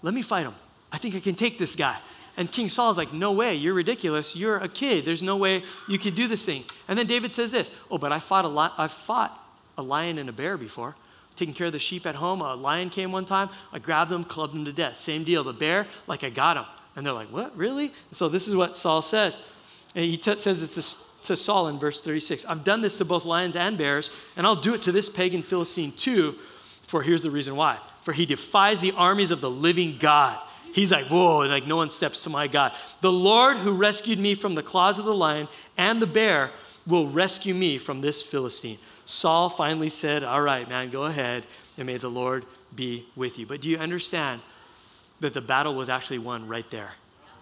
let 0.01 0.13
me 0.13 0.21
fight 0.21 0.45
him. 0.45 0.55
I 0.93 0.97
think 0.97 1.13
I 1.13 1.19
can 1.19 1.35
take 1.35 1.57
this 1.57 1.75
guy. 1.75 1.97
And 2.37 2.49
King 2.49 2.69
Saul 2.69 2.89
is 2.89 2.95
like, 2.95 3.11
No 3.11 3.33
way, 3.33 3.55
you're 3.55 3.73
ridiculous. 3.73 4.33
You're 4.33 4.59
a 4.59 4.69
kid. 4.69 5.03
There's 5.03 5.21
no 5.21 5.35
way 5.35 5.63
you 5.89 5.99
could 5.99 6.15
do 6.15 6.29
this 6.29 6.45
thing. 6.45 6.63
And 6.87 6.97
then 6.97 7.05
David 7.05 7.33
says 7.33 7.51
this 7.51 7.73
Oh, 7.91 7.97
but 7.97 8.13
I 8.13 8.19
fought 8.19 8.45
a, 8.45 8.47
li- 8.47 8.75
I 8.77 8.87
fought 8.87 9.37
a 9.77 9.81
lion 9.81 10.17
and 10.19 10.29
a 10.29 10.31
bear 10.31 10.57
before 10.57 10.95
taking 11.39 11.55
care 11.55 11.67
of 11.67 11.73
the 11.73 11.79
sheep 11.79 12.05
at 12.05 12.15
home. 12.15 12.41
A 12.41 12.53
lion 12.53 12.89
came 12.89 13.11
one 13.11 13.25
time. 13.25 13.49
I 13.71 13.79
grabbed 13.79 14.11
them, 14.11 14.23
clubbed 14.23 14.53
them 14.53 14.65
to 14.65 14.73
death. 14.73 14.97
Same 14.97 15.23
deal. 15.23 15.43
The 15.43 15.53
bear, 15.53 15.87
like 16.05 16.23
I 16.23 16.29
got 16.29 16.57
him. 16.57 16.65
And 16.95 17.05
they're 17.05 17.13
like, 17.13 17.29
what? 17.29 17.55
Really? 17.55 17.93
So 18.11 18.27
this 18.27 18.47
is 18.47 18.55
what 18.55 18.77
Saul 18.77 19.01
says. 19.01 19.41
And 19.95 20.05
he 20.05 20.17
t- 20.17 20.35
says 20.35 20.61
it 20.61 20.71
to, 20.71 21.25
to 21.27 21.37
Saul 21.37 21.69
in 21.69 21.79
verse 21.79 22.01
36 22.01 22.45
I've 22.45 22.63
done 22.63 22.81
this 22.81 22.97
to 22.97 23.05
both 23.05 23.25
lions 23.25 23.55
and 23.55 23.77
bears, 23.77 24.11
and 24.35 24.45
I'll 24.45 24.55
do 24.55 24.73
it 24.73 24.81
to 24.83 24.91
this 24.91 25.09
pagan 25.09 25.41
Philistine 25.41 25.93
too. 25.93 26.35
For 26.83 27.01
here's 27.01 27.21
the 27.21 27.31
reason 27.31 27.55
why. 27.55 27.79
For 28.01 28.13
he 28.13 28.25
defies 28.25 28.81
the 28.81 28.91
armies 28.93 29.31
of 29.31 29.41
the 29.41 29.49
living 29.49 29.97
God. 29.97 30.37
He's 30.73 30.91
like, 30.91 31.05
whoa, 31.07 31.39
like 31.39 31.65
no 31.65 31.77
one 31.77 31.89
steps 31.89 32.23
to 32.23 32.29
my 32.29 32.47
God. 32.47 32.75
The 33.01 33.11
Lord 33.11 33.57
who 33.57 33.73
rescued 33.73 34.19
me 34.19 34.35
from 34.35 34.55
the 34.55 34.63
claws 34.63 34.99
of 34.99 35.05
the 35.05 35.15
lion 35.15 35.47
and 35.77 36.01
the 36.01 36.07
bear 36.07 36.51
will 36.85 37.07
rescue 37.07 37.53
me 37.53 37.77
from 37.77 38.01
this 38.01 38.21
Philistine. 38.21 38.77
Saul 39.09 39.49
finally 39.49 39.89
said, 39.89 40.23
All 40.23 40.39
right, 40.39 40.69
man, 40.69 40.91
go 40.91 41.05
ahead, 41.05 41.47
and 41.79 41.87
may 41.87 41.97
the 41.97 42.07
Lord 42.07 42.45
be 42.75 43.07
with 43.15 43.39
you. 43.39 43.47
But 43.47 43.59
do 43.59 43.67
you 43.67 43.77
understand 43.77 44.39
that 45.19 45.33
the 45.33 45.41
battle 45.41 45.73
was 45.73 45.89
actually 45.89 46.19
won 46.19 46.47
right 46.47 46.69
there? 46.69 46.91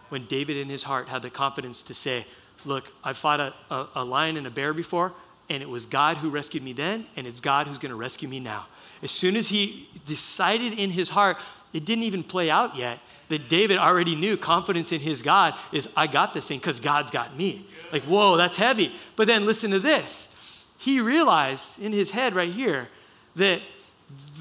When 0.07 0.25
David 0.27 0.55
in 0.55 0.69
his 0.69 0.83
heart 0.83 1.09
had 1.09 1.23
the 1.23 1.29
confidence 1.29 1.81
to 1.83 1.93
say, 1.93 2.25
look, 2.63 2.89
I 3.03 3.11
fought 3.11 3.41
a, 3.41 3.53
a, 3.69 3.87
a 3.95 4.05
lion 4.05 4.37
and 4.37 4.47
a 4.47 4.49
bear 4.49 4.73
before, 4.73 5.11
and 5.49 5.61
it 5.61 5.67
was 5.67 5.85
God 5.85 6.15
who 6.15 6.29
rescued 6.29 6.63
me 6.63 6.71
then, 6.71 7.05
and 7.17 7.27
it's 7.27 7.41
God 7.41 7.67
who's 7.67 7.77
going 7.77 7.89
to 7.89 7.97
rescue 7.97 8.29
me 8.29 8.39
now. 8.39 8.67
As 9.03 9.11
soon 9.11 9.35
as 9.35 9.49
he 9.49 9.89
decided 10.05 10.71
in 10.71 10.89
his 10.89 11.09
heart, 11.09 11.35
it 11.73 11.83
didn't 11.83 12.05
even 12.05 12.23
play 12.23 12.49
out 12.49 12.77
yet, 12.77 12.99
that 13.27 13.49
David 13.49 13.77
already 13.77 14.15
knew 14.15 14.37
confidence 14.37 14.93
in 14.93 15.01
his 15.01 15.21
God 15.21 15.53
is, 15.73 15.89
I 15.97 16.07
got 16.07 16.33
this 16.33 16.47
thing 16.47 16.59
because 16.59 16.79
God's 16.79 17.11
got 17.11 17.35
me. 17.35 17.65
Like, 17.91 18.03
whoa, 18.03 18.37
that's 18.37 18.55
heavy. 18.55 18.93
But 19.17 19.27
then 19.27 19.45
listen 19.45 19.71
to 19.71 19.79
this. 19.79 20.33
He 20.77 21.01
realized 21.01 21.81
in 21.81 21.91
his 21.91 22.11
head 22.11 22.35
right 22.35 22.51
here 22.51 22.87
that 23.35 23.61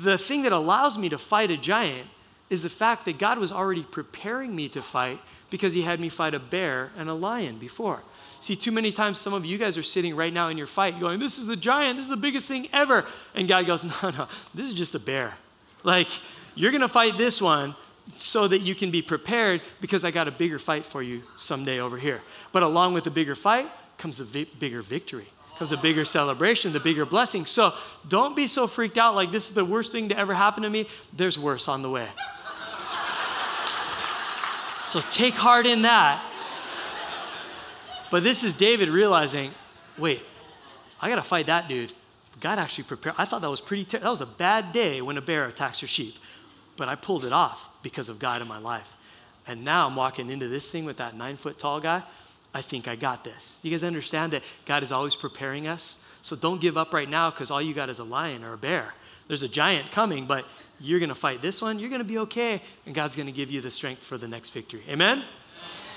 the 0.01 0.19
thing 0.19 0.43
that 0.43 0.53
allows 0.53 0.97
me 0.99 1.09
to 1.09 1.19
fight 1.19 1.51
a 1.51 1.57
giant 1.57 2.07
is 2.51 2.63
the 2.63 2.71
fact 2.71 3.05
that 3.07 3.19
God 3.19 3.39
was 3.39 3.51
already 3.51 3.83
preparing 3.83 4.55
me 4.55 4.69
to 4.71 4.83
fight 4.83 5.21
because 5.51 5.75
he 5.75 5.83
had 5.83 6.01
me 6.01 6.09
fight 6.09 6.35
a 6.35 6.39
bear 6.39 6.91
and 6.97 7.09
a 7.09 7.15
lion 7.15 7.59
before. 7.59 8.03
See, 8.41 8.55
too 8.55 8.71
many 8.71 8.93
times 8.93 9.19
some 9.19 9.33
of 9.33 9.45
you 9.45 9.59
guys 9.59 9.79
are 9.79 9.83
sitting 9.83 10.15
right 10.15 10.33
now 10.33 10.49
in 10.49 10.59
your 10.59 10.67
fight 10.67 11.01
going, 11.01 11.19
This 11.19 11.39
is 11.39 11.49
a 11.49 11.57
giant, 11.57 11.97
this 11.97 12.05
is 12.05 12.11
the 12.11 12.17
biggest 12.17 12.47
thing 12.47 12.69
ever. 12.73 13.07
And 13.35 13.49
God 13.49 13.67
goes, 13.67 13.85
No, 14.03 14.11
no, 14.11 14.29
this 14.55 14.67
is 14.67 14.75
just 14.75 14.95
a 14.95 14.99
bear. 14.99 15.35
Like, 15.83 16.09
you're 16.55 16.73
gonna 16.73 16.89
fight 16.89 17.17
this 17.19 17.41
one 17.41 17.75
so 18.15 18.47
that 18.47 18.61
you 18.61 18.75
can 18.75 18.91
be 18.91 19.03
prepared 19.03 19.63
because 19.81 20.05
I 20.05 20.11
got 20.11 20.29
a 20.29 20.31
bigger 20.31 20.59
fight 20.59 20.87
for 20.87 21.03
you 21.03 21.23
someday 21.37 21.81
over 21.81 21.97
here. 21.97 22.23
But 22.53 22.63
along 22.63 22.95
with 22.95 23.05
the 23.05 23.11
bigger 23.11 23.35
fight 23.35 23.69
comes 23.99 24.21
a 24.21 24.25
vi- 24.25 24.49
bigger 24.59 24.83
victory, 24.83 25.27
comes 25.59 25.73
a 25.73 25.77
bigger 25.77 26.05
celebration, 26.05 26.73
the 26.73 26.81
bigger 26.81 27.07
blessing. 27.07 27.47
So 27.47 27.73
don't 28.09 28.37
be 28.37 28.47
so 28.47 28.67
freaked 28.67 28.99
out 28.99 29.15
like 29.15 29.33
this 29.33 29.49
is 29.49 29.55
the 29.55 29.65
worst 29.65 29.93
thing 29.93 30.09
to 30.11 30.19
ever 30.19 30.35
happen 30.35 30.63
to 30.63 30.71
me. 30.71 30.87
There's 31.17 31.39
worse 31.39 31.69
on 31.69 31.83
the 31.83 31.91
way. 31.91 32.07
so 34.85 35.01
take 35.11 35.35
heart 35.35 35.67
in 35.67 35.83
that. 35.83 36.23
But 38.11 38.23
this 38.23 38.45
is 38.45 38.55
David 38.55 38.89
realizing, 38.89 39.51
wait, 39.99 40.23
I 41.01 41.09
got 41.09 41.17
to 41.17 41.23
fight 41.23 41.47
that 41.47 41.69
dude. 41.69 41.93
God 42.41 42.59
actually 42.59 42.85
prepared. 42.85 43.17
I 43.19 43.25
thought 43.25 43.41
that 43.41 43.51
was 43.51 43.61
pretty, 43.61 43.85
ter- 43.85 43.99
that 43.99 44.09
was 44.09 44.21
a 44.21 44.27
bad 44.27 44.73
day 44.73 45.01
when 45.01 45.17
a 45.17 45.23
bear 45.23 45.47
attacks 45.47 45.81
your 45.81 45.89
sheep. 45.89 46.17
But 46.77 46.89
I 46.89 46.95
pulled 46.95 47.25
it 47.25 47.33
off 47.33 47.71
because 47.83 48.09
of 48.09 48.19
God 48.19 48.43
in 48.43 48.49
my 48.49 48.59
life. 48.59 48.95
And 49.47 49.65
now 49.65 49.87
I'm 49.87 49.97
walking 49.97 50.31
into 50.31 50.49
this 50.49 50.71
thing 50.71 50.85
with 50.85 50.99
that 50.99 51.17
nine 51.17 51.37
foot 51.37 51.59
tall 51.59 51.81
guy. 51.81 52.03
I 52.57 52.63
think 52.63 52.89
I 52.89 52.97
got 52.97 53.23
this. 53.23 53.59
You 53.61 53.71
guys 53.71 53.85
understand 53.85 54.33
that 54.33 54.43
God 54.65 54.83
is 54.83 54.91
always 54.91 55.15
preparing 55.15 55.67
us? 55.67 56.03
So 56.23 56.35
don't 56.35 56.59
give 56.59 56.79
up 56.79 56.95
right 56.95 57.09
now 57.09 57.31
because 57.31 57.51
all 57.51 57.61
you 57.61 57.75
got 57.75 57.91
is 57.91 57.99
a 57.99 58.05
lion 58.05 58.43
or 58.43 58.55
a 58.55 58.57
bear. 58.57 58.95
There's 59.29 59.43
a 59.43 59.49
giant 59.49 59.91
coming, 59.91 60.25
but 60.25 60.47
you're 60.81 60.99
going 60.99 61.11
to 61.11 61.15
fight 61.15 61.43
this 61.43 61.61
one. 61.61 61.79
You're 61.79 61.91
going 61.91 62.01
to 62.01 62.09
be 62.09 62.17
okay, 62.21 62.63
and 62.87 62.95
God's 62.95 63.15
going 63.15 63.27
to 63.27 63.33
give 63.33 63.51
you 63.51 63.61
the 63.61 63.71
strength 63.71 64.03
for 64.03 64.17
the 64.17 64.27
next 64.27 64.55
victory. 64.55 64.81
Amen? 64.89 65.23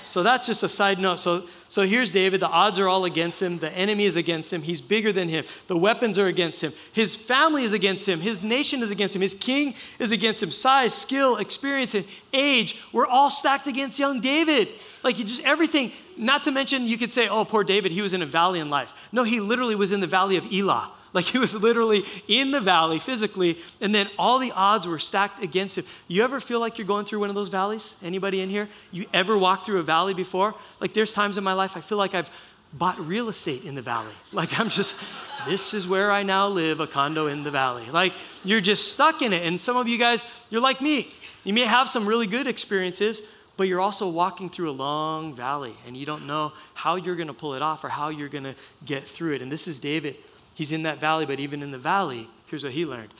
So 0.04 0.22
that's 0.22 0.46
just 0.46 0.62
a 0.62 0.68
side 0.68 0.98
note. 0.98 1.18
So, 1.18 1.44
so 1.70 1.80
here's 1.82 2.10
David. 2.10 2.40
The 2.40 2.48
odds 2.48 2.78
are 2.78 2.88
all 2.88 3.06
against 3.06 3.40
him. 3.40 3.58
The 3.58 3.72
enemy 3.72 4.04
is 4.04 4.16
against 4.16 4.52
him. 4.52 4.60
He's 4.60 4.82
bigger 4.82 5.12
than 5.12 5.30
him. 5.30 5.46
The 5.66 5.78
weapons 5.78 6.18
are 6.18 6.26
against 6.26 6.60
him. 6.60 6.74
His 6.92 7.16
family 7.16 7.64
is 7.64 7.72
against 7.72 8.06
him. 8.06 8.20
His 8.20 8.42
nation 8.42 8.82
is 8.82 8.90
against 8.90 9.16
him. 9.16 9.22
His 9.22 9.34
king 9.34 9.74
is 9.98 10.12
against 10.12 10.42
him. 10.42 10.50
Size, 10.50 10.92
skill, 10.92 11.38
experience, 11.38 11.94
and 11.94 12.04
age 12.34 12.78
were 12.92 13.06
all 13.06 13.30
stacked 13.30 13.66
against 13.66 13.98
young 13.98 14.20
David. 14.20 14.68
Like 15.02 15.18
you 15.18 15.24
just 15.24 15.42
everything. 15.44 15.92
Not 16.16 16.44
to 16.44 16.50
mention, 16.50 16.86
you 16.86 16.98
could 16.98 17.12
say, 17.12 17.28
oh, 17.28 17.44
poor 17.44 17.64
David, 17.64 17.92
he 17.92 18.02
was 18.02 18.12
in 18.12 18.22
a 18.22 18.26
valley 18.26 18.60
in 18.60 18.68
life. 18.70 18.94
No, 19.12 19.22
he 19.22 19.40
literally 19.40 19.74
was 19.74 19.92
in 19.92 20.00
the 20.00 20.06
valley 20.06 20.36
of 20.36 20.46
Elah. 20.52 20.90
Like 21.12 21.24
he 21.24 21.38
was 21.38 21.54
literally 21.62 22.04
in 22.28 22.50
the 22.50 22.60
valley 22.60 22.98
physically, 22.98 23.58
and 23.80 23.94
then 23.94 24.08
all 24.18 24.38
the 24.38 24.52
odds 24.52 24.86
were 24.86 24.98
stacked 24.98 25.42
against 25.42 25.78
him. 25.78 25.84
You 26.08 26.22
ever 26.22 26.40
feel 26.40 26.60
like 26.60 26.78
you're 26.78 26.86
going 26.86 27.06
through 27.06 27.20
one 27.20 27.28
of 27.28 27.34
those 27.34 27.48
valleys? 27.48 27.96
Anybody 28.02 28.40
in 28.40 28.48
here? 28.48 28.68
You 28.92 29.06
ever 29.12 29.36
walked 29.36 29.64
through 29.64 29.78
a 29.78 29.82
valley 29.82 30.14
before? 30.14 30.54
Like 30.80 30.92
there's 30.92 31.12
times 31.12 31.38
in 31.38 31.44
my 31.44 31.54
life 31.54 31.76
I 31.76 31.80
feel 31.80 31.98
like 31.98 32.14
I've 32.14 32.30
bought 32.72 32.98
real 33.00 33.28
estate 33.28 33.64
in 33.64 33.74
the 33.74 33.82
valley. 33.82 34.12
Like 34.32 34.58
I'm 34.60 34.68
just, 34.68 34.94
this 35.46 35.74
is 35.74 35.88
where 35.88 36.10
I 36.10 36.22
now 36.22 36.48
live, 36.48 36.80
a 36.80 36.86
condo 36.86 37.26
in 37.26 37.42
the 37.42 37.50
valley. 37.50 37.84
Like 37.90 38.14
you're 38.44 38.60
just 38.60 38.92
stuck 38.92 39.22
in 39.22 39.32
it. 39.32 39.44
And 39.44 39.60
some 39.60 39.76
of 39.76 39.88
you 39.88 39.98
guys, 39.98 40.24
you're 40.50 40.60
like 40.60 40.80
me. 40.80 41.12
You 41.42 41.54
may 41.54 41.64
have 41.64 41.88
some 41.88 42.06
really 42.06 42.26
good 42.26 42.46
experiences, 42.46 43.22
but 43.60 43.68
you're 43.68 43.82
also 43.82 44.08
walking 44.08 44.48
through 44.48 44.70
a 44.70 44.72
long 44.72 45.34
valley 45.34 45.74
and 45.86 45.94
you 45.94 46.06
don't 46.06 46.26
know 46.26 46.50
how 46.72 46.94
you're 46.94 47.14
going 47.14 47.28
to 47.28 47.34
pull 47.34 47.52
it 47.52 47.60
off 47.60 47.84
or 47.84 47.90
how 47.90 48.08
you're 48.08 48.30
going 48.30 48.44
to 48.44 48.54
get 48.86 49.06
through 49.06 49.34
it. 49.34 49.42
And 49.42 49.52
this 49.52 49.68
is 49.68 49.78
David. 49.78 50.16
He's 50.54 50.72
in 50.72 50.84
that 50.84 50.98
valley, 50.98 51.26
but 51.26 51.38
even 51.40 51.62
in 51.62 51.70
the 51.70 51.76
valley, 51.76 52.26
here's 52.46 52.64
what 52.64 52.72
he 52.72 52.86
learned. 52.86 53.12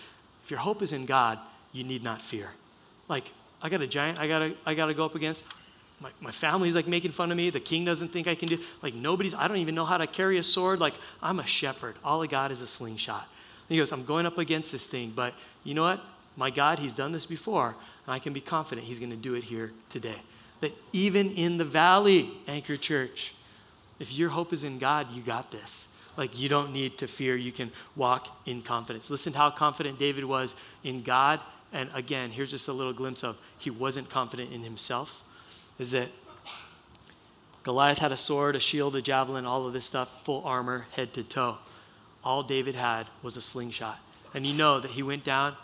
If 0.43 0.51
your 0.51 0.59
hope 0.59 0.81
is 0.81 0.95
in 0.95 1.05
God, 1.05 1.39
you 1.75 1.85
need 1.85 2.03
not 2.03 2.23
fear. 2.23 2.49
Like, 3.07 3.31
I 3.61 3.69
got 3.69 3.83
a 3.83 3.87
giant 3.87 4.19
I 4.19 4.29
gotta, 4.29 4.55
I 4.65 4.73
gotta 4.73 4.95
go 4.95 5.05
up 5.05 5.15
against. 5.15 5.45
My, 6.01 6.09
my 6.23 6.31
family's 6.31 6.75
like 6.75 6.87
making 6.87 7.11
fun 7.11 7.31
of 7.31 7.37
me. 7.37 7.51
The 7.51 7.61
king 7.61 7.85
doesn't 7.85 8.09
think 8.09 8.27
I 8.27 8.35
can 8.35 8.49
do. 8.49 8.59
Like, 8.81 8.95
nobody's, 8.95 9.35
I 9.35 9.47
don't 9.47 9.59
even 9.59 9.75
know 9.75 9.85
how 9.85 9.99
to 9.99 10.07
carry 10.07 10.39
a 10.39 10.43
sword. 10.43 10.81
Like, 10.81 10.95
I'm 11.23 11.39
a 11.41 11.47
shepherd. 11.47 11.97
All 12.03 12.23
I 12.23 12.27
got 12.29 12.51
is 12.51 12.63
a 12.63 12.67
slingshot. 12.67 13.29
And 13.69 13.75
he 13.75 13.77
goes, 13.77 13.93
I'm 13.93 14.07
going 14.07 14.25
up 14.25 14.39
against 14.39 14.73
this 14.73 14.87
thing, 14.87 15.13
but 15.15 15.35
you 15.65 15.75
know 15.75 15.83
what? 15.83 16.01
My 16.35 16.49
God, 16.49 16.79
he's 16.79 16.95
done 16.95 17.13
this 17.13 17.27
before, 17.27 17.75
I 18.13 18.19
can 18.19 18.33
be 18.33 18.41
confident 18.41 18.87
he's 18.87 18.99
going 18.99 19.11
to 19.11 19.17
do 19.17 19.35
it 19.35 19.45
here 19.45 19.73
today. 19.89 20.17
That 20.61 20.73
even 20.93 21.31
in 21.31 21.59
the 21.59 21.65
valley, 21.65 22.31
Anchor 22.47 22.77
Church, 22.77 23.35
if 23.99 24.13
your 24.13 24.31
hope 24.31 24.53
is 24.53 24.65
in 24.65 24.79
God, 24.79 25.13
you 25.13 25.23
got 25.23 25.51
this. 25.51 25.89
Like 26.17 26.39
you 26.39 26.49
don't 26.49 26.73
need 26.73 26.99
to 26.99 27.07
fear. 27.07 27.37
You 27.37 27.53
can 27.53 27.71
walk 27.97 28.29
in 28.47 28.63
confidence. 28.63 29.11
Listen 29.11 29.33
to 29.33 29.39
how 29.39 29.51
confident 29.51 29.99
David 29.99 30.25
was 30.25 30.55
in 30.85 30.99
God. 30.99 31.41
And 31.73 31.89
again, 31.95 32.31
here's 32.31 32.51
just 32.51 32.69
a 32.69 32.73
little 32.73 32.93
glimpse 32.93 33.23
of 33.23 33.41
he 33.59 33.71
wasn't 33.71 34.11
confident 34.11 34.53
in 34.53 34.63
himself. 34.63 35.23
Is 35.79 35.93
that 35.93 36.09
Goliath 37.63 37.99
had 37.99 38.13
a 38.13 38.17
sword, 38.17 38.57
a 38.57 38.61
shield, 38.61 38.97
a 38.97 39.03
javelin, 39.03 39.47
all 39.47 39.67
of 39.67 39.73
this 39.73 39.85
stuff, 39.85 40.25
full 40.25 40.43
armor, 40.45 40.87
head 40.93 41.13
to 41.15 41.23
toe. 41.23 41.59
All 42.25 42.43
David 42.43 42.75
had 42.75 43.07
was 43.23 43.37
a 43.37 43.43
slingshot. 43.43 43.99
And 44.35 44.47
you 44.47 44.55
know 44.55 44.81
that 44.81 44.91
he 44.91 45.03
went 45.03 45.25
down 45.25 45.57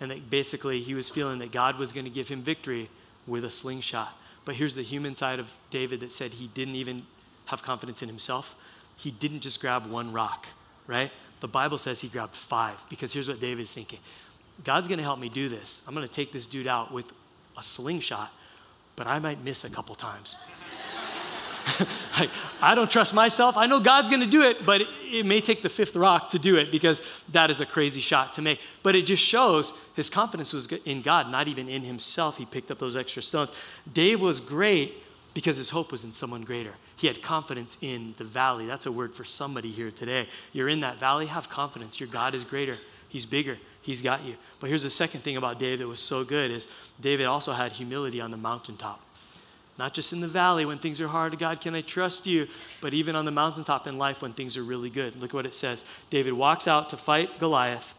and 0.00 0.10
that 0.10 0.30
basically 0.30 0.80
he 0.80 0.94
was 0.94 1.08
feeling 1.08 1.38
that 1.38 1.52
God 1.52 1.78
was 1.78 1.92
going 1.92 2.04
to 2.04 2.10
give 2.10 2.28
him 2.28 2.42
victory 2.42 2.88
with 3.26 3.44
a 3.44 3.50
slingshot. 3.50 4.12
But 4.44 4.54
here's 4.54 4.74
the 4.74 4.82
human 4.82 5.14
side 5.14 5.38
of 5.38 5.52
David 5.70 6.00
that 6.00 6.12
said 6.12 6.32
he 6.32 6.48
didn't 6.48 6.76
even 6.76 7.02
have 7.46 7.62
confidence 7.62 8.02
in 8.02 8.08
himself 8.08 8.54
he 8.96 9.10
didn't 9.10 9.40
just 9.40 9.60
grab 9.60 9.86
one 9.86 10.12
rock, 10.12 10.46
right? 10.86 11.10
The 11.40 11.48
Bible 11.48 11.78
says 11.78 12.00
he 12.00 12.08
grabbed 12.08 12.34
five 12.34 12.84
because 12.88 13.12
here's 13.12 13.28
what 13.28 13.40
David's 13.40 13.72
thinking 13.72 13.98
God's 14.64 14.88
going 14.88 14.98
to 14.98 15.04
help 15.04 15.18
me 15.18 15.28
do 15.28 15.48
this. 15.48 15.82
I'm 15.86 15.94
going 15.94 16.06
to 16.06 16.12
take 16.12 16.32
this 16.32 16.46
dude 16.46 16.66
out 16.66 16.92
with 16.92 17.12
a 17.58 17.62
slingshot, 17.62 18.32
but 18.96 19.06
I 19.06 19.18
might 19.18 19.44
miss 19.44 19.64
a 19.64 19.70
couple 19.70 19.94
times. 19.94 20.36
like, 22.18 22.30
I 22.60 22.74
don't 22.74 22.90
trust 22.90 23.14
myself. 23.14 23.56
I 23.56 23.66
know 23.66 23.80
God's 23.80 24.08
going 24.08 24.22
to 24.22 24.28
do 24.28 24.42
it, 24.42 24.64
but 24.64 24.82
it, 24.82 24.88
it, 25.02 25.26
may 25.26 25.40
take 25.40 25.62
the 25.62 25.68
fifth 25.68 25.96
rock 25.96 26.30
to 26.30 26.38
do 26.38 26.56
it 26.56 26.70
because 26.70 27.02
that 27.32 27.50
is 27.50 27.60
a 27.60 27.66
crazy 27.66 28.00
shot 28.00 28.32
to 28.34 28.42
make. 28.42 28.60
But 28.82 28.94
it 28.94 29.06
just 29.06 29.22
shows 29.22 29.78
his 29.96 30.08
confidence 30.08 30.52
was 30.52 30.66
in 30.84 31.02
God, 31.02 31.30
not 31.30 31.48
even 31.48 31.68
in 31.68 31.82
himself. 31.82 32.38
He 32.38 32.44
picked 32.44 32.70
up 32.70 32.78
those 32.78 32.96
extra 32.96 33.22
stones. 33.22 33.52
Dave 33.92 34.20
was 34.20 34.38
great 34.38 35.02
because 35.34 35.56
his 35.56 35.70
hope 35.70 35.92
was 35.92 36.04
in 36.04 36.12
someone 36.12 36.42
greater. 36.42 36.72
He 36.96 37.06
had 37.06 37.20
confidence 37.20 37.76
in 37.80 38.14
the 38.16 38.24
valley. 38.24 38.66
That's 38.66 38.86
a 38.86 38.92
word 38.92 39.14
for 39.14 39.24
somebody 39.24 39.70
here 39.70 39.90
today. 39.90 40.28
You're 40.52 40.68
in 40.68 40.80
that 40.80 40.98
valley, 40.98 41.26
have 41.26 41.48
confidence. 41.48 42.00
Your 42.00 42.08
God 42.08 42.34
is 42.34 42.44
greater. 42.44 42.76
He's 43.08 43.26
bigger. 43.26 43.58
He's 43.82 44.00
got 44.00 44.24
you. 44.24 44.36
But 44.60 44.68
here's 44.68 44.82
the 44.82 44.90
second 44.90 45.20
thing 45.20 45.36
about 45.36 45.58
David 45.58 45.80
that 45.80 45.88
was 45.88 46.00
so 46.00 46.24
good 46.24 46.50
is 46.50 46.68
David 47.00 47.26
also 47.26 47.52
had 47.52 47.72
humility 47.72 48.20
on 48.20 48.30
the 48.30 48.36
mountaintop. 48.36 49.00
Not 49.78 49.92
just 49.92 50.12
in 50.12 50.20
the 50.20 50.28
valley 50.28 50.64
when 50.64 50.78
things 50.78 51.00
are 51.00 51.08
hard, 51.08 51.38
God, 51.38 51.60
can 51.60 51.74
I 51.74 51.82
trust 51.82 52.26
you? 52.26 52.48
But 52.80 52.94
even 52.94 53.14
on 53.14 53.24
the 53.24 53.30
mountaintop 53.30 53.86
in 53.86 53.98
life 53.98 54.22
when 54.22 54.32
things 54.32 54.56
are 54.56 54.62
really 54.62 54.90
good. 54.90 55.16
Look 55.16 55.34
what 55.34 55.46
it 55.46 55.54
says. 55.54 55.84
David 56.08 56.32
walks 56.32 56.66
out 56.66 56.90
to 56.90 56.96
fight 56.96 57.38
Goliath. 57.38 57.94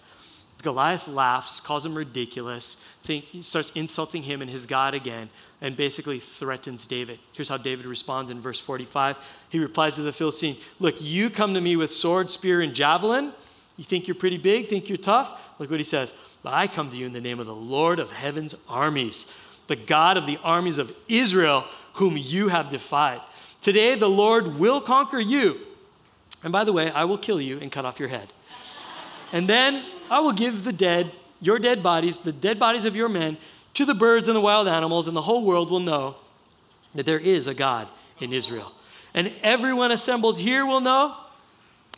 Goliath 0.64 1.08
laughs, 1.08 1.60
calls 1.60 1.86
him 1.86 1.94
ridiculous, 1.94 2.78
think, 3.04 3.26
he 3.26 3.42
starts 3.44 3.72
insulting 3.76 4.24
him 4.24 4.42
and 4.42 4.50
his 4.50 4.66
God 4.66 4.96
again, 4.96 5.30
and 5.62 5.78
basically 5.78 6.20
threatens 6.20 6.88
David. 6.88 7.20
Here's 7.34 7.48
how 7.48 7.58
David 7.58 7.86
responds 7.86 8.32
in 8.32 8.42
verse 8.42 8.60
45. 8.60 9.18
He 9.50 9.60
replies 9.60 9.96
to 9.96 10.02
the 10.02 10.12
Philistine, 10.12 10.58
Look, 10.80 10.96
you 11.00 11.30
come 11.30 11.54
to 11.54 11.62
me 11.62 11.76
with 11.76 11.92
sword, 11.92 12.32
spear, 12.32 12.62
and 12.62 12.74
javelin. 12.74 13.34
You 13.78 13.84
think 13.84 14.08
you're 14.08 14.16
pretty 14.16 14.40
big, 14.40 14.68
think 14.68 14.90
you're 14.90 14.98
tough? 14.98 15.60
Look 15.60 15.70
what 15.70 15.80
he 15.80 15.84
says. 15.84 16.16
But 16.42 16.54
I 16.54 16.66
come 16.66 16.90
to 16.90 16.98
you 16.98 17.06
in 17.06 17.14
the 17.14 17.22
name 17.22 17.40
of 17.40 17.46
the 17.46 17.56
Lord 17.56 18.00
of 18.00 18.12
heaven's 18.12 18.56
armies, 18.68 19.32
the 19.68 19.76
God 19.76 20.18
of 20.18 20.26
the 20.26 20.40
armies 20.44 20.78
of 20.78 20.96
Israel, 21.08 21.66
whom 21.94 22.18
you 22.18 22.48
have 22.48 22.70
defied. 22.70 23.22
Today 23.62 23.96
the 23.96 24.10
Lord 24.10 24.58
will 24.58 24.82
conquer 24.82 25.20
you. 25.20 25.58
And 26.44 26.54
by 26.54 26.64
the 26.64 26.74
way, 26.74 26.92
I 26.92 27.06
will 27.06 27.18
kill 27.18 27.42
you 27.42 27.60
and 27.60 27.72
cut 27.72 27.86
off 27.86 28.00
your 28.00 28.10
head. 28.10 28.32
And 29.34 29.48
then 29.48 29.84
I 30.10 30.20
will 30.20 30.32
give 30.32 30.64
the 30.64 30.72
dead, 30.72 31.12
your 31.42 31.60
dead 31.60 31.84
bodies, 31.84 32.20
the 32.20 32.32
dead 32.32 32.60
bodies 32.60 32.86
of 32.86 32.96
your 32.96 33.10
men, 33.10 33.38
to 33.74 33.86
the 33.86 33.94
birds 33.94 34.28
and 34.28 34.36
the 34.36 34.42
wild 34.42 34.68
animals, 34.68 35.08
and 35.08 35.16
the 35.16 35.22
whole 35.22 35.44
world 35.44 35.70
will 35.70 35.80
know 35.80 36.16
that 36.96 37.06
there 37.06 37.20
is 37.20 37.48
a 37.48 37.54
God 37.54 37.88
in 38.20 38.34
Israel. 38.34 38.72
And 39.14 39.34
everyone 39.44 39.92
assembled 39.92 40.38
here 40.38 40.66
will 40.66 40.80
know 40.80 41.16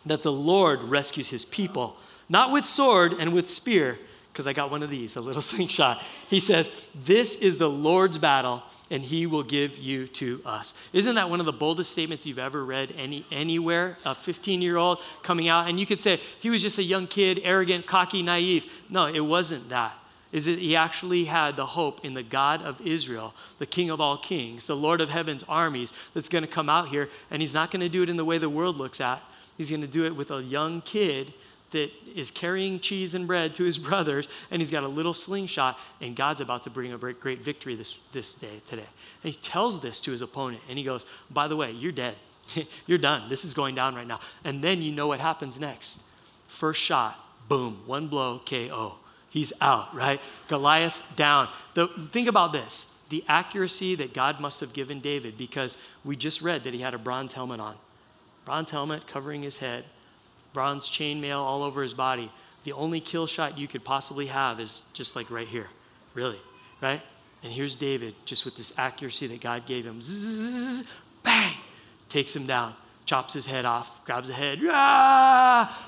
that 0.05 0.21
the 0.21 0.31
Lord 0.31 0.83
rescues 0.83 1.29
his 1.29 1.45
people, 1.45 1.97
not 2.29 2.51
with 2.51 2.65
sword 2.65 3.13
and 3.13 3.33
with 3.33 3.49
spear, 3.49 3.99
because 4.31 4.47
I 4.47 4.53
got 4.53 4.71
one 4.71 4.83
of 4.83 4.89
these, 4.89 5.15
a 5.15 5.21
little 5.21 5.41
slingshot. 5.53 6.01
He 6.29 6.39
says, 6.39 6.87
This 6.95 7.35
is 7.35 7.57
the 7.57 7.69
Lord's 7.69 8.17
battle, 8.17 8.63
and 8.91 9.03
he 9.03 9.25
will 9.25 9.43
give 9.43 9.77
you 9.77 10.07
to 10.07 10.41
us. 10.45 10.73
Isn't 10.93 11.15
that 11.15 11.29
one 11.29 11.39
of 11.39 11.45
the 11.45 11.53
boldest 11.53 11.91
statements 11.91 12.25
you've 12.25 12.39
ever 12.39 12.63
read 12.63 12.93
any, 12.97 13.25
anywhere? 13.31 13.97
A 14.05 14.15
15 14.15 14.61
year 14.61 14.77
old 14.77 15.01
coming 15.23 15.47
out, 15.47 15.69
and 15.69 15.79
you 15.79 15.85
could 15.85 16.01
say 16.01 16.19
he 16.39 16.49
was 16.49 16.61
just 16.61 16.77
a 16.77 16.83
young 16.83 17.07
kid, 17.07 17.41
arrogant, 17.43 17.85
cocky, 17.85 18.23
naive. 18.23 18.71
No, 18.89 19.07
it 19.07 19.19
wasn't 19.19 19.69
that. 19.69 19.93
Is 20.31 20.45
that 20.45 20.59
he 20.59 20.75
actually 20.75 21.25
had 21.25 21.55
the 21.55 21.65
hope 21.65 22.05
in 22.05 22.13
the 22.13 22.21
God 22.21 22.61
of 22.61 22.79
Israel, 22.81 23.33
the 23.57 23.65
King 23.65 23.89
of 23.89 23.99
all 23.99 24.15
kings, 24.15 24.67
the 24.67 24.75
Lord 24.75 25.01
of 25.01 25.09
heaven's 25.09 25.43
armies, 25.49 25.91
that's 26.13 26.29
going 26.29 26.43
to 26.43 26.47
come 26.47 26.69
out 26.69 26.89
here, 26.89 27.09
and 27.31 27.41
he's 27.41 27.53
not 27.53 27.71
going 27.71 27.79
to 27.79 27.89
do 27.89 28.03
it 28.03 28.09
in 28.09 28.15
the 28.15 28.25
way 28.25 28.37
the 28.37 28.47
world 28.47 28.77
looks 28.77 29.01
at. 29.01 29.23
He's 29.57 29.71
going 29.71 29.81
to 29.81 29.87
do 29.87 30.05
it 30.05 30.15
with 30.15 30.29
a 30.29 30.43
young 30.43 30.81
kid 30.81 31.33
that 31.71 31.91
is 32.15 32.31
carrying 32.31 32.79
cheese 32.79 33.13
and 33.13 33.27
bread 33.27 33.53
to 33.55 33.63
his 33.63 33.77
brothers, 33.89 34.27
and 34.51 34.61
he's 34.61 34.71
got 34.71 34.83
a 34.83 34.87
little 34.87 35.13
slingshot, 35.13 35.77
and 36.01 36.15
God's 36.15 36.41
about 36.41 36.63
to 36.63 36.69
bring 36.69 36.93
a 36.93 36.97
great 36.97 37.41
victory 37.41 37.75
this, 37.75 37.99
this 38.11 38.33
day, 38.33 38.61
today. 38.65 38.87
And 39.23 39.33
he 39.33 39.39
tells 39.39 39.79
this 39.81 40.01
to 40.01 40.11
his 40.11 40.21
opponent, 40.21 40.61
and 40.69 40.77
he 40.77 40.83
goes, 40.83 41.05
By 41.29 41.47
the 41.47 41.55
way, 41.55 41.71
you're 41.71 41.91
dead. 41.91 42.15
you're 42.85 42.97
done. 42.97 43.29
This 43.29 43.45
is 43.45 43.53
going 43.53 43.75
down 43.75 43.95
right 43.95 44.07
now. 44.07 44.19
And 44.43 44.61
then 44.61 44.81
you 44.81 44.91
know 44.91 45.07
what 45.07 45.19
happens 45.19 45.59
next. 45.59 46.01
First 46.47 46.81
shot, 46.81 47.17
boom, 47.47 47.83
one 47.85 48.07
blow, 48.07 48.41
KO. 48.45 48.95
He's 49.29 49.53
out, 49.61 49.93
right? 49.95 50.19
Goliath 50.47 51.03
down. 51.15 51.49
The, 51.75 51.87
think 51.87 52.27
about 52.27 52.51
this 52.51 52.95
the 53.09 53.23
accuracy 53.27 53.95
that 53.95 54.13
God 54.13 54.39
must 54.39 54.59
have 54.59 54.71
given 54.71 54.99
David, 54.99 55.35
because 55.35 55.77
we 56.05 56.15
just 56.15 56.43
read 56.43 56.63
that 56.63 56.73
he 56.73 56.79
had 56.79 56.93
a 56.93 56.97
bronze 56.99 57.33
helmet 57.33 57.59
on. 57.59 57.75
Bronze 58.45 58.69
helmet 58.69 59.07
covering 59.07 59.41
his 59.41 59.57
head 59.57 59.83
bronze 60.53 60.89
chainmail 60.89 61.37
all 61.37 61.63
over 61.63 61.81
his 61.81 61.93
body. 61.93 62.31
The 62.63 62.73
only 62.73 62.99
kill 62.99 63.27
shot 63.27 63.57
you 63.57 63.67
could 63.67 63.83
possibly 63.83 64.27
have 64.27 64.59
is 64.59 64.83
just 64.93 65.15
like 65.15 65.31
right 65.31 65.47
here, 65.47 65.67
really, 66.13 66.39
right? 66.81 67.01
And 67.43 67.53
here's 67.53 67.75
David, 67.75 68.15
just 68.25 68.43
with 68.45 68.57
this 68.57 68.73
accuracy 68.77 69.27
that 69.27 69.39
God 69.39 69.65
gave 69.65 69.85
him. 69.85 70.01
Zzz, 70.01 70.83
bang! 71.23 71.55
Takes 72.09 72.35
him 72.35 72.45
down, 72.45 72.73
chops 73.05 73.33
his 73.33 73.45
head 73.45 73.63
off, 73.63 74.03
grabs 74.03 74.27
the 74.27 74.33
head. 74.33 74.59
Yeah, 74.61 74.73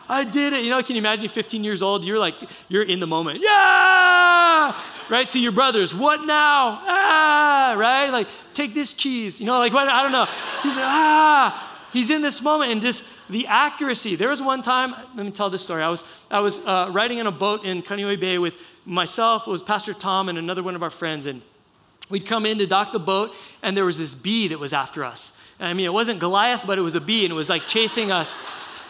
I 0.08 0.24
did 0.24 0.54
it. 0.54 0.64
You 0.64 0.70
know, 0.70 0.82
can 0.82 0.96
you 0.96 1.02
imagine 1.02 1.28
15 1.28 1.64
years 1.64 1.82
old? 1.82 2.06
You're 2.06 2.20
like, 2.20 2.36
you're 2.70 2.84
in 2.84 3.02
the 3.02 3.08
moment. 3.08 3.42
Yeah! 3.42 4.74
Right? 5.10 5.28
To 5.30 5.40
your 5.40 5.52
brothers, 5.52 5.94
what 5.94 6.26
now? 6.26 6.80
Ah! 6.84 7.76
Right? 7.78 8.10
Like, 8.12 8.28
take 8.54 8.74
this 8.74 8.94
cheese. 8.94 9.42
You 9.42 9.48
know, 9.48 9.60
like, 9.60 9.74
what? 9.74 9.90
I 9.90 10.04
don't 10.04 10.14
know. 10.14 10.26
He's 10.64 10.76
like, 10.78 10.86
ah! 10.86 11.68
He's 11.92 12.10
in 12.10 12.22
this 12.22 12.42
moment 12.42 12.72
and 12.72 12.82
just 12.82 13.04
the 13.32 13.48
accuracy. 13.48 14.16
There 14.16 14.30
was 14.30 14.42
one 14.42 14.62
time, 14.62 14.94
let 15.16 15.26
me 15.26 15.32
tell 15.32 15.50
this 15.50 15.64
story. 15.64 15.82
I 15.82 15.90
was, 15.90 16.04
I 16.30 16.42
was 16.42 16.66
uh, 16.66 16.90
riding 16.92 17.18
in 17.18 17.28
a 17.28 17.32
boat 17.32 17.66
in 17.66 17.82
Kaneohe 17.82 18.20
Bay 18.20 18.38
with 18.38 18.56
myself, 18.86 19.48
it 19.48 19.52
was 19.52 19.62
Pastor 19.62 19.94
Tom, 19.94 20.30
and 20.30 20.38
another 20.38 20.64
one 20.64 20.76
of 20.76 20.84
our 20.84 20.90
friends. 20.90 21.26
And 21.26 21.42
we'd 22.10 22.26
come 22.26 22.46
in 22.46 22.58
to 22.60 22.68
dock 22.68 22.92
the 22.92 23.00
boat, 23.00 23.34
and 23.64 23.76
there 23.76 23.86
was 23.86 23.98
this 23.98 24.14
bee 24.14 24.50
that 24.50 24.60
was 24.60 24.74
after 24.74 25.04
us. 25.04 25.40
And 25.60 25.68
I 25.68 25.74
mean, 25.74 25.86
it 25.86 25.94
wasn't 25.94 26.20
Goliath, 26.20 26.66
but 26.68 26.78
it 26.78 26.82
was 26.82 26.96
a 26.96 27.02
bee, 27.02 27.24
and 27.24 27.32
it 27.32 27.36
was 27.36 27.50
like 27.50 27.68
chasing 27.68 28.12
us. 28.12 28.34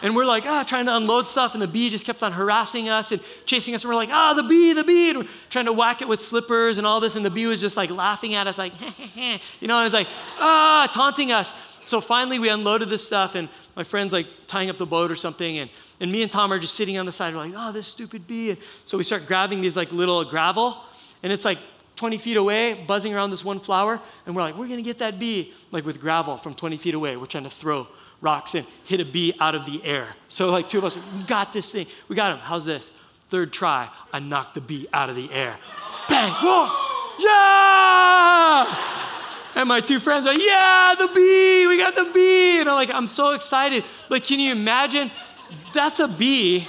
And 0.02 0.16
we're 0.16 0.24
like, 0.24 0.46
ah, 0.46 0.64
trying 0.64 0.86
to 0.86 0.96
unload 0.96 1.28
stuff, 1.28 1.54
and 1.54 1.62
the 1.62 1.68
bee 1.68 1.88
just 1.88 2.04
kept 2.04 2.24
on 2.24 2.32
harassing 2.32 2.88
us 2.88 3.12
and 3.12 3.22
chasing 3.46 3.72
us. 3.74 3.84
And 3.84 3.88
we're 3.88 3.94
like, 3.94 4.10
ah, 4.10 4.34
the 4.34 4.42
bee, 4.42 4.72
the 4.72 4.82
bee. 4.82 5.10
And 5.10 5.20
we're 5.20 5.28
trying 5.48 5.66
to 5.66 5.72
whack 5.72 6.02
it 6.02 6.08
with 6.08 6.20
slippers 6.20 6.78
and 6.78 6.86
all 6.86 6.98
this. 6.98 7.14
And 7.14 7.24
the 7.24 7.30
bee 7.30 7.46
was 7.46 7.60
just 7.60 7.76
like 7.76 7.90
laughing 7.90 8.34
at 8.34 8.48
us, 8.48 8.58
like, 8.58 8.72
you 9.14 9.68
know, 9.68 9.78
and 9.78 9.86
it's 9.86 9.94
like, 9.94 10.08
ah, 10.40 10.90
taunting 10.92 11.30
us. 11.30 11.54
So 11.84 12.00
finally, 12.00 12.38
we 12.38 12.48
unloaded 12.48 12.88
this 12.88 13.04
stuff, 13.04 13.34
and 13.34 13.48
my 13.76 13.82
friend's 13.82 14.12
like 14.12 14.26
tying 14.46 14.70
up 14.70 14.76
the 14.76 14.86
boat 14.86 15.10
or 15.10 15.16
something, 15.16 15.58
and, 15.58 15.70
and 16.00 16.10
me 16.10 16.22
and 16.22 16.30
Tom 16.30 16.52
are 16.52 16.58
just 16.58 16.74
sitting 16.74 16.98
on 16.98 17.06
the 17.06 17.12
side. 17.12 17.34
We're 17.34 17.40
like, 17.40 17.54
oh, 17.56 17.72
this 17.72 17.86
stupid 17.86 18.26
bee. 18.26 18.50
And 18.50 18.58
so 18.84 18.96
we 18.98 19.04
start 19.04 19.26
grabbing 19.26 19.60
these 19.60 19.76
like 19.76 19.92
little 19.92 20.24
gravel, 20.24 20.76
and 21.22 21.32
it's 21.32 21.44
like 21.44 21.58
20 21.96 22.18
feet 22.18 22.36
away, 22.36 22.84
buzzing 22.86 23.14
around 23.14 23.30
this 23.30 23.44
one 23.44 23.58
flower, 23.60 24.00
and 24.26 24.34
we're 24.34 24.42
like, 24.42 24.56
we're 24.56 24.68
gonna 24.68 24.82
get 24.82 24.98
that 24.98 25.18
bee, 25.18 25.52
like 25.70 25.84
with 25.84 26.00
gravel 26.00 26.36
from 26.36 26.54
20 26.54 26.76
feet 26.76 26.94
away. 26.94 27.16
We're 27.16 27.26
trying 27.26 27.44
to 27.44 27.50
throw 27.50 27.86
rocks 28.20 28.54
and 28.54 28.66
hit 28.84 29.00
a 29.00 29.04
bee 29.04 29.34
out 29.40 29.54
of 29.54 29.66
the 29.66 29.84
air. 29.84 30.08
So 30.28 30.50
like 30.50 30.68
two 30.68 30.78
of 30.78 30.84
us, 30.84 30.96
we 31.16 31.22
got 31.24 31.52
this 31.52 31.70
thing. 31.70 31.86
We 32.08 32.16
got 32.16 32.32
him. 32.32 32.38
How's 32.38 32.64
this? 32.64 32.90
Third 33.28 33.52
try, 33.52 33.88
I 34.12 34.20
knocked 34.20 34.54
the 34.54 34.60
bee 34.60 34.86
out 34.92 35.10
of 35.10 35.16
the 35.16 35.30
air. 35.32 35.56
Bang! 36.08 36.32
Whoa! 36.32 36.68
Yeah! 37.18 39.08
And 39.54 39.68
my 39.68 39.80
two 39.80 39.98
friends 39.98 40.26
are 40.26 40.32
like, 40.32 40.42
yeah, 40.42 40.94
the 40.98 41.08
bee, 41.08 41.66
we 41.66 41.76
got 41.76 41.94
the 41.94 42.10
bee. 42.12 42.60
And 42.60 42.68
I'm 42.68 42.76
like, 42.76 42.90
I'm 42.90 43.06
so 43.06 43.32
excited. 43.34 43.84
Like, 44.08 44.24
can 44.24 44.40
you 44.40 44.52
imagine? 44.52 45.10
That's 45.74 46.00
a 46.00 46.08
bee. 46.08 46.66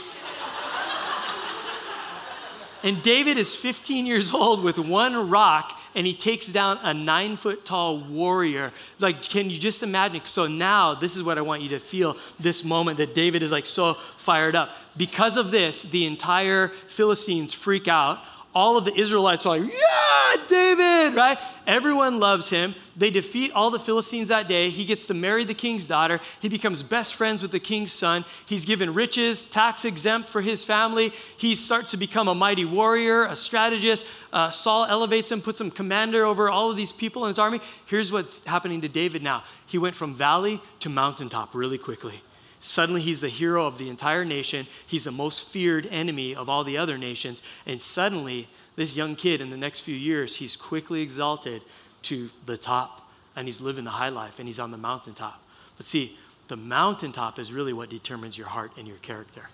And 2.84 3.02
David 3.02 3.38
is 3.38 3.56
15 3.56 4.06
years 4.06 4.34
old 4.34 4.62
with 4.62 4.78
one 4.78 5.30
rock, 5.30 5.80
and 5.96 6.06
he 6.06 6.14
takes 6.14 6.48
down 6.48 6.80
a 6.84 6.94
nine 6.94 7.38
foot 7.38 7.64
tall 7.64 7.98
warrior. 7.98 8.74
Like, 9.00 9.22
can 9.22 9.50
you 9.50 9.58
just 9.58 9.84
imagine? 9.84 10.20
So 10.26 10.48
now, 10.48 10.94
this 10.94 11.16
is 11.16 11.24
what 11.24 11.38
I 11.38 11.42
want 11.42 11.62
you 11.62 11.70
to 11.70 11.80
feel 11.80 12.18
this 12.42 12.66
moment 12.66 12.98
that 12.98 13.16
David 13.16 13.42
is 13.42 13.54
like 13.54 13.66
so 13.66 13.94
fired 14.18 14.54
up. 14.54 14.72
Because 14.98 15.38
of 15.38 15.50
this, 15.50 15.84
the 15.84 16.06
entire 16.06 16.68
Philistines 16.88 17.54
freak 17.54 17.88
out 17.88 18.20
all 18.56 18.78
of 18.78 18.86
the 18.86 18.94
Israelites 18.96 19.46
are 19.46 19.58
like, 19.58 19.72
yeah, 19.72 20.46
David, 20.48 21.16
right? 21.16 21.38
Everyone 21.66 22.20
loves 22.20 22.50
him. 22.50 22.76
They 22.96 23.10
defeat 23.10 23.52
all 23.54 23.72
the 23.72 23.80
Philistines 23.80 24.28
that 24.28 24.48
day. 24.48 24.70
He 24.70 24.86
gets 24.86 25.08
to 25.08 25.14
marry 25.14 25.44
the 25.46 25.54
king's 25.54 25.88
daughter. 25.88 26.20
He 26.42 26.50
becomes 26.50 26.84
best 26.84 27.16
friends 27.16 27.42
with 27.42 27.52
the 27.52 27.60
king's 27.60 27.92
son. 27.92 28.26
He's 28.48 28.66
given 28.66 28.94
riches, 28.94 29.46
tax 29.46 29.86
exempt 29.86 30.30
for 30.30 30.42
his 30.42 30.64
family. 30.64 31.14
He 31.38 31.56
starts 31.56 31.92
to 31.92 31.98
become 31.98 32.28
a 32.28 32.36
mighty 32.36 32.66
warrior, 32.66 33.26
a 33.26 33.36
strategist. 33.36 34.06
Uh, 34.32 34.50
Saul 34.50 34.86
elevates 34.86 35.32
him, 35.32 35.42
puts 35.42 35.60
him 35.60 35.72
commander 35.72 36.26
over 36.26 36.50
all 36.50 36.70
of 36.70 36.78
these 36.78 36.92
people 36.92 37.24
in 37.24 37.30
his 37.30 37.40
army. 37.40 37.62
Here's 37.88 38.12
what's 38.12 38.46
happening 38.46 38.82
to 38.82 38.90
David 38.90 39.24
now. 39.24 39.44
He 39.66 39.78
went 39.78 39.96
from 39.96 40.14
valley 40.14 40.62
to 40.82 40.90
mountaintop 40.90 41.56
really 41.56 41.78
quickly. 41.78 42.22
Suddenly, 42.64 43.02
he's 43.02 43.20
the 43.20 43.28
hero 43.28 43.68
of 43.68 43.78
the 43.78 43.90
entire 43.90 44.24
nation. 44.24 44.68
He's 44.88 45.04
the 45.04 45.12
most 45.12 45.50
feared 45.50 45.86
enemy 45.88 46.34
of 46.34 46.48
all 46.48 46.64
the 46.64 46.78
other 46.78 46.98
nations. 46.98 47.42
And 47.66 47.82
suddenly, 47.82 48.48
this 48.78 48.96
young 48.96 49.18
kid, 49.18 49.42
in 49.42 49.50
the 49.50 49.58
next 49.58 49.82
few 49.82 49.94
years, 49.94 50.38
he's 50.38 50.56
quickly 50.56 51.02
exalted 51.02 51.62
to 52.04 52.30
the 52.46 52.56
top. 52.56 53.12
And 53.36 53.50
he's 53.50 53.60
living 53.60 53.84
the 53.84 53.92
high 53.92 54.08
life 54.08 54.40
and 54.40 54.48
he's 54.48 54.62
on 54.62 54.72
the 54.72 54.78
mountaintop. 54.78 55.44
But 55.76 55.86
see, 55.86 56.18
the 56.48 56.56
mountaintop 56.56 57.38
is 57.38 57.52
really 57.52 57.74
what 57.74 57.90
determines 57.90 58.38
your 58.38 58.48
heart 58.48 58.72
and 58.78 58.88
your 58.88 58.98
character. 58.98 59.50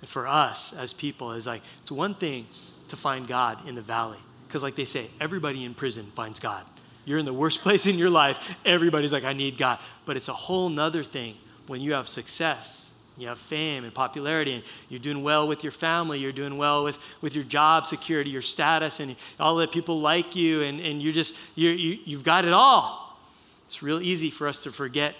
And 0.00 0.08
for 0.08 0.28
us 0.28 0.72
as 0.72 0.92
people, 0.92 1.32
is 1.32 1.48
like, 1.48 1.62
it's 1.82 1.90
one 1.90 2.14
thing 2.14 2.46
to 2.86 2.94
find 2.94 3.26
God 3.26 3.66
in 3.68 3.74
the 3.74 3.82
valley. 3.82 4.18
Because, 4.46 4.62
like 4.62 4.76
they 4.76 4.84
say, 4.84 5.10
everybody 5.20 5.64
in 5.64 5.74
prison 5.74 6.06
finds 6.14 6.38
God. 6.38 6.64
You're 7.04 7.18
in 7.18 7.26
the 7.26 7.34
worst 7.34 7.60
place 7.62 7.86
in 7.86 7.98
your 7.98 8.10
life, 8.10 8.54
everybody's 8.64 9.12
like, 9.12 9.24
I 9.24 9.32
need 9.32 9.58
God. 9.58 9.80
But 10.04 10.16
it's 10.16 10.28
a 10.28 10.32
whole 10.32 10.68
nother 10.68 11.02
thing 11.02 11.34
when 11.66 11.80
you 11.80 11.92
have 11.94 12.08
success, 12.08 12.92
you 13.16 13.28
have 13.28 13.38
fame 13.38 13.84
and 13.84 13.94
popularity, 13.94 14.54
and 14.54 14.62
you're 14.88 15.00
doing 15.00 15.22
well 15.22 15.46
with 15.46 15.62
your 15.62 15.72
family, 15.72 16.18
you're 16.18 16.32
doing 16.32 16.58
well 16.58 16.84
with, 16.84 16.98
with 17.20 17.34
your 17.34 17.44
job 17.44 17.86
security, 17.86 18.30
your 18.30 18.42
status, 18.42 19.00
and 19.00 19.14
all 19.38 19.56
that 19.56 19.70
people 19.70 20.00
like 20.00 20.34
you, 20.34 20.62
and, 20.62 20.80
and 20.80 21.02
you're 21.02 21.12
just, 21.12 21.36
you're, 21.54 21.74
you, 21.74 21.98
you've 22.04 22.24
got 22.24 22.44
it 22.44 22.52
all. 22.52 23.18
It's 23.66 23.82
real 23.82 24.00
easy 24.00 24.30
for 24.30 24.48
us 24.48 24.62
to 24.64 24.72
forget, 24.72 25.14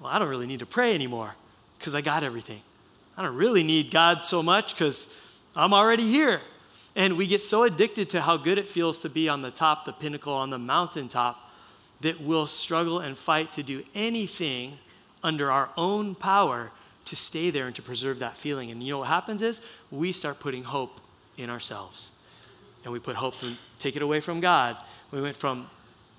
well, 0.00 0.10
I 0.10 0.18
don't 0.18 0.28
really 0.28 0.46
need 0.46 0.60
to 0.60 0.66
pray 0.66 0.94
anymore 0.94 1.34
because 1.78 1.94
I 1.94 2.00
got 2.00 2.22
everything. 2.22 2.60
I 3.16 3.22
don't 3.22 3.36
really 3.36 3.62
need 3.62 3.90
God 3.90 4.24
so 4.24 4.42
much 4.42 4.74
because 4.74 5.38
I'm 5.54 5.72
already 5.72 6.02
here. 6.02 6.40
And 6.94 7.16
we 7.16 7.26
get 7.26 7.42
so 7.42 7.62
addicted 7.64 8.10
to 8.10 8.22
how 8.22 8.38
good 8.38 8.56
it 8.56 8.68
feels 8.68 9.00
to 9.00 9.10
be 9.10 9.28
on 9.28 9.42
the 9.42 9.50
top, 9.50 9.84
the 9.84 9.92
pinnacle, 9.92 10.32
on 10.32 10.50
the 10.50 10.58
mountaintop, 10.58 11.38
that 12.00 12.20
we'll 12.20 12.46
struggle 12.46 13.00
and 13.00 13.16
fight 13.16 13.52
to 13.52 13.62
do 13.62 13.82
anything 13.94 14.78
under 15.26 15.50
our 15.50 15.68
own 15.76 16.14
power 16.14 16.70
to 17.06 17.16
stay 17.16 17.50
there 17.50 17.66
and 17.66 17.74
to 17.74 17.82
preserve 17.82 18.20
that 18.20 18.36
feeling. 18.36 18.70
And 18.70 18.80
you 18.82 18.92
know 18.92 18.98
what 19.00 19.08
happens 19.08 19.42
is 19.42 19.60
we 19.90 20.12
start 20.12 20.38
putting 20.38 20.62
hope 20.62 21.00
in 21.36 21.50
ourselves. 21.50 22.12
And 22.84 22.92
we 22.92 23.00
put 23.00 23.16
hope 23.16 23.42
and 23.42 23.56
take 23.80 23.96
it 23.96 24.02
away 24.02 24.20
from 24.20 24.40
God. 24.40 24.76
We 25.10 25.20
went 25.20 25.36
from 25.36 25.68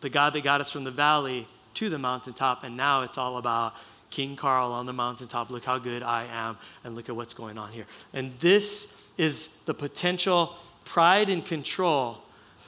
the 0.01 0.09
God 0.09 0.33
that 0.33 0.43
got 0.43 0.59
us 0.59 0.69
from 0.69 0.83
the 0.83 0.91
valley 0.91 1.47
to 1.75 1.89
the 1.89 1.97
mountaintop, 1.97 2.63
and 2.63 2.75
now 2.75 3.03
it's 3.03 3.17
all 3.17 3.37
about 3.37 3.73
King 4.09 4.35
Carl 4.35 4.73
on 4.73 4.85
the 4.85 4.93
mountaintop. 4.93 5.49
Look 5.49 5.63
how 5.63 5.77
good 5.77 6.03
I 6.03 6.25
am, 6.25 6.57
and 6.83 6.95
look 6.95 7.07
at 7.07 7.15
what's 7.15 7.33
going 7.33 7.57
on 7.57 7.71
here. 7.71 7.85
And 8.13 8.37
this 8.39 9.01
is 9.17 9.55
the 9.65 9.73
potential 9.73 10.55
pride 10.83 11.29
and 11.29 11.45
control 11.45 12.19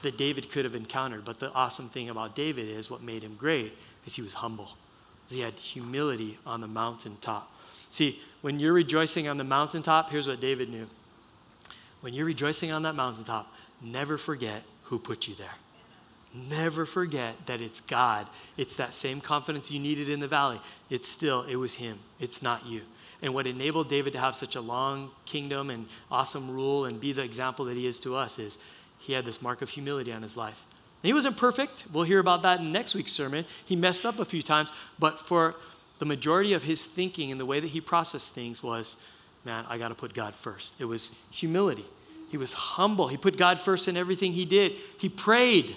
that 0.02 0.16
David 0.16 0.50
could 0.50 0.64
have 0.64 0.74
encountered. 0.74 1.24
But 1.24 1.38
the 1.38 1.52
awesome 1.52 1.90
thing 1.90 2.08
about 2.08 2.34
David 2.34 2.68
is 2.68 2.90
what 2.90 3.02
made 3.02 3.22
him 3.22 3.36
great 3.36 3.76
is 4.06 4.16
he 4.16 4.22
was 4.22 4.34
humble. 4.34 4.70
He 5.30 5.40
had 5.40 5.54
humility 5.54 6.38
on 6.44 6.60
the 6.60 6.66
mountaintop. 6.66 7.50
See, 7.88 8.20
when 8.40 8.58
you're 8.58 8.72
rejoicing 8.72 9.28
on 9.28 9.36
the 9.36 9.44
mountaintop, 9.44 10.10
here's 10.10 10.28
what 10.28 10.40
David 10.40 10.70
knew. 10.70 10.86
When 12.00 12.14
you're 12.14 12.26
rejoicing 12.26 12.72
on 12.72 12.82
that 12.82 12.94
mountaintop, 12.94 13.52
never 13.82 14.16
forget 14.16 14.62
who 14.84 14.98
put 14.98 15.28
you 15.28 15.34
there. 15.34 15.54
Never 16.48 16.86
forget 16.86 17.34
that 17.46 17.60
it's 17.60 17.80
God. 17.80 18.28
It's 18.56 18.76
that 18.76 18.94
same 18.94 19.20
confidence 19.20 19.70
you 19.70 19.80
needed 19.80 20.08
in 20.08 20.20
the 20.20 20.28
valley. 20.28 20.60
It's 20.88 21.08
still, 21.08 21.42
it 21.42 21.56
was 21.56 21.74
Him. 21.74 21.98
It's 22.20 22.42
not 22.42 22.66
you. 22.66 22.82
And 23.22 23.34
what 23.34 23.46
enabled 23.46 23.88
David 23.88 24.12
to 24.14 24.18
have 24.18 24.34
such 24.34 24.56
a 24.56 24.60
long 24.60 25.10
kingdom 25.26 25.70
and 25.70 25.86
awesome 26.10 26.50
rule 26.50 26.86
and 26.86 27.00
be 27.00 27.12
the 27.12 27.22
example 27.22 27.64
that 27.66 27.76
he 27.76 27.86
is 27.86 28.00
to 28.00 28.16
us 28.16 28.38
is 28.38 28.58
he 28.98 29.12
had 29.12 29.24
this 29.24 29.42
mark 29.42 29.60
of 29.60 29.68
humility 29.68 30.12
on 30.12 30.22
his 30.22 30.36
life. 30.36 30.64
He 31.02 31.12
wasn't 31.12 31.36
perfect. 31.36 31.84
We'll 31.92 32.04
hear 32.04 32.18
about 32.18 32.42
that 32.42 32.60
in 32.60 32.72
next 32.72 32.94
week's 32.94 33.12
sermon. 33.12 33.46
He 33.64 33.74
messed 33.76 34.04
up 34.04 34.18
a 34.18 34.24
few 34.24 34.42
times, 34.42 34.72
but 34.98 35.18
for 35.18 35.54
the 35.98 36.04
majority 36.04 36.52
of 36.52 36.62
his 36.62 36.84
thinking 36.84 37.30
and 37.30 37.40
the 37.40 37.46
way 37.46 37.60
that 37.60 37.68
he 37.68 37.80
processed 37.80 38.34
things 38.34 38.62
was, 38.62 38.96
man, 39.44 39.64
I 39.68 39.78
got 39.78 39.88
to 39.88 39.94
put 39.94 40.12
God 40.12 40.34
first. 40.34 40.80
It 40.80 40.84
was 40.84 41.18
humility. 41.30 41.84
He 42.30 42.36
was 42.36 42.52
humble. 42.52 43.08
He 43.08 43.16
put 43.16 43.36
God 43.36 43.58
first 43.58 43.88
in 43.88 43.96
everything 43.96 44.32
he 44.32 44.44
did. 44.44 44.72
He 44.98 45.08
prayed 45.08 45.76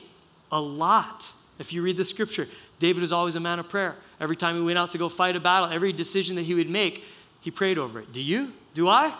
a 0.51 0.59
lot. 0.59 1.31
If 1.59 1.73
you 1.73 1.81
read 1.81 1.97
the 1.97 2.05
scripture, 2.05 2.47
David 2.79 3.01
was 3.01 3.11
always 3.11 3.35
a 3.35 3.39
man 3.39 3.59
of 3.59 3.69
prayer. 3.69 3.95
Every 4.19 4.35
time 4.35 4.55
he 4.55 4.61
went 4.61 4.77
out 4.77 4.91
to 4.91 4.97
go 4.97 5.09
fight 5.09 5.35
a 5.35 5.39
battle, 5.39 5.69
every 5.69 5.93
decision 5.93 6.35
that 6.35 6.43
he 6.43 6.53
would 6.53 6.69
make, 6.69 7.03
he 7.41 7.51
prayed 7.51 7.77
over 7.77 7.99
it. 7.99 8.13
Do 8.13 8.21
you? 8.21 8.51
Do 8.73 8.87
I? 8.87 9.13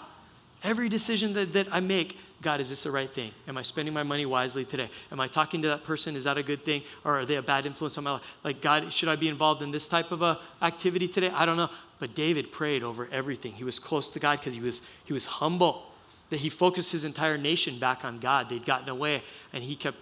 Every 0.63 0.89
decision 0.89 1.33
that, 1.33 1.53
that 1.53 1.67
I 1.71 1.79
make, 1.79 2.17
God, 2.43 2.59
is 2.59 2.69
this 2.69 2.83
the 2.83 2.91
right 2.91 3.09
thing? 3.09 3.31
Am 3.47 3.57
I 3.57 3.61
spending 3.61 3.93
my 3.93 4.03
money 4.03 4.25
wisely 4.25 4.65
today? 4.65 4.89
Am 5.11 5.19
I 5.19 5.27
talking 5.27 5.61
to 5.63 5.69
that 5.69 5.83
person? 5.83 6.15
Is 6.15 6.25
that 6.25 6.37
a 6.37 6.43
good 6.43 6.63
thing? 6.63 6.83
Or 7.03 7.19
are 7.19 7.25
they 7.25 7.37
a 7.37 7.41
bad 7.41 7.65
influence 7.65 7.97
on 7.97 8.03
my 8.03 8.11
life? 8.13 8.37
Like, 8.43 8.61
God, 8.61 8.91
should 8.93 9.09
I 9.09 9.15
be 9.15 9.29
involved 9.29 9.61
in 9.61 9.71
this 9.71 9.87
type 9.87 10.11
of 10.11 10.21
a 10.21 10.39
activity 10.61 11.07
today? 11.07 11.29
I 11.29 11.45
don't 11.45 11.57
know. 11.57 11.69
But 11.99 12.13
David 12.13 12.51
prayed 12.51 12.83
over 12.83 13.07
everything. 13.11 13.53
He 13.53 13.63
was 13.63 13.79
close 13.79 14.11
to 14.11 14.19
God 14.19 14.39
because 14.39 14.53
he 14.53 14.61
was, 14.61 14.87
he 15.05 15.13
was 15.13 15.25
humble. 15.25 15.89
That 16.29 16.39
he 16.39 16.49
focused 16.49 16.91
his 16.91 17.05
entire 17.05 17.37
nation 17.37 17.79
back 17.79 18.03
on 18.03 18.17
God. 18.17 18.49
They'd 18.49 18.65
gotten 18.65 18.89
away, 18.89 19.23
and 19.53 19.63
he 19.63 19.75
kept 19.75 19.97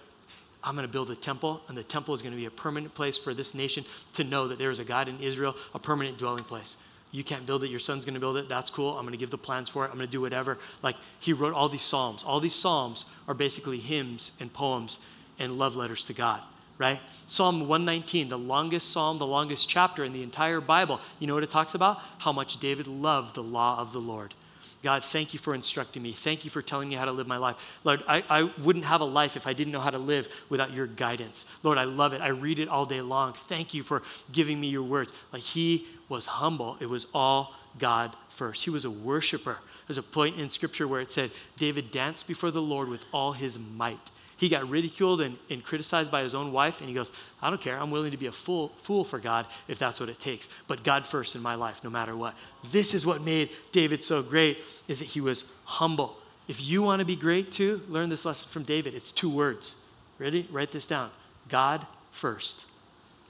I'm 0.64 0.76
going 0.76 0.86
to 0.86 0.92
build 0.92 1.10
a 1.10 1.16
temple, 1.16 1.60
and 1.68 1.76
the 1.76 1.82
temple 1.82 2.14
is 2.14 2.22
going 2.22 2.32
to 2.32 2.36
be 2.36 2.46
a 2.46 2.50
permanent 2.50 2.94
place 2.94 3.18
for 3.18 3.34
this 3.34 3.54
nation 3.54 3.84
to 4.14 4.24
know 4.24 4.46
that 4.48 4.58
there 4.58 4.70
is 4.70 4.78
a 4.78 4.84
God 4.84 5.08
in 5.08 5.18
Israel, 5.18 5.56
a 5.74 5.78
permanent 5.78 6.18
dwelling 6.18 6.44
place. 6.44 6.76
You 7.12 7.22
can't 7.22 7.46
build 7.46 7.62
it, 7.62 7.70
your 7.70 7.78
son's 7.78 8.06
going 8.06 8.14
to 8.14 8.20
build 8.20 8.38
it. 8.38 8.48
That's 8.48 8.70
cool. 8.70 8.96
I'm 8.96 9.04
going 9.04 9.12
to 9.12 9.18
give 9.18 9.30
the 9.30 9.38
plans 9.38 9.68
for 9.68 9.84
it. 9.84 9.88
I'm 9.88 9.96
going 9.96 10.06
to 10.06 10.10
do 10.10 10.22
whatever. 10.22 10.58
Like, 10.82 10.96
he 11.20 11.34
wrote 11.34 11.52
all 11.52 11.68
these 11.68 11.82
Psalms. 11.82 12.24
All 12.24 12.40
these 12.40 12.54
Psalms 12.54 13.04
are 13.28 13.34
basically 13.34 13.78
hymns 13.78 14.32
and 14.40 14.50
poems 14.50 14.98
and 15.38 15.58
love 15.58 15.76
letters 15.76 16.04
to 16.04 16.14
God, 16.14 16.40
right? 16.78 17.00
Psalm 17.26 17.60
119, 17.68 18.28
the 18.28 18.38
longest 18.38 18.90
psalm, 18.90 19.18
the 19.18 19.26
longest 19.26 19.68
chapter 19.68 20.04
in 20.04 20.12
the 20.14 20.22
entire 20.22 20.60
Bible. 20.60 21.00
You 21.18 21.26
know 21.26 21.34
what 21.34 21.42
it 21.42 21.50
talks 21.50 21.74
about? 21.74 22.00
How 22.18 22.32
much 22.32 22.58
David 22.60 22.86
loved 22.86 23.34
the 23.34 23.42
law 23.42 23.78
of 23.78 23.92
the 23.92 24.00
Lord. 24.00 24.34
God, 24.82 25.04
thank 25.04 25.32
you 25.32 25.38
for 25.38 25.54
instructing 25.54 26.02
me. 26.02 26.12
Thank 26.12 26.44
you 26.44 26.50
for 26.50 26.60
telling 26.60 26.88
me 26.88 26.96
how 26.96 27.04
to 27.04 27.12
live 27.12 27.28
my 27.28 27.36
life. 27.36 27.56
Lord, 27.84 28.02
I, 28.08 28.24
I 28.28 28.50
wouldn't 28.62 28.84
have 28.84 29.00
a 29.00 29.04
life 29.04 29.36
if 29.36 29.46
I 29.46 29.52
didn't 29.52 29.72
know 29.72 29.80
how 29.80 29.90
to 29.90 29.98
live 29.98 30.28
without 30.48 30.74
your 30.74 30.88
guidance. 30.88 31.46
Lord, 31.62 31.78
I 31.78 31.84
love 31.84 32.12
it. 32.12 32.20
I 32.20 32.28
read 32.28 32.58
it 32.58 32.68
all 32.68 32.84
day 32.84 33.00
long. 33.00 33.32
Thank 33.32 33.74
you 33.74 33.84
for 33.84 34.02
giving 34.32 34.60
me 34.60 34.68
your 34.68 34.82
words. 34.82 35.12
Like 35.32 35.42
he 35.42 35.86
was 36.08 36.26
humble, 36.26 36.76
it 36.80 36.86
was 36.90 37.06
all 37.14 37.54
God 37.78 38.14
first. 38.28 38.64
He 38.64 38.70
was 38.70 38.84
a 38.84 38.90
worshiper. 38.90 39.58
There's 39.86 39.98
a 39.98 40.02
point 40.02 40.38
in 40.38 40.48
scripture 40.48 40.88
where 40.88 41.00
it 41.00 41.10
said, 41.10 41.30
David 41.56 41.90
danced 41.90 42.26
before 42.26 42.50
the 42.50 42.62
Lord 42.62 42.88
with 42.88 43.04
all 43.12 43.32
his 43.32 43.58
might. 43.58 44.10
He 44.42 44.48
got 44.48 44.68
ridiculed 44.68 45.20
and, 45.20 45.38
and 45.50 45.62
criticized 45.62 46.10
by 46.10 46.24
his 46.24 46.34
own 46.34 46.50
wife, 46.50 46.80
and 46.80 46.88
he 46.88 46.96
goes, 46.96 47.12
I 47.40 47.48
don't 47.48 47.60
care. 47.60 47.78
I'm 47.78 47.92
willing 47.92 48.10
to 48.10 48.16
be 48.16 48.26
a 48.26 48.32
fool, 48.32 48.72
fool 48.74 49.04
for 49.04 49.20
God 49.20 49.46
if 49.68 49.78
that's 49.78 50.00
what 50.00 50.08
it 50.08 50.18
takes. 50.18 50.48
But 50.66 50.82
God 50.82 51.06
first 51.06 51.36
in 51.36 51.42
my 51.42 51.54
life, 51.54 51.84
no 51.84 51.90
matter 51.90 52.16
what. 52.16 52.34
This 52.72 52.92
is 52.92 53.06
what 53.06 53.22
made 53.22 53.50
David 53.70 54.02
so 54.02 54.20
great, 54.20 54.58
is 54.88 54.98
that 54.98 55.04
he 55.04 55.20
was 55.20 55.54
humble. 55.64 56.16
If 56.48 56.60
you 56.60 56.82
want 56.82 56.98
to 56.98 57.06
be 57.06 57.14
great 57.14 57.52
too, 57.52 57.82
learn 57.88 58.08
this 58.08 58.24
lesson 58.24 58.48
from 58.48 58.64
David. 58.64 58.96
It's 58.96 59.12
two 59.12 59.30
words. 59.30 59.76
Ready? 60.18 60.48
Write 60.50 60.72
this 60.72 60.88
down. 60.88 61.12
God 61.48 61.86
first. 62.10 62.66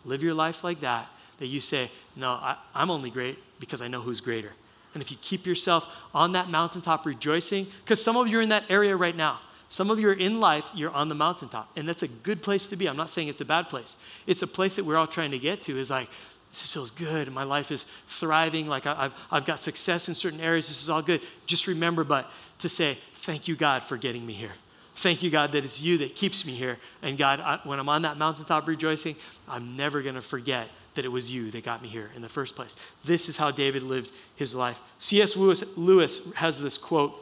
Live 0.06 0.22
your 0.22 0.32
life 0.32 0.64
like 0.64 0.80
that, 0.80 1.10
that 1.40 1.46
you 1.48 1.60
say, 1.60 1.90
No, 2.16 2.30
I, 2.30 2.56
I'm 2.74 2.90
only 2.90 3.10
great 3.10 3.36
because 3.60 3.82
I 3.82 3.88
know 3.88 4.00
who's 4.00 4.22
greater. 4.22 4.52
And 4.94 5.02
if 5.02 5.10
you 5.10 5.18
keep 5.20 5.44
yourself 5.44 5.86
on 6.14 6.32
that 6.32 6.48
mountaintop 6.48 7.04
rejoicing, 7.04 7.66
because 7.84 8.02
some 8.02 8.16
of 8.16 8.28
you 8.28 8.38
are 8.38 8.42
in 8.42 8.48
that 8.48 8.64
area 8.70 8.96
right 8.96 9.14
now. 9.14 9.40
Some 9.72 9.90
of 9.90 9.98
you 9.98 10.10
are 10.10 10.12
in 10.12 10.38
life, 10.38 10.70
you're 10.74 10.90
on 10.90 11.08
the 11.08 11.14
mountaintop, 11.14 11.66
and 11.76 11.88
that's 11.88 12.02
a 12.02 12.08
good 12.08 12.42
place 12.42 12.68
to 12.68 12.76
be. 12.76 12.86
I'm 12.90 12.96
not 12.98 13.08
saying 13.08 13.28
it's 13.28 13.40
a 13.40 13.46
bad 13.46 13.70
place. 13.70 13.96
It's 14.26 14.42
a 14.42 14.46
place 14.46 14.76
that 14.76 14.84
we're 14.84 14.98
all 14.98 15.06
trying 15.06 15.30
to 15.30 15.38
get 15.38 15.62
to, 15.62 15.78
is 15.78 15.88
like, 15.88 16.10
this 16.50 16.70
feels 16.70 16.90
good. 16.90 17.32
My 17.32 17.44
life 17.44 17.72
is 17.72 17.86
thriving. 18.06 18.66
Like 18.66 18.84
I've, 18.84 19.14
I've 19.30 19.46
got 19.46 19.60
success 19.60 20.08
in 20.08 20.14
certain 20.14 20.40
areas. 20.40 20.68
This 20.68 20.82
is 20.82 20.90
all 20.90 21.00
good. 21.00 21.22
Just 21.46 21.68
remember, 21.68 22.04
but 22.04 22.30
to 22.58 22.68
say, 22.68 22.98
thank 23.14 23.48
you, 23.48 23.56
God, 23.56 23.82
for 23.82 23.96
getting 23.96 24.26
me 24.26 24.34
here. 24.34 24.52
Thank 24.96 25.22
you, 25.22 25.30
God, 25.30 25.52
that 25.52 25.64
it's 25.64 25.80
you 25.80 25.96
that 25.98 26.14
keeps 26.14 26.44
me 26.44 26.52
here. 26.52 26.76
And 27.00 27.16
God, 27.16 27.40
I, 27.40 27.58
when 27.64 27.78
I'm 27.78 27.88
on 27.88 28.02
that 28.02 28.18
mountaintop 28.18 28.68
rejoicing, 28.68 29.16
I'm 29.48 29.74
never 29.74 30.02
going 30.02 30.16
to 30.16 30.20
forget 30.20 30.68
that 30.96 31.06
it 31.06 31.08
was 31.08 31.30
you 31.30 31.50
that 31.50 31.64
got 31.64 31.80
me 31.80 31.88
here 31.88 32.10
in 32.14 32.20
the 32.20 32.28
first 32.28 32.56
place. 32.56 32.76
This 33.06 33.30
is 33.30 33.38
how 33.38 33.50
David 33.50 33.84
lived 33.84 34.12
his 34.36 34.54
life. 34.54 34.82
C.S. 34.98 35.34
Lewis, 35.34 35.64
Lewis 35.78 36.30
has 36.34 36.60
this 36.60 36.76
quote 36.76 37.14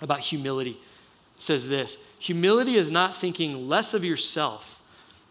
about 0.00 0.20
humility 0.20 0.78
says 1.42 1.68
this 1.68 1.98
Humility 2.18 2.76
is 2.76 2.90
not 2.90 3.16
thinking 3.16 3.68
less 3.68 3.94
of 3.94 4.04
yourself, 4.04 4.80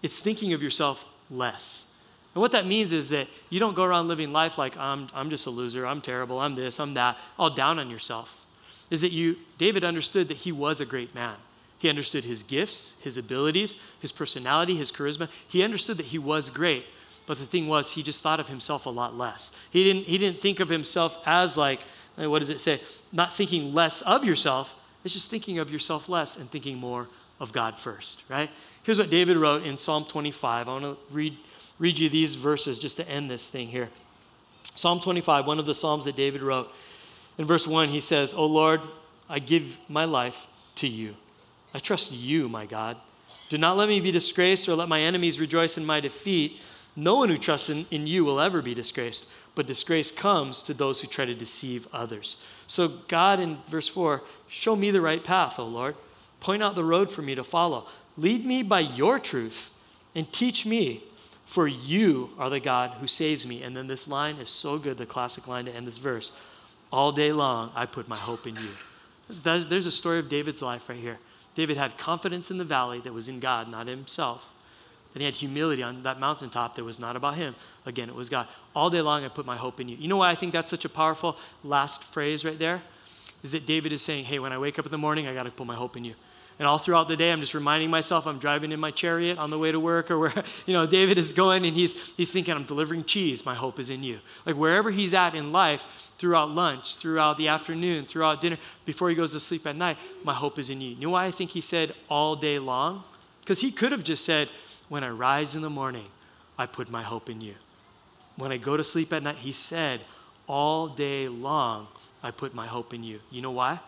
it's 0.01 0.19
thinking 0.19 0.53
of 0.53 0.61
yourself 0.61 1.07
less. 1.29 1.87
And 2.33 2.41
what 2.41 2.53
that 2.53 2.65
means 2.65 2.93
is 2.93 3.09
that 3.09 3.27
you 3.49 3.59
don't 3.59 3.75
go 3.75 3.83
around 3.83 4.07
living 4.07 4.31
life 4.31 4.57
like, 4.57 4.77
I'm, 4.77 5.07
I'm 5.13 5.29
just 5.29 5.47
a 5.47 5.49
loser, 5.49 5.85
I'm 5.85 6.01
terrible, 6.01 6.39
I'm 6.39 6.55
this, 6.55 6.79
I'm 6.79 6.93
that, 6.93 7.17
all 7.37 7.49
down 7.49 7.77
on 7.77 7.89
yourself. 7.89 8.45
Is 8.89 9.01
that 9.01 9.11
you, 9.11 9.37
David 9.57 9.83
understood 9.83 10.29
that 10.29 10.37
he 10.37 10.51
was 10.51 10.79
a 10.79 10.85
great 10.85 11.13
man. 11.13 11.35
He 11.77 11.89
understood 11.89 12.23
his 12.23 12.43
gifts, 12.43 12.95
his 13.01 13.17
abilities, 13.17 13.75
his 13.99 14.11
personality, 14.11 14.75
his 14.75 14.91
charisma. 14.91 15.29
He 15.47 15.63
understood 15.63 15.97
that 15.97 16.05
he 16.05 16.19
was 16.19 16.49
great. 16.49 16.85
But 17.25 17.39
the 17.39 17.45
thing 17.45 17.67
was, 17.67 17.91
he 17.91 18.03
just 18.03 18.21
thought 18.21 18.39
of 18.39 18.49
himself 18.49 18.85
a 18.85 18.89
lot 18.89 19.17
less. 19.17 19.51
He 19.69 19.83
didn't, 19.83 20.03
he 20.05 20.17
didn't 20.17 20.39
think 20.39 20.59
of 20.59 20.69
himself 20.69 21.21
as 21.25 21.57
like, 21.57 21.81
eh, 22.17 22.27
what 22.27 22.39
does 22.39 22.49
it 22.49 22.59
say? 22.59 22.81
Not 23.11 23.33
thinking 23.33 23.73
less 23.73 24.01
of 24.03 24.23
yourself, 24.23 24.75
it's 25.03 25.13
just 25.13 25.29
thinking 25.29 25.59
of 25.59 25.71
yourself 25.71 26.09
less 26.09 26.37
and 26.37 26.49
thinking 26.49 26.77
more 26.77 27.07
of 27.39 27.51
God 27.51 27.77
first, 27.77 28.23
right? 28.29 28.49
Here's 28.83 28.97
what 28.97 29.09
David 29.09 29.37
wrote 29.37 29.63
in 29.63 29.77
Psalm 29.77 30.05
25. 30.05 30.67
I 30.67 30.71
want 30.71 30.83
to 30.83 30.97
read, 31.13 31.37
read 31.79 31.97
you 31.99 32.09
these 32.09 32.35
verses 32.35 32.79
just 32.79 32.97
to 32.97 33.09
end 33.09 33.29
this 33.29 33.49
thing 33.49 33.67
here. 33.67 33.89
Psalm 34.75 34.99
25, 34.99 35.47
one 35.47 35.59
of 35.59 35.65
the 35.65 35.73
Psalms 35.73 36.05
that 36.05 36.15
David 36.15 36.41
wrote. 36.41 36.71
In 37.37 37.45
verse 37.45 37.67
1, 37.67 37.89
he 37.89 37.99
says, 37.99 38.33
O 38.33 38.45
Lord, 38.45 38.81
I 39.29 39.39
give 39.39 39.79
my 39.89 40.05
life 40.05 40.47
to 40.75 40.87
you. 40.87 41.15
I 41.73 41.79
trust 41.79 42.11
you, 42.11 42.47
my 42.49 42.65
God. 42.65 42.97
Do 43.49 43.57
not 43.57 43.77
let 43.77 43.89
me 43.89 43.99
be 43.99 44.11
disgraced 44.11 44.69
or 44.69 44.75
let 44.75 44.87
my 44.87 45.01
enemies 45.01 45.39
rejoice 45.39 45.77
in 45.77 45.85
my 45.85 45.99
defeat. 45.99 46.61
No 46.95 47.15
one 47.15 47.29
who 47.29 47.37
trusts 47.37 47.69
in, 47.69 47.85
in 47.91 48.07
you 48.07 48.25
will 48.25 48.39
ever 48.39 48.61
be 48.61 48.73
disgraced, 48.73 49.27
but 49.55 49.67
disgrace 49.67 50.11
comes 50.11 50.63
to 50.63 50.73
those 50.73 51.01
who 51.01 51.07
try 51.07 51.25
to 51.25 51.33
deceive 51.33 51.87
others. 51.93 52.37
So, 52.67 52.87
God, 53.07 53.39
in 53.39 53.57
verse 53.67 53.87
4, 53.87 54.21
show 54.47 54.75
me 54.75 54.91
the 54.91 55.01
right 55.01 55.23
path, 55.23 55.59
O 55.59 55.65
Lord. 55.65 55.95
Point 56.39 56.63
out 56.63 56.75
the 56.75 56.83
road 56.83 57.11
for 57.11 57.21
me 57.21 57.35
to 57.35 57.43
follow. 57.43 57.85
Lead 58.17 58.45
me 58.45 58.63
by 58.63 58.79
your 58.79 59.19
truth 59.19 59.73
and 60.15 60.31
teach 60.33 60.65
me, 60.65 61.03
for 61.45 61.67
you 61.67 62.29
are 62.37 62.49
the 62.49 62.59
God 62.59 62.91
who 62.99 63.07
saves 63.07 63.45
me. 63.45 63.63
And 63.63 63.75
then 63.75 63.87
this 63.87 64.07
line 64.07 64.35
is 64.37 64.49
so 64.49 64.77
good, 64.77 64.97
the 64.97 65.05
classic 65.05 65.47
line 65.47 65.65
to 65.65 65.75
end 65.75 65.87
this 65.87 65.97
verse. 65.97 66.31
All 66.91 67.11
day 67.11 67.31
long, 67.31 67.71
I 67.75 67.85
put 67.85 68.07
my 68.07 68.17
hope 68.17 68.47
in 68.47 68.55
you. 68.55 68.69
There's 69.43 69.85
a 69.85 69.91
story 69.91 70.19
of 70.19 70.27
David's 70.27 70.61
life 70.61 70.89
right 70.89 70.97
here. 70.97 71.19
David 71.55 71.77
had 71.77 71.97
confidence 71.97 72.51
in 72.51 72.57
the 72.57 72.65
valley 72.65 72.99
that 72.99 73.13
was 73.13 73.29
in 73.29 73.39
God, 73.39 73.69
not 73.69 73.87
himself. 73.87 74.53
And 75.13 75.21
he 75.21 75.25
had 75.25 75.35
humility 75.35 75.83
on 75.83 76.03
that 76.03 76.19
mountaintop 76.19 76.75
that 76.75 76.83
was 76.83 76.99
not 76.99 77.15
about 77.15 77.35
him. 77.35 77.55
Again, 77.85 78.09
it 78.09 78.15
was 78.15 78.29
God. 78.29 78.47
All 78.75 78.89
day 78.89 79.01
long, 79.01 79.25
I 79.25 79.27
put 79.27 79.45
my 79.45 79.57
hope 79.57 79.79
in 79.81 79.89
you. 79.89 79.97
You 79.97 80.07
know 80.07 80.17
why 80.17 80.29
I 80.29 80.35
think 80.35 80.53
that's 80.53 80.69
such 80.69 80.85
a 80.85 80.89
powerful 80.89 81.37
last 81.63 82.03
phrase 82.03 82.45
right 82.45 82.57
there? 82.57 82.81
Is 83.43 83.51
that 83.51 83.65
David 83.65 83.91
is 83.91 84.01
saying, 84.01 84.25
hey, 84.25 84.39
when 84.39 84.53
I 84.53 84.57
wake 84.57 84.79
up 84.79 84.85
in 84.85 84.91
the 84.91 84.97
morning, 84.97 85.27
I 85.27 85.33
got 85.33 85.43
to 85.43 85.51
put 85.51 85.67
my 85.67 85.75
hope 85.75 85.97
in 85.97 86.05
you. 86.05 86.15
And 86.59 86.67
all 86.67 86.77
throughout 86.77 87.07
the 87.07 87.15
day, 87.15 87.31
I'm 87.31 87.39
just 87.39 87.55
reminding 87.55 87.89
myself 87.89 88.27
I'm 88.27 88.37
driving 88.37 88.71
in 88.71 88.79
my 88.79 88.91
chariot 88.91 89.39
on 89.39 89.49
the 89.49 89.57
way 89.57 89.71
to 89.71 89.79
work 89.79 90.11
or 90.11 90.19
where, 90.19 90.43
you 90.67 90.73
know, 90.73 90.85
David 90.85 91.17
is 91.17 91.33
going 91.33 91.65
and 91.65 91.75
he's, 91.75 92.13
he's 92.13 92.31
thinking, 92.31 92.53
I'm 92.53 92.65
delivering 92.65 93.03
cheese. 93.03 93.45
My 93.45 93.55
hope 93.55 93.79
is 93.79 93.89
in 93.89 94.03
you. 94.03 94.19
Like 94.45 94.55
wherever 94.55 94.91
he's 94.91 95.15
at 95.15 95.33
in 95.33 95.51
life, 95.51 96.11
throughout 96.19 96.51
lunch, 96.51 96.97
throughout 96.97 97.37
the 97.39 97.47
afternoon, 97.47 98.05
throughout 98.05 98.41
dinner, 98.41 98.57
before 98.85 99.09
he 99.09 99.15
goes 99.15 99.31
to 99.31 99.39
sleep 99.39 99.65
at 99.65 99.75
night, 99.75 99.97
my 100.23 100.35
hope 100.35 100.59
is 100.59 100.69
in 100.69 100.81
you. 100.81 100.89
You 100.89 101.07
know 101.07 101.09
why 101.09 101.25
I 101.25 101.31
think 101.31 101.49
he 101.49 101.61
said 101.61 101.95
all 102.09 102.35
day 102.35 102.59
long? 102.59 103.03
Because 103.39 103.59
he 103.59 103.71
could 103.71 103.91
have 103.91 104.03
just 104.03 104.23
said, 104.23 104.47
when 104.91 105.05
I 105.05 105.09
rise 105.09 105.55
in 105.55 105.61
the 105.61 105.69
morning, 105.69 106.09
I 106.57 106.65
put 106.65 106.91
my 106.91 107.01
hope 107.01 107.29
in 107.29 107.39
you. 107.39 107.53
When 108.35 108.51
I 108.51 108.57
go 108.57 108.75
to 108.75 108.83
sleep 108.83 109.13
at 109.13 109.23
night, 109.23 109.37
he 109.37 109.53
said, 109.53 110.01
all 110.47 110.89
day 110.89 111.29
long, 111.29 111.87
I 112.21 112.31
put 112.31 112.53
my 112.53 112.67
hope 112.67 112.93
in 112.93 113.01
you. 113.01 113.21
You 113.31 113.41
know 113.41 113.51
why? 113.51 113.79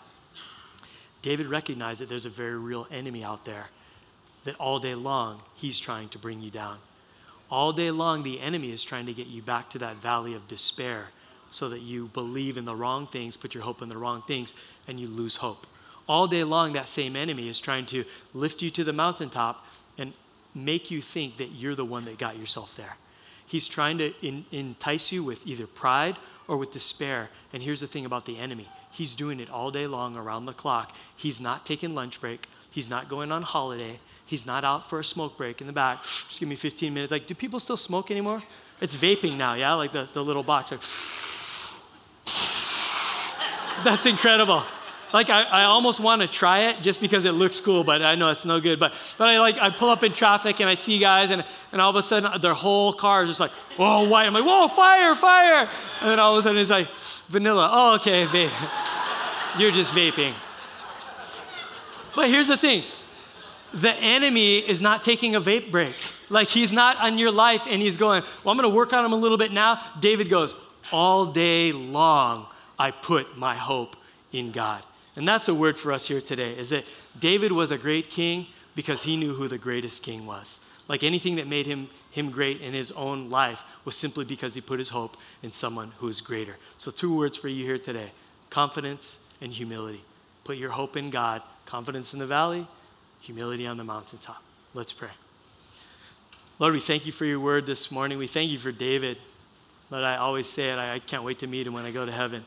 David 1.21 1.47
recognized 1.47 1.99
that 1.99 2.07
there's 2.07 2.25
a 2.25 2.29
very 2.29 2.57
real 2.57 2.87
enemy 2.89 3.21
out 3.21 3.43
there, 3.43 3.65
that 4.45 4.55
all 4.55 4.79
day 4.79 4.95
long, 4.95 5.41
he's 5.55 5.77
trying 5.77 6.07
to 6.07 6.17
bring 6.17 6.39
you 6.39 6.49
down. 6.49 6.77
All 7.51 7.73
day 7.73 7.91
long, 7.91 8.23
the 8.23 8.39
enemy 8.39 8.71
is 8.71 8.81
trying 8.81 9.05
to 9.07 9.13
get 9.13 9.27
you 9.27 9.41
back 9.41 9.69
to 9.71 9.79
that 9.79 9.97
valley 9.97 10.33
of 10.33 10.47
despair 10.47 11.07
so 11.51 11.67
that 11.67 11.81
you 11.81 12.11
believe 12.13 12.55
in 12.55 12.63
the 12.63 12.77
wrong 12.77 13.07
things, 13.07 13.35
put 13.35 13.53
your 13.53 13.65
hope 13.65 13.81
in 13.81 13.89
the 13.89 13.97
wrong 13.97 14.21
things, 14.21 14.55
and 14.87 15.01
you 15.01 15.09
lose 15.09 15.35
hope. 15.35 15.67
All 16.07 16.27
day 16.27 16.45
long, 16.45 16.71
that 16.71 16.87
same 16.87 17.17
enemy 17.17 17.49
is 17.49 17.59
trying 17.59 17.87
to 17.87 18.05
lift 18.33 18.61
you 18.61 18.69
to 18.69 18.85
the 18.85 18.93
mountaintop 18.93 19.65
and 19.97 20.13
make 20.55 20.91
you 20.91 21.01
think 21.01 21.37
that 21.37 21.51
you're 21.51 21.75
the 21.75 21.85
one 21.85 22.05
that 22.05 22.17
got 22.17 22.37
yourself 22.37 22.75
there. 22.75 22.97
He's 23.45 23.67
trying 23.67 23.97
to 23.99 24.13
in, 24.21 24.45
entice 24.51 25.11
you 25.11 25.23
with 25.23 25.45
either 25.45 25.67
pride 25.67 26.17
or 26.47 26.57
with 26.57 26.71
despair. 26.71 27.29
And 27.51 27.61
here's 27.61 27.81
the 27.81 27.87
thing 27.87 28.05
about 28.05 28.25
the 28.25 28.37
enemy 28.37 28.67
he's 28.91 29.15
doing 29.15 29.39
it 29.39 29.49
all 29.49 29.71
day 29.71 29.87
long 29.87 30.15
around 30.15 30.45
the 30.45 30.53
clock. 30.53 30.95
He's 31.15 31.41
not 31.41 31.65
taking 31.65 31.95
lunch 31.95 32.21
break, 32.21 32.47
he's 32.69 32.89
not 32.89 33.09
going 33.09 33.31
on 33.31 33.41
holiday, 33.41 33.99
he's 34.25 34.45
not 34.45 34.63
out 34.63 34.89
for 34.89 34.99
a 34.99 35.03
smoke 35.03 35.37
break 35.37 35.61
in 35.61 35.67
the 35.67 35.73
back. 35.73 36.03
Just 36.03 36.39
give 36.39 36.49
me 36.49 36.55
15 36.55 36.93
minutes. 36.93 37.11
Like, 37.11 37.27
do 37.27 37.35
people 37.35 37.59
still 37.59 37.77
smoke 37.77 38.11
anymore? 38.11 38.41
It's 38.81 38.95
vaping 38.95 39.37
now, 39.37 39.53
yeah? 39.53 39.73
Like 39.73 39.91
the, 39.91 40.07
the 40.13 40.23
little 40.23 40.43
box. 40.43 40.71
Like, 40.71 40.81
that's 43.83 44.05
incredible. 44.05 44.63
Like 45.13 45.29
I, 45.29 45.43
I 45.43 45.63
almost 45.65 45.99
want 45.99 46.23
to 46.23 46.27
try 46.27 46.69
it 46.69 46.81
just 46.81 46.99
because 46.99 47.25
it 47.25 47.33
looks 47.33 47.59
cool, 47.59 47.83
but 47.83 48.01
I 48.01 48.15
know 48.15 48.29
it's 48.29 48.47
no 48.47 48.59
good. 48.59 48.79
But 48.79 48.93
but 49.19 49.27
I 49.27 49.39
like 49.39 49.59
I 49.59 49.69
pull 49.69 49.89
up 49.89 50.03
in 50.03 50.11
traffic 50.11 50.59
and 50.59 50.67
I 50.67 50.73
see 50.73 50.97
guys 50.97 51.29
and, 51.29 51.45
and 51.71 51.79
all 51.79 51.91
of 51.91 51.95
a 51.95 52.01
sudden 52.01 52.33
uh, 52.33 52.39
their 52.39 52.55
whole 52.55 52.91
car 52.93 53.21
is 53.21 53.29
just 53.29 53.39
like, 53.39 53.51
whoa, 53.77 54.09
white. 54.09 54.25
I'm 54.25 54.33
like, 54.33 54.43
whoa, 54.43 54.67
fire, 54.67 55.13
fire. 55.13 55.69
And 56.01 56.09
then 56.09 56.19
all 56.19 56.33
of 56.33 56.39
a 56.39 56.41
sudden 56.41 56.59
it's 56.59 56.71
like 56.71 56.89
vanilla. 57.27 57.69
Oh, 57.71 57.95
okay, 57.95 58.25
vape. 58.25 59.59
You're 59.59 59.71
just 59.71 59.93
vaping. 59.93 60.33
But 62.15 62.29
here's 62.29 62.47
the 62.47 62.57
thing. 62.57 62.83
The 63.71 63.93
enemy 63.93 64.57
is 64.57 64.81
not 64.81 65.03
taking 65.03 65.35
a 65.35 65.41
vape 65.41 65.69
break. 65.69 65.95
Like 66.29 66.47
he's 66.47 66.71
not 66.71 66.97
on 66.97 67.19
your 67.19 67.31
life 67.31 67.67
and 67.69 67.83
he's 67.83 67.97
going, 67.97 68.23
well, 68.43 68.51
I'm 68.51 68.57
going 68.57 68.69
to 68.69 68.75
work 68.75 68.93
on 68.93 69.05
him 69.05 69.13
a 69.13 69.17
little 69.17 69.37
bit 69.37 69.51
now. 69.51 69.79
David 69.99 70.29
goes, 70.29 70.55
all 70.91 71.27
day 71.27 71.71
long 71.71 72.47
I 72.79 72.89
put 72.89 73.37
my 73.37 73.55
hope 73.55 73.95
in 74.31 74.51
God. 74.51 74.83
And 75.15 75.27
that's 75.27 75.47
a 75.47 75.53
word 75.53 75.77
for 75.77 75.91
us 75.91 76.07
here 76.07 76.21
today 76.21 76.57
is 76.57 76.69
that 76.71 76.85
David 77.19 77.51
was 77.51 77.71
a 77.71 77.77
great 77.77 78.09
king 78.09 78.47
because 78.75 79.03
he 79.03 79.15
knew 79.15 79.33
who 79.33 79.47
the 79.47 79.57
greatest 79.57 80.01
king 80.01 80.25
was. 80.25 80.59
Like 80.87 81.03
anything 81.03 81.35
that 81.35 81.47
made 81.47 81.65
him, 81.65 81.87
him 82.11 82.31
great 82.31 82.61
in 82.61 82.73
his 82.73 82.91
own 82.91 83.29
life 83.29 83.63
was 83.85 83.95
simply 83.95 84.25
because 84.25 84.53
he 84.53 84.61
put 84.61 84.79
his 84.79 84.89
hope 84.89 85.15
in 85.41 85.51
someone 85.51 85.91
who 85.99 86.07
is 86.07 86.19
greater. 86.19 86.57
So, 86.77 86.91
two 86.91 87.15
words 87.15 87.37
for 87.37 87.47
you 87.47 87.63
here 87.63 87.77
today 87.77 88.11
confidence 88.49 89.19
and 89.41 89.51
humility. 89.51 90.01
Put 90.43 90.57
your 90.57 90.71
hope 90.71 90.97
in 90.97 91.09
God, 91.09 91.41
confidence 91.65 92.13
in 92.13 92.19
the 92.19 92.27
valley, 92.27 92.67
humility 93.21 93.65
on 93.65 93.77
the 93.77 93.83
mountaintop. 93.83 94.43
Let's 94.73 94.93
pray. 94.93 95.09
Lord, 96.59 96.73
we 96.73 96.79
thank 96.79 97.05
you 97.05 97.11
for 97.11 97.25
your 97.25 97.39
word 97.39 97.65
this 97.65 97.91
morning. 97.91 98.17
We 98.17 98.27
thank 98.27 98.51
you 98.51 98.57
for 98.57 98.71
David. 98.71 99.17
Lord, 99.89 100.03
I 100.03 100.17
always 100.17 100.47
say 100.47 100.71
it, 100.71 100.75
I, 100.75 100.95
I 100.95 100.99
can't 100.99 101.23
wait 101.23 101.39
to 101.39 101.47
meet 101.47 101.65
him 101.65 101.73
when 101.73 101.85
I 101.85 101.91
go 101.91 102.05
to 102.05 102.11
heaven 102.11 102.43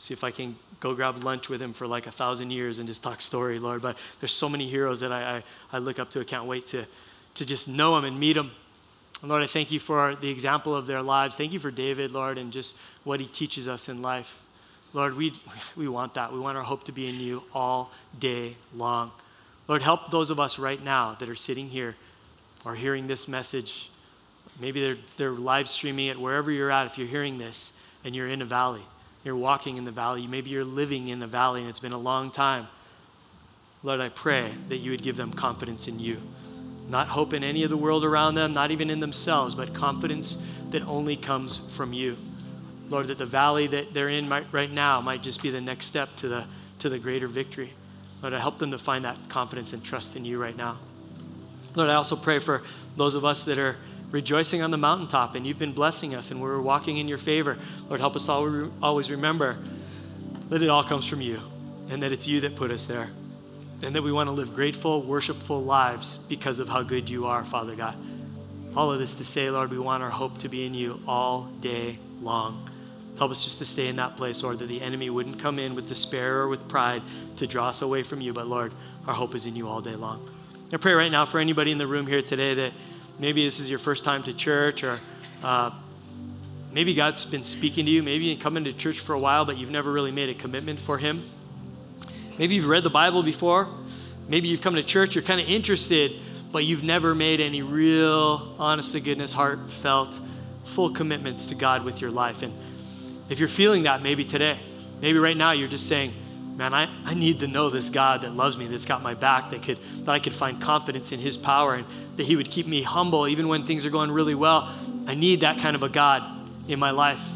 see 0.00 0.14
if 0.14 0.24
I 0.24 0.30
can 0.30 0.56
go 0.80 0.94
grab 0.94 1.22
lunch 1.22 1.50
with 1.50 1.60
him 1.60 1.74
for 1.74 1.86
like 1.86 2.06
a 2.06 2.10
thousand 2.10 2.50
years 2.50 2.78
and 2.78 2.88
just 2.88 3.02
talk 3.02 3.20
story, 3.20 3.58
Lord. 3.58 3.82
But 3.82 3.98
there's 4.18 4.32
so 4.32 4.48
many 4.48 4.66
heroes 4.66 5.00
that 5.00 5.12
I, 5.12 5.36
I, 5.36 5.42
I 5.74 5.78
look 5.78 5.98
up 5.98 6.10
to. 6.12 6.20
I 6.20 6.24
can't 6.24 6.46
wait 6.46 6.64
to, 6.66 6.86
to 7.34 7.44
just 7.44 7.68
know 7.68 7.94
them 7.94 8.06
and 8.06 8.18
meet 8.18 8.32
them. 8.32 8.50
And 9.20 9.30
Lord, 9.30 9.42
I 9.42 9.46
thank 9.46 9.70
you 9.70 9.78
for 9.78 10.14
the 10.14 10.30
example 10.30 10.74
of 10.74 10.86
their 10.86 11.02
lives. 11.02 11.36
Thank 11.36 11.52
you 11.52 11.58
for 11.58 11.70
David, 11.70 12.12
Lord, 12.12 12.38
and 12.38 12.50
just 12.50 12.78
what 13.04 13.20
he 13.20 13.26
teaches 13.26 13.68
us 13.68 13.90
in 13.90 14.00
life. 14.00 14.42
Lord, 14.94 15.16
we, 15.18 15.34
we 15.76 15.86
want 15.86 16.14
that. 16.14 16.32
We 16.32 16.40
want 16.40 16.56
our 16.56 16.64
hope 16.64 16.84
to 16.84 16.92
be 16.92 17.06
in 17.06 17.20
you 17.20 17.42
all 17.52 17.92
day 18.18 18.56
long. 18.74 19.12
Lord, 19.68 19.82
help 19.82 20.10
those 20.10 20.30
of 20.30 20.40
us 20.40 20.58
right 20.58 20.82
now 20.82 21.14
that 21.20 21.28
are 21.28 21.36
sitting 21.36 21.68
here 21.68 21.94
or 22.64 22.74
hearing 22.74 23.06
this 23.06 23.28
message. 23.28 23.90
Maybe 24.58 24.80
they're, 24.80 24.96
they're 25.18 25.30
live 25.30 25.68
streaming 25.68 26.06
it 26.06 26.18
wherever 26.18 26.50
you're 26.50 26.70
at. 26.70 26.86
If 26.86 26.96
you're 26.96 27.06
hearing 27.06 27.36
this 27.36 27.74
and 28.02 28.16
you're 28.16 28.28
in 28.28 28.40
a 28.40 28.46
valley, 28.46 28.82
you're 29.24 29.36
walking 29.36 29.76
in 29.76 29.84
the 29.84 29.90
valley. 29.90 30.26
Maybe 30.26 30.50
you're 30.50 30.64
living 30.64 31.08
in 31.08 31.18
the 31.18 31.26
valley 31.26 31.60
and 31.60 31.68
it's 31.68 31.80
been 31.80 31.92
a 31.92 31.98
long 31.98 32.30
time. 32.30 32.68
Lord, 33.82 34.00
I 34.00 34.08
pray 34.08 34.50
that 34.68 34.78
you 34.78 34.90
would 34.90 35.02
give 35.02 35.16
them 35.16 35.32
confidence 35.32 35.88
in 35.88 35.98
you. 35.98 36.18
Not 36.88 37.08
hope 37.08 37.32
in 37.32 37.44
any 37.44 37.62
of 37.62 37.70
the 37.70 37.76
world 37.76 38.04
around 38.04 38.34
them, 38.34 38.52
not 38.52 38.70
even 38.70 38.90
in 38.90 39.00
themselves, 39.00 39.54
but 39.54 39.72
confidence 39.72 40.44
that 40.70 40.82
only 40.82 41.16
comes 41.16 41.58
from 41.76 41.92
you. 41.92 42.16
Lord, 42.88 43.06
that 43.06 43.18
the 43.18 43.26
valley 43.26 43.68
that 43.68 43.94
they're 43.94 44.08
in 44.08 44.28
might, 44.28 44.46
right 44.52 44.70
now 44.70 45.00
might 45.00 45.22
just 45.22 45.42
be 45.42 45.50
the 45.50 45.60
next 45.60 45.86
step 45.86 46.14
to 46.16 46.28
the, 46.28 46.44
to 46.80 46.88
the 46.88 46.98
greater 46.98 47.28
victory. 47.28 47.72
Lord, 48.22 48.34
I 48.34 48.40
help 48.40 48.58
them 48.58 48.72
to 48.72 48.78
find 48.78 49.04
that 49.04 49.16
confidence 49.28 49.72
and 49.72 49.82
trust 49.82 50.16
in 50.16 50.24
you 50.24 50.42
right 50.42 50.56
now. 50.56 50.78
Lord, 51.74 51.88
I 51.88 51.94
also 51.94 52.16
pray 52.16 52.40
for 52.40 52.62
those 52.96 53.14
of 53.14 53.24
us 53.24 53.44
that 53.44 53.58
are 53.58 53.76
rejoicing 54.10 54.62
on 54.62 54.70
the 54.70 54.78
mountaintop, 54.78 55.34
and 55.34 55.46
you've 55.46 55.58
been 55.58 55.72
blessing 55.72 56.14
us, 56.14 56.30
and 56.30 56.40
we're 56.40 56.60
walking 56.60 56.96
in 56.96 57.08
your 57.08 57.18
favor. 57.18 57.56
Lord, 57.88 58.00
help 58.00 58.16
us 58.16 58.28
all 58.28 58.70
always 58.82 59.10
remember 59.10 59.58
that 60.48 60.62
it 60.62 60.68
all 60.68 60.82
comes 60.84 61.06
from 61.06 61.20
you, 61.20 61.40
and 61.90 62.02
that 62.02 62.12
it's 62.12 62.26
you 62.26 62.40
that 62.40 62.56
put 62.56 62.70
us 62.70 62.86
there, 62.86 63.08
and 63.82 63.94
that 63.94 64.02
we 64.02 64.12
want 64.12 64.26
to 64.26 64.32
live 64.32 64.54
grateful, 64.54 65.02
worshipful 65.02 65.62
lives 65.62 66.18
because 66.28 66.58
of 66.58 66.68
how 66.68 66.82
good 66.82 67.08
you 67.08 67.26
are, 67.26 67.44
Father 67.44 67.74
God. 67.74 67.96
All 68.76 68.92
of 68.92 68.98
this 68.98 69.14
to 69.16 69.24
say, 69.24 69.50
Lord, 69.50 69.70
we 69.70 69.78
want 69.78 70.02
our 70.02 70.10
hope 70.10 70.38
to 70.38 70.48
be 70.48 70.64
in 70.64 70.74
you 70.74 71.00
all 71.06 71.44
day 71.60 71.98
long. 72.20 72.68
Help 73.18 73.32
us 73.32 73.44
just 73.44 73.58
to 73.58 73.66
stay 73.66 73.88
in 73.88 73.96
that 73.96 74.16
place, 74.16 74.42
Lord, 74.42 74.60
that 74.60 74.68
the 74.68 74.80
enemy 74.80 75.10
wouldn't 75.10 75.38
come 75.38 75.58
in 75.58 75.74
with 75.74 75.88
despair 75.88 76.38
or 76.38 76.48
with 76.48 76.66
pride 76.68 77.02
to 77.36 77.46
draw 77.46 77.68
us 77.68 77.82
away 77.82 78.02
from 78.02 78.20
you. 78.20 78.32
But 78.32 78.46
Lord, 78.46 78.72
our 79.06 79.12
hope 79.12 79.34
is 79.34 79.44
in 79.44 79.56
you 79.56 79.68
all 79.68 79.80
day 79.80 79.94
long. 79.96 80.26
I 80.72 80.76
pray 80.76 80.92
right 80.92 81.10
now 81.10 81.24
for 81.24 81.40
anybody 81.40 81.72
in 81.72 81.78
the 81.78 81.86
room 81.86 82.06
here 82.06 82.22
today 82.22 82.54
that 82.54 82.72
maybe 83.20 83.44
this 83.44 83.60
is 83.60 83.68
your 83.68 83.78
first 83.78 84.04
time 84.04 84.22
to 84.24 84.32
church, 84.32 84.82
or 84.82 84.98
uh, 85.44 85.70
maybe 86.72 86.94
God's 86.94 87.24
been 87.24 87.44
speaking 87.44 87.84
to 87.84 87.90
you. 87.90 88.02
Maybe 88.02 88.24
you've 88.24 88.40
come 88.40 88.56
into 88.56 88.72
church 88.72 89.00
for 89.00 89.12
a 89.12 89.18
while, 89.18 89.44
but 89.44 89.58
you've 89.58 89.70
never 89.70 89.92
really 89.92 90.10
made 90.10 90.30
a 90.30 90.34
commitment 90.34 90.80
for 90.80 90.98
Him. 90.98 91.22
Maybe 92.38 92.54
you've 92.54 92.68
read 92.68 92.82
the 92.82 92.90
Bible 92.90 93.22
before. 93.22 93.68
Maybe 94.28 94.48
you've 94.48 94.60
come 94.60 94.76
to 94.76 94.82
church, 94.82 95.14
you're 95.14 95.24
kind 95.24 95.40
of 95.40 95.48
interested, 95.48 96.12
but 96.52 96.64
you've 96.64 96.84
never 96.84 97.14
made 97.14 97.40
any 97.40 97.62
real, 97.62 98.54
honest 98.58 98.92
to 98.92 99.00
goodness, 99.00 99.32
heartfelt, 99.32 100.18
full 100.64 100.90
commitments 100.90 101.46
to 101.48 101.54
God 101.54 101.84
with 101.84 102.00
your 102.00 102.10
life. 102.10 102.42
And 102.42 102.52
if 103.28 103.38
you're 103.38 103.48
feeling 103.48 103.82
that, 103.84 104.02
maybe 104.02 104.24
today, 104.24 104.58
maybe 105.02 105.18
right 105.18 105.36
now, 105.36 105.50
you're 105.50 105.68
just 105.68 105.88
saying, 105.88 106.12
man, 106.60 106.74
I, 106.74 106.90
I 107.06 107.14
need 107.14 107.40
to 107.40 107.46
know 107.46 107.70
this 107.70 107.88
God 107.88 108.20
that 108.20 108.36
loves 108.36 108.58
me, 108.58 108.66
that's 108.66 108.84
got 108.84 109.02
my 109.02 109.14
back, 109.14 109.50
that 109.52 109.62
could 109.62 109.78
that 110.04 110.12
I 110.12 110.18
could 110.18 110.34
find 110.34 110.60
confidence 110.60 111.10
in 111.10 111.18
his 111.18 111.38
power 111.38 111.74
and 111.74 111.86
that 112.16 112.26
he 112.26 112.36
would 112.36 112.50
keep 112.50 112.66
me 112.66 112.82
humble 112.82 113.26
even 113.26 113.48
when 113.48 113.64
things 113.64 113.86
are 113.86 113.90
going 113.90 114.10
really 114.10 114.34
well. 114.34 114.70
I 115.06 115.14
need 115.14 115.40
that 115.40 115.58
kind 115.58 115.74
of 115.74 115.82
a 115.82 115.88
God 115.88 116.22
in 116.68 116.78
my 116.78 116.90
life. 116.90 117.26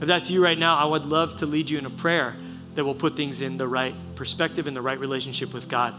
If 0.00 0.08
that's 0.08 0.28
you 0.28 0.42
right 0.42 0.58
now, 0.58 0.76
I 0.76 0.86
would 0.86 1.06
love 1.06 1.36
to 1.36 1.46
lead 1.46 1.70
you 1.70 1.78
in 1.78 1.86
a 1.86 1.90
prayer 1.90 2.34
that 2.74 2.84
will 2.84 2.96
put 2.96 3.14
things 3.14 3.42
in 3.42 3.58
the 3.58 3.68
right 3.68 3.94
perspective 4.16 4.66
and 4.66 4.76
the 4.76 4.82
right 4.82 4.98
relationship 4.98 5.54
with 5.54 5.68
God. 5.68 5.94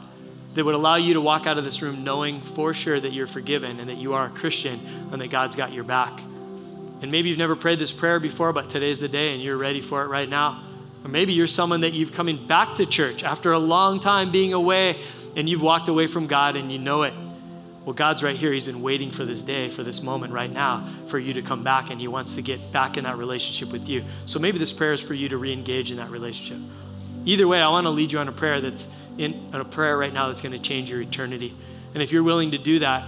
That 0.56 0.66
would 0.66 0.76
allow 0.76 0.96
you 0.98 1.14
to 1.14 1.22
walk 1.22 1.48
out 1.48 1.58
of 1.58 1.64
this 1.64 1.82
room 1.82 2.04
knowing 2.04 2.42
for 2.42 2.74
sure 2.74 3.00
that 3.00 3.14
you're 3.14 3.28
forgiven 3.28 3.80
and 3.80 3.90
that 3.90 3.98
you 3.98 4.16
are 4.16 4.26
a 4.26 4.30
Christian 4.30 4.82
and 5.14 5.22
that 5.22 5.30
God's 5.30 5.56
got 5.56 5.72
your 5.72 5.86
back. 5.86 6.20
And 7.02 7.10
maybe 7.10 7.30
you've 7.30 7.38
never 7.38 7.56
prayed 7.56 7.80
this 7.80 7.94
prayer 7.94 8.20
before, 8.20 8.52
but 8.52 8.70
today's 8.70 9.00
the 9.00 9.08
day 9.08 9.34
and 9.34 9.42
you're 9.42 9.56
ready 9.56 9.80
for 9.80 10.04
it 10.04 10.08
right 10.08 10.28
now. 10.28 10.62
Or 11.04 11.10
maybe 11.10 11.34
you're 11.34 11.48
someone 11.48 11.82
that 11.82 11.94
you've 11.94 12.12
coming 12.12 12.46
back 12.46 12.76
to 12.76 12.86
church 12.86 13.24
after 13.24 13.54
a 13.54 13.60
long 13.60 14.00
time 14.00 14.32
being 14.32 14.54
away 14.54 15.00
and 15.36 15.48
you've 15.48 15.62
walked 15.62 15.88
away 15.88 16.08
from 16.08 16.28
God 16.28 16.56
and 16.56 16.72
you 16.72 16.80
know 16.80 17.04
it. 17.04 17.14
Well, 17.86 17.94
God's 17.94 18.22
right 18.22 18.36
here. 18.36 18.52
He's 18.52 18.66
been 18.66 18.82
waiting 18.82 19.10
for 19.10 19.26
this 19.26 19.42
day, 19.42 19.70
for 19.70 19.84
this 19.84 20.04
moment 20.04 20.34
right 20.34 20.52
now, 20.52 20.88
for 21.08 21.18
you 21.18 21.34
to 21.34 21.42
come 21.42 21.64
back, 21.64 21.90
and 21.90 22.00
He 22.00 22.08
wants 22.08 22.36
to 22.36 22.42
get 22.42 22.72
back 22.72 22.98
in 22.98 23.06
that 23.06 23.18
relationship 23.18 23.72
with 23.72 23.88
you. 23.88 24.04
So 24.26 24.38
maybe 24.38 24.60
this 24.60 24.74
prayer 24.74 24.94
is 24.94 25.00
for 25.00 25.14
you 25.14 25.30
to 25.30 25.38
re 25.38 25.52
engage 25.54 25.90
in 25.90 25.98
that 25.98 26.10
relationship. 26.12 26.58
Either 27.26 27.48
way, 27.48 27.62
I 27.62 27.70
want 27.70 27.86
to 27.86 27.90
lead 27.90 28.12
you 28.12 28.20
on 28.20 28.28
a 28.28 28.34
prayer 28.34 28.62
that's 28.62 28.90
in 29.18 29.50
a 29.54 29.64
prayer 29.66 29.98
right 29.98 30.14
now 30.14 30.28
that's 30.28 30.42
going 30.42 30.52
to 30.52 30.60
change 30.60 30.92
your 30.92 31.02
eternity. 31.02 31.56
And 31.94 32.04
if 32.04 32.12
you're 32.12 32.24
willing 32.24 32.52
to 32.52 32.58
do 32.58 32.80
that, 32.80 33.08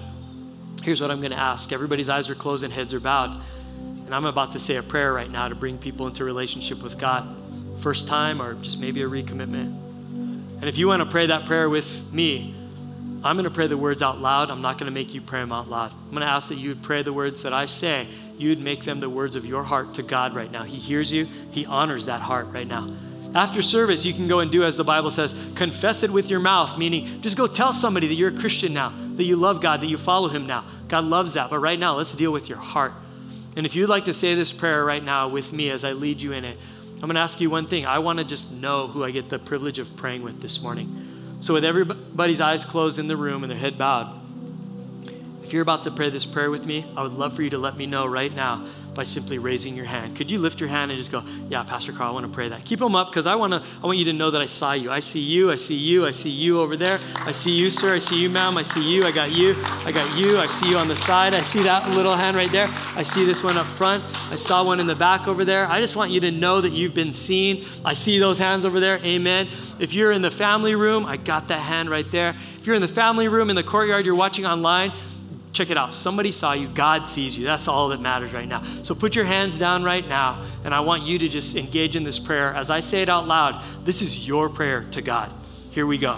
here's 0.83 1.01
what 1.01 1.11
I'm 1.11 1.19
going 1.19 1.31
to 1.31 1.39
ask. 1.39 1.71
Everybody's 1.71 2.09
eyes 2.09 2.29
are 2.29 2.35
closed 2.35 2.63
and 2.63 2.73
heads 2.73 2.93
are 2.93 2.99
bowed. 2.99 3.39
And 3.77 4.15
I'm 4.15 4.25
about 4.25 4.53
to 4.53 4.59
say 4.59 4.77
a 4.77 4.83
prayer 4.83 5.13
right 5.13 5.29
now 5.29 5.47
to 5.47 5.55
bring 5.55 5.77
people 5.77 6.07
into 6.07 6.23
relationship 6.23 6.81
with 6.81 6.97
God 6.97 7.27
first 7.81 8.07
time 8.07 8.41
or 8.41 8.53
just 8.55 8.79
maybe 8.79 9.01
a 9.01 9.07
recommitment. 9.07 9.75
And 10.61 10.69
if 10.69 10.77
you 10.77 10.87
want 10.87 11.01
to 11.01 11.07
pray 11.07 11.25
that 11.25 11.45
prayer 11.45 11.69
with 11.69 12.13
me, 12.13 12.55
I'm 13.23 13.35
going 13.35 13.45
to 13.45 13.51
pray 13.51 13.67
the 13.67 13.77
words 13.77 14.01
out 14.01 14.19
loud. 14.19 14.49
I'm 14.49 14.61
not 14.61 14.77
going 14.77 14.85
to 14.85 14.93
make 14.93 15.13
you 15.13 15.21
pray 15.21 15.39
them 15.39 15.51
out 15.51 15.69
loud. 15.69 15.91
I'm 15.91 16.09
going 16.09 16.21
to 16.21 16.27
ask 16.27 16.49
that 16.49 16.55
you 16.55 16.69
would 16.69 16.81
pray 16.81 17.03
the 17.03 17.13
words 17.13 17.43
that 17.43 17.53
I 17.53 17.65
say. 17.65 18.07
You 18.37 18.49
would 18.49 18.59
make 18.59 18.83
them 18.83 18.99
the 18.99 19.09
words 19.09 19.35
of 19.35 19.45
your 19.45 19.63
heart 19.63 19.93
to 19.95 20.03
God 20.03 20.35
right 20.35 20.51
now. 20.51 20.63
He 20.63 20.77
hears 20.77 21.11
you, 21.11 21.27
He 21.51 21.65
honors 21.65 22.07
that 22.07 22.21
heart 22.21 22.47
right 22.47 22.67
now. 22.67 22.89
After 23.33 23.61
service, 23.61 24.05
you 24.05 24.13
can 24.13 24.27
go 24.27 24.39
and 24.39 24.51
do 24.51 24.63
as 24.63 24.75
the 24.75 24.83
Bible 24.83 25.09
says, 25.09 25.33
confess 25.55 26.03
it 26.03 26.11
with 26.11 26.29
your 26.29 26.39
mouth, 26.39 26.77
meaning 26.77 27.21
just 27.21 27.37
go 27.37 27.47
tell 27.47 27.71
somebody 27.71 28.07
that 28.07 28.15
you're 28.15 28.35
a 28.35 28.39
Christian 28.39 28.73
now, 28.73 28.93
that 29.15 29.23
you 29.23 29.35
love 29.37 29.61
God, 29.61 29.81
that 29.81 29.87
you 29.87 29.97
follow 29.97 30.27
Him 30.27 30.47
now. 30.47 30.65
God 30.87 31.05
loves 31.05 31.35
that. 31.35 31.49
But 31.49 31.59
right 31.59 31.79
now, 31.79 31.95
let's 31.95 32.13
deal 32.13 32.31
with 32.31 32.49
your 32.49 32.57
heart. 32.57 32.91
And 33.55 33.65
if 33.65 33.75
you'd 33.75 33.89
like 33.89 34.05
to 34.05 34.13
say 34.13 34.35
this 34.35 34.51
prayer 34.51 34.83
right 34.83 35.03
now 35.03 35.27
with 35.27 35.53
me 35.53 35.69
as 35.69 35.83
I 35.83 35.93
lead 35.93 36.21
you 36.21 36.33
in 36.33 36.43
it, 36.43 36.57
I'm 37.01 37.07
going 37.07 37.15
to 37.15 37.21
ask 37.21 37.41
you 37.41 37.49
one 37.49 37.65
thing. 37.65 37.87
I 37.87 37.97
want 37.97 38.19
to 38.19 38.25
just 38.25 38.51
know 38.51 38.87
who 38.87 39.03
I 39.03 39.09
get 39.09 39.27
the 39.27 39.39
privilege 39.39 39.79
of 39.79 39.95
praying 39.95 40.21
with 40.21 40.39
this 40.39 40.61
morning. 40.61 41.37
So, 41.41 41.55
with 41.55 41.65
everybody's 41.65 42.39
eyes 42.39 42.63
closed 42.63 42.99
in 42.99 43.07
the 43.07 43.17
room 43.17 43.43
and 43.43 43.49
their 43.49 43.57
head 43.57 43.75
bowed, 43.75 44.21
if 45.43 45.51
you're 45.51 45.63
about 45.63 45.83
to 45.83 45.91
pray 45.91 46.11
this 46.11 46.27
prayer 46.27 46.51
with 46.51 46.65
me, 46.67 46.85
I 46.95 47.01
would 47.01 47.13
love 47.13 47.35
for 47.35 47.41
you 47.41 47.49
to 47.49 47.57
let 47.57 47.75
me 47.75 47.87
know 47.87 48.05
right 48.05 48.33
now 48.33 48.67
by 48.93 49.03
simply 49.03 49.37
raising 49.37 49.75
your 49.75 49.85
hand. 49.85 50.17
Could 50.17 50.29
you 50.29 50.39
lift 50.39 50.59
your 50.59 50.69
hand 50.69 50.91
and 50.91 50.97
just 50.97 51.11
go, 51.11 51.23
Yeah, 51.49 51.63
Pastor 51.63 51.93
Carl, 51.93 52.09
I 52.09 52.13
want 52.13 52.25
to 52.25 52.31
pray 52.31 52.49
that. 52.49 52.65
Keep 52.65 52.79
them 52.79 52.95
up 52.95 53.07
because 53.07 53.25
I 53.25 53.35
want 53.35 53.53
to. 53.53 53.63
I 53.81 53.85
want 53.85 53.97
you 53.97 54.05
to 54.05 54.13
know 54.13 54.31
that 54.31 54.41
I 54.41 54.45
saw 54.45 54.73
you. 54.73 54.91
I 54.91 54.99
see 54.99 55.19
you. 55.19 55.51
I 55.51 55.55
see 55.55 55.75
you. 55.75 56.05
I 56.05 56.11
see 56.11 56.29
you 56.29 56.59
over 56.59 56.75
there. 56.75 56.99
I 57.19 57.31
see 57.31 57.51
you, 57.51 57.69
sir. 57.69 57.95
I 57.95 57.99
see 57.99 58.21
you, 58.21 58.29
ma'am. 58.29 58.57
I 58.57 58.63
see 58.63 58.83
you. 58.83 59.05
I 59.05 59.11
got 59.11 59.31
you. 59.31 59.55
I 59.85 59.91
got 59.91 60.17
you. 60.17 60.37
I 60.37 60.47
see 60.47 60.69
you 60.69 60.77
on 60.77 60.87
the 60.87 60.95
side. 60.95 61.33
I 61.33 61.41
see 61.41 61.63
that 61.63 61.89
little 61.91 62.15
hand 62.15 62.35
right 62.35 62.51
there. 62.51 62.67
I 62.95 63.03
see 63.03 63.25
this 63.25 63.43
one 63.43 63.57
up 63.57 63.67
front. 63.67 64.03
I 64.31 64.35
saw 64.35 64.63
one 64.63 64.79
in 64.79 64.87
the 64.87 64.95
back 64.95 65.27
over 65.27 65.45
there. 65.45 65.67
I 65.67 65.79
just 65.79 65.95
want 65.95 66.11
you 66.11 66.19
to 66.21 66.31
know 66.31 66.61
that 66.61 66.71
you've 66.71 66.93
been 66.93 67.13
seen. 67.13 67.65
I 67.85 67.93
see 67.93 68.19
those 68.19 68.37
hands 68.37 68.65
over 68.65 68.79
there. 68.79 68.97
Amen. 68.99 69.47
If 69.79 69.93
you're 69.93 70.11
in 70.11 70.21
the 70.21 70.31
family 70.31 70.75
room, 70.75 71.05
I 71.05 71.17
got 71.17 71.47
that 71.47 71.59
hand 71.59 71.89
right 71.89 72.09
there. 72.11 72.35
If 72.59 72.67
you're 72.67 72.75
in 72.75 72.81
the 72.81 72.87
family 72.87 73.27
room 73.27 73.49
in 73.49 73.55
the 73.55 73.63
courtyard, 73.63 74.05
you're 74.05 74.15
watching 74.15 74.45
online, 74.45 74.91
check 75.53 75.69
it 75.69 75.77
out. 75.77 75.93
Somebody 75.93 76.31
saw 76.31 76.53
you, 76.53 76.67
God 76.67 77.09
sees 77.09 77.37
you. 77.37 77.45
That's 77.45 77.67
all 77.67 77.89
that 77.89 77.99
matters 77.99 78.33
right 78.33 78.47
now. 78.47 78.63
So 78.83 78.95
put 78.95 79.15
your 79.15 79.25
hands 79.25 79.57
down 79.57 79.83
right 79.83 80.07
now, 80.07 80.43
and 80.63 80.73
I 80.73 80.79
want 80.79 81.03
you 81.03 81.19
to 81.19 81.27
just 81.27 81.55
engage 81.55 81.95
in 81.95 82.03
this 82.03 82.19
prayer. 82.19 82.53
As 82.53 82.69
I 82.69 82.79
say 82.79 83.01
it 83.01 83.09
out 83.09 83.27
loud, 83.27 83.61
this 83.83 84.01
is 84.01 84.27
your 84.27 84.49
prayer 84.49 84.85
to 84.91 85.01
God. 85.01 85.31
Here 85.71 85.85
we 85.85 85.97
go. 85.97 86.17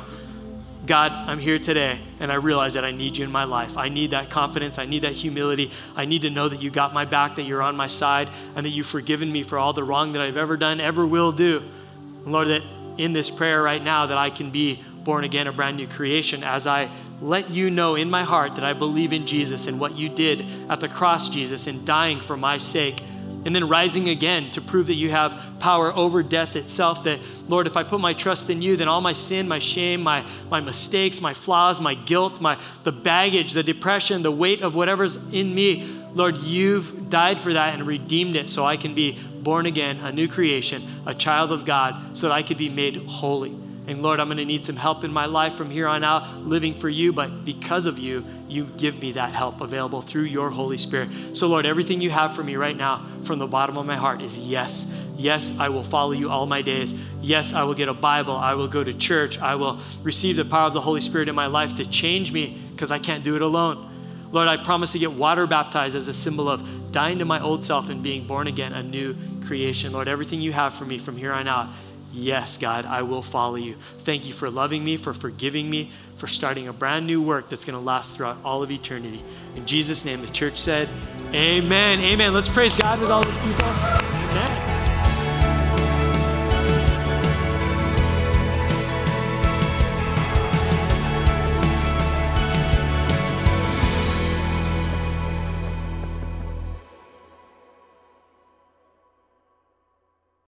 God, 0.85 1.13
I'm 1.13 1.39
here 1.39 1.59
today, 1.59 1.97
and 2.19 2.29
I 2.29 2.35
realize 2.35 2.73
that 2.73 2.83
I 2.83 2.91
need 2.91 3.15
you 3.15 3.23
in 3.23 3.31
my 3.31 3.45
life. 3.45 3.77
I 3.77 3.87
need 3.87 4.11
that 4.11 4.29
confidence. 4.29 4.77
I 4.77 4.85
need 4.85 5.03
that 5.03 5.13
humility. 5.13 5.71
I 5.95 6.03
need 6.03 6.23
to 6.23 6.29
know 6.29 6.49
that 6.49 6.61
you 6.61 6.69
got 6.69 6.93
my 6.93 7.05
back, 7.05 7.35
that 7.35 7.43
you're 7.43 7.61
on 7.61 7.77
my 7.77 7.87
side, 7.87 8.29
and 8.55 8.65
that 8.65 8.71
you've 8.71 8.87
forgiven 8.87 9.31
me 9.31 9.43
for 9.43 9.57
all 9.57 9.71
the 9.71 9.83
wrong 9.83 10.11
that 10.11 10.21
I've 10.21 10.35
ever 10.35 10.57
done, 10.57 10.81
ever 10.81 11.05
will 11.05 11.31
do. 11.31 11.63
Lord, 12.25 12.49
that 12.49 12.63
in 12.97 13.13
this 13.13 13.29
prayer 13.29 13.63
right 13.63 13.81
now, 13.81 14.05
that 14.07 14.17
I 14.17 14.29
can 14.29 14.49
be 14.49 14.83
born 15.03 15.23
again, 15.23 15.47
a 15.47 15.51
brand 15.51 15.77
new 15.77 15.87
creation, 15.87 16.43
as 16.43 16.65
I 16.67 16.89
let 17.21 17.49
you 17.49 17.69
know 17.69 17.95
in 17.95 18.09
my 18.09 18.23
heart 18.23 18.55
that 18.55 18.63
I 18.63 18.73
believe 18.73 19.13
in 19.13 19.25
Jesus 19.25 19.67
and 19.67 19.79
what 19.79 19.95
you 19.95 20.09
did 20.09 20.45
at 20.69 20.79
the 20.79 20.87
cross, 20.87 21.29
Jesus, 21.29 21.67
in 21.67 21.85
dying 21.85 22.19
for 22.19 22.37
my 22.37 22.57
sake, 22.57 23.01
and 23.45 23.53
then 23.53 23.67
rising 23.67 24.07
again 24.07 24.51
to 24.51 24.61
prove 24.61 24.87
that 24.87 24.93
you 24.93 25.09
have 25.09 25.37
power 25.59 25.93
over 25.93 26.23
death 26.23 26.55
itself. 26.55 27.03
That, 27.03 27.19
Lord, 27.49 27.67
if 27.67 27.75
I 27.75 27.83
put 27.83 27.99
my 27.99 28.13
trust 28.13 28.49
in 28.49 28.61
you, 28.61 28.77
then 28.77 28.87
all 28.87 29.01
my 29.01 29.11
sin, 29.11 29.47
my 29.47 29.59
shame, 29.59 30.01
my, 30.01 30.25
my 30.49 30.61
mistakes, 30.61 31.19
my 31.19 31.33
flaws, 31.33 31.81
my 31.81 31.93
guilt, 31.93 32.39
my, 32.39 32.57
the 32.83 32.93
baggage, 32.93 33.51
the 33.51 33.63
depression, 33.63 34.21
the 34.21 34.31
weight 34.31 34.61
of 34.61 34.75
whatever's 34.75 35.17
in 35.31 35.53
me, 35.53 35.99
Lord, 36.13 36.37
you've 36.37 37.09
died 37.09 37.41
for 37.41 37.53
that 37.53 37.73
and 37.73 37.85
redeemed 37.85 38.35
it 38.35 38.49
so 38.49 38.65
I 38.65 38.77
can 38.77 38.93
be 38.93 39.19
born 39.41 39.65
again, 39.65 39.97
a 39.97 40.11
new 40.11 40.27
creation, 40.27 40.83
a 41.05 41.13
child 41.13 41.51
of 41.51 41.65
God, 41.65 42.17
so 42.17 42.29
that 42.29 42.33
I 42.33 42.43
could 42.43 42.57
be 42.57 42.69
made 42.69 42.95
holy. 42.95 43.62
And 43.85 44.01
Lord, 44.01 44.21
I'm 44.21 44.27
going 44.27 44.37
to 44.37 44.45
need 44.45 44.63
some 44.63 44.77
help 44.77 45.03
in 45.03 45.11
my 45.11 45.25
life 45.25 45.55
from 45.55 45.69
here 45.69 45.87
on 45.87 46.05
out, 46.05 46.39
living 46.39 46.73
for 46.73 46.87
you. 46.87 47.11
But 47.11 47.43
because 47.43 47.85
of 47.85 47.99
you, 47.99 48.25
you 48.47 48.65
give 48.77 49.01
me 49.01 49.11
that 49.13 49.33
help 49.33 49.59
available 49.59 50.01
through 50.01 50.23
your 50.23 50.49
Holy 50.49 50.77
Spirit. 50.77 51.09
So, 51.33 51.47
Lord, 51.47 51.65
everything 51.65 51.99
you 51.99 52.09
have 52.09 52.33
for 52.33 52.43
me 52.43 52.55
right 52.55 52.77
now 52.77 53.05
from 53.23 53.39
the 53.39 53.47
bottom 53.47 53.77
of 53.77 53.85
my 53.85 53.97
heart 53.97 54.21
is 54.21 54.39
yes. 54.39 54.89
Yes, 55.17 55.57
I 55.59 55.67
will 55.69 55.83
follow 55.83 56.13
you 56.13 56.29
all 56.29 56.45
my 56.45 56.61
days. 56.61 56.95
Yes, 57.21 57.53
I 57.53 57.63
will 57.63 57.73
get 57.73 57.89
a 57.89 57.93
Bible. 57.93 58.35
I 58.37 58.53
will 58.53 58.69
go 58.69 58.83
to 58.83 58.93
church. 58.93 59.37
I 59.39 59.55
will 59.55 59.79
receive 60.01 60.37
the 60.37 60.45
power 60.45 60.67
of 60.67 60.73
the 60.73 60.81
Holy 60.81 61.01
Spirit 61.01 61.27
in 61.27 61.35
my 61.35 61.47
life 61.47 61.75
to 61.75 61.85
change 61.85 62.31
me 62.31 62.57
because 62.71 62.89
I 62.89 62.99
can't 62.99 63.23
do 63.23 63.35
it 63.35 63.41
alone. 63.41 63.89
Lord, 64.31 64.47
I 64.47 64.57
promise 64.57 64.93
to 64.93 64.99
get 64.99 65.11
water 65.11 65.45
baptized 65.45 65.95
as 65.95 66.07
a 66.07 66.13
symbol 66.13 66.49
of 66.49 66.91
dying 66.91 67.19
to 67.19 67.25
my 67.25 67.39
old 67.39 67.63
self 67.63 67.89
and 67.89 68.01
being 68.01 68.25
born 68.25 68.47
again, 68.47 68.73
a 68.73 68.81
new 68.81 69.15
creation. 69.45 69.91
Lord, 69.91 70.07
everything 70.07 70.41
you 70.41 70.53
have 70.53 70.73
for 70.73 70.85
me 70.85 70.97
from 70.97 71.17
here 71.17 71.33
on 71.33 71.47
out 71.47 71.67
Yes, 72.13 72.57
God, 72.57 72.85
I 72.85 73.01
will 73.01 73.23
follow 73.23 73.55
you. 73.55 73.75
Thank 73.99 74.27
you 74.27 74.33
for 74.33 74.49
loving 74.49 74.83
me, 74.83 74.97
for 74.97 75.13
forgiving 75.13 75.67
me, 75.67 75.89
for 76.15 76.27
starting 76.27 76.67
a 76.67 76.73
brand 76.73 77.07
new 77.07 77.21
work 77.21 77.49
that's 77.49 77.65
going 77.65 77.77
to 77.77 77.83
last 77.83 78.15
throughout 78.15 78.37
all 78.45 78.61
of 78.61 78.69
eternity. 78.69 79.21
In 79.55 79.65
Jesus' 79.65 80.05
name, 80.05 80.21
the 80.21 80.31
church 80.31 80.59
said, 80.59 80.87
Amen. 81.33 81.99
Amen. 81.99 82.33
Let's 82.33 82.49
praise 82.49 82.77
God 82.77 83.01
with 83.01 83.09
all 83.09 83.23
these 83.23 83.39
people. 83.39 84.22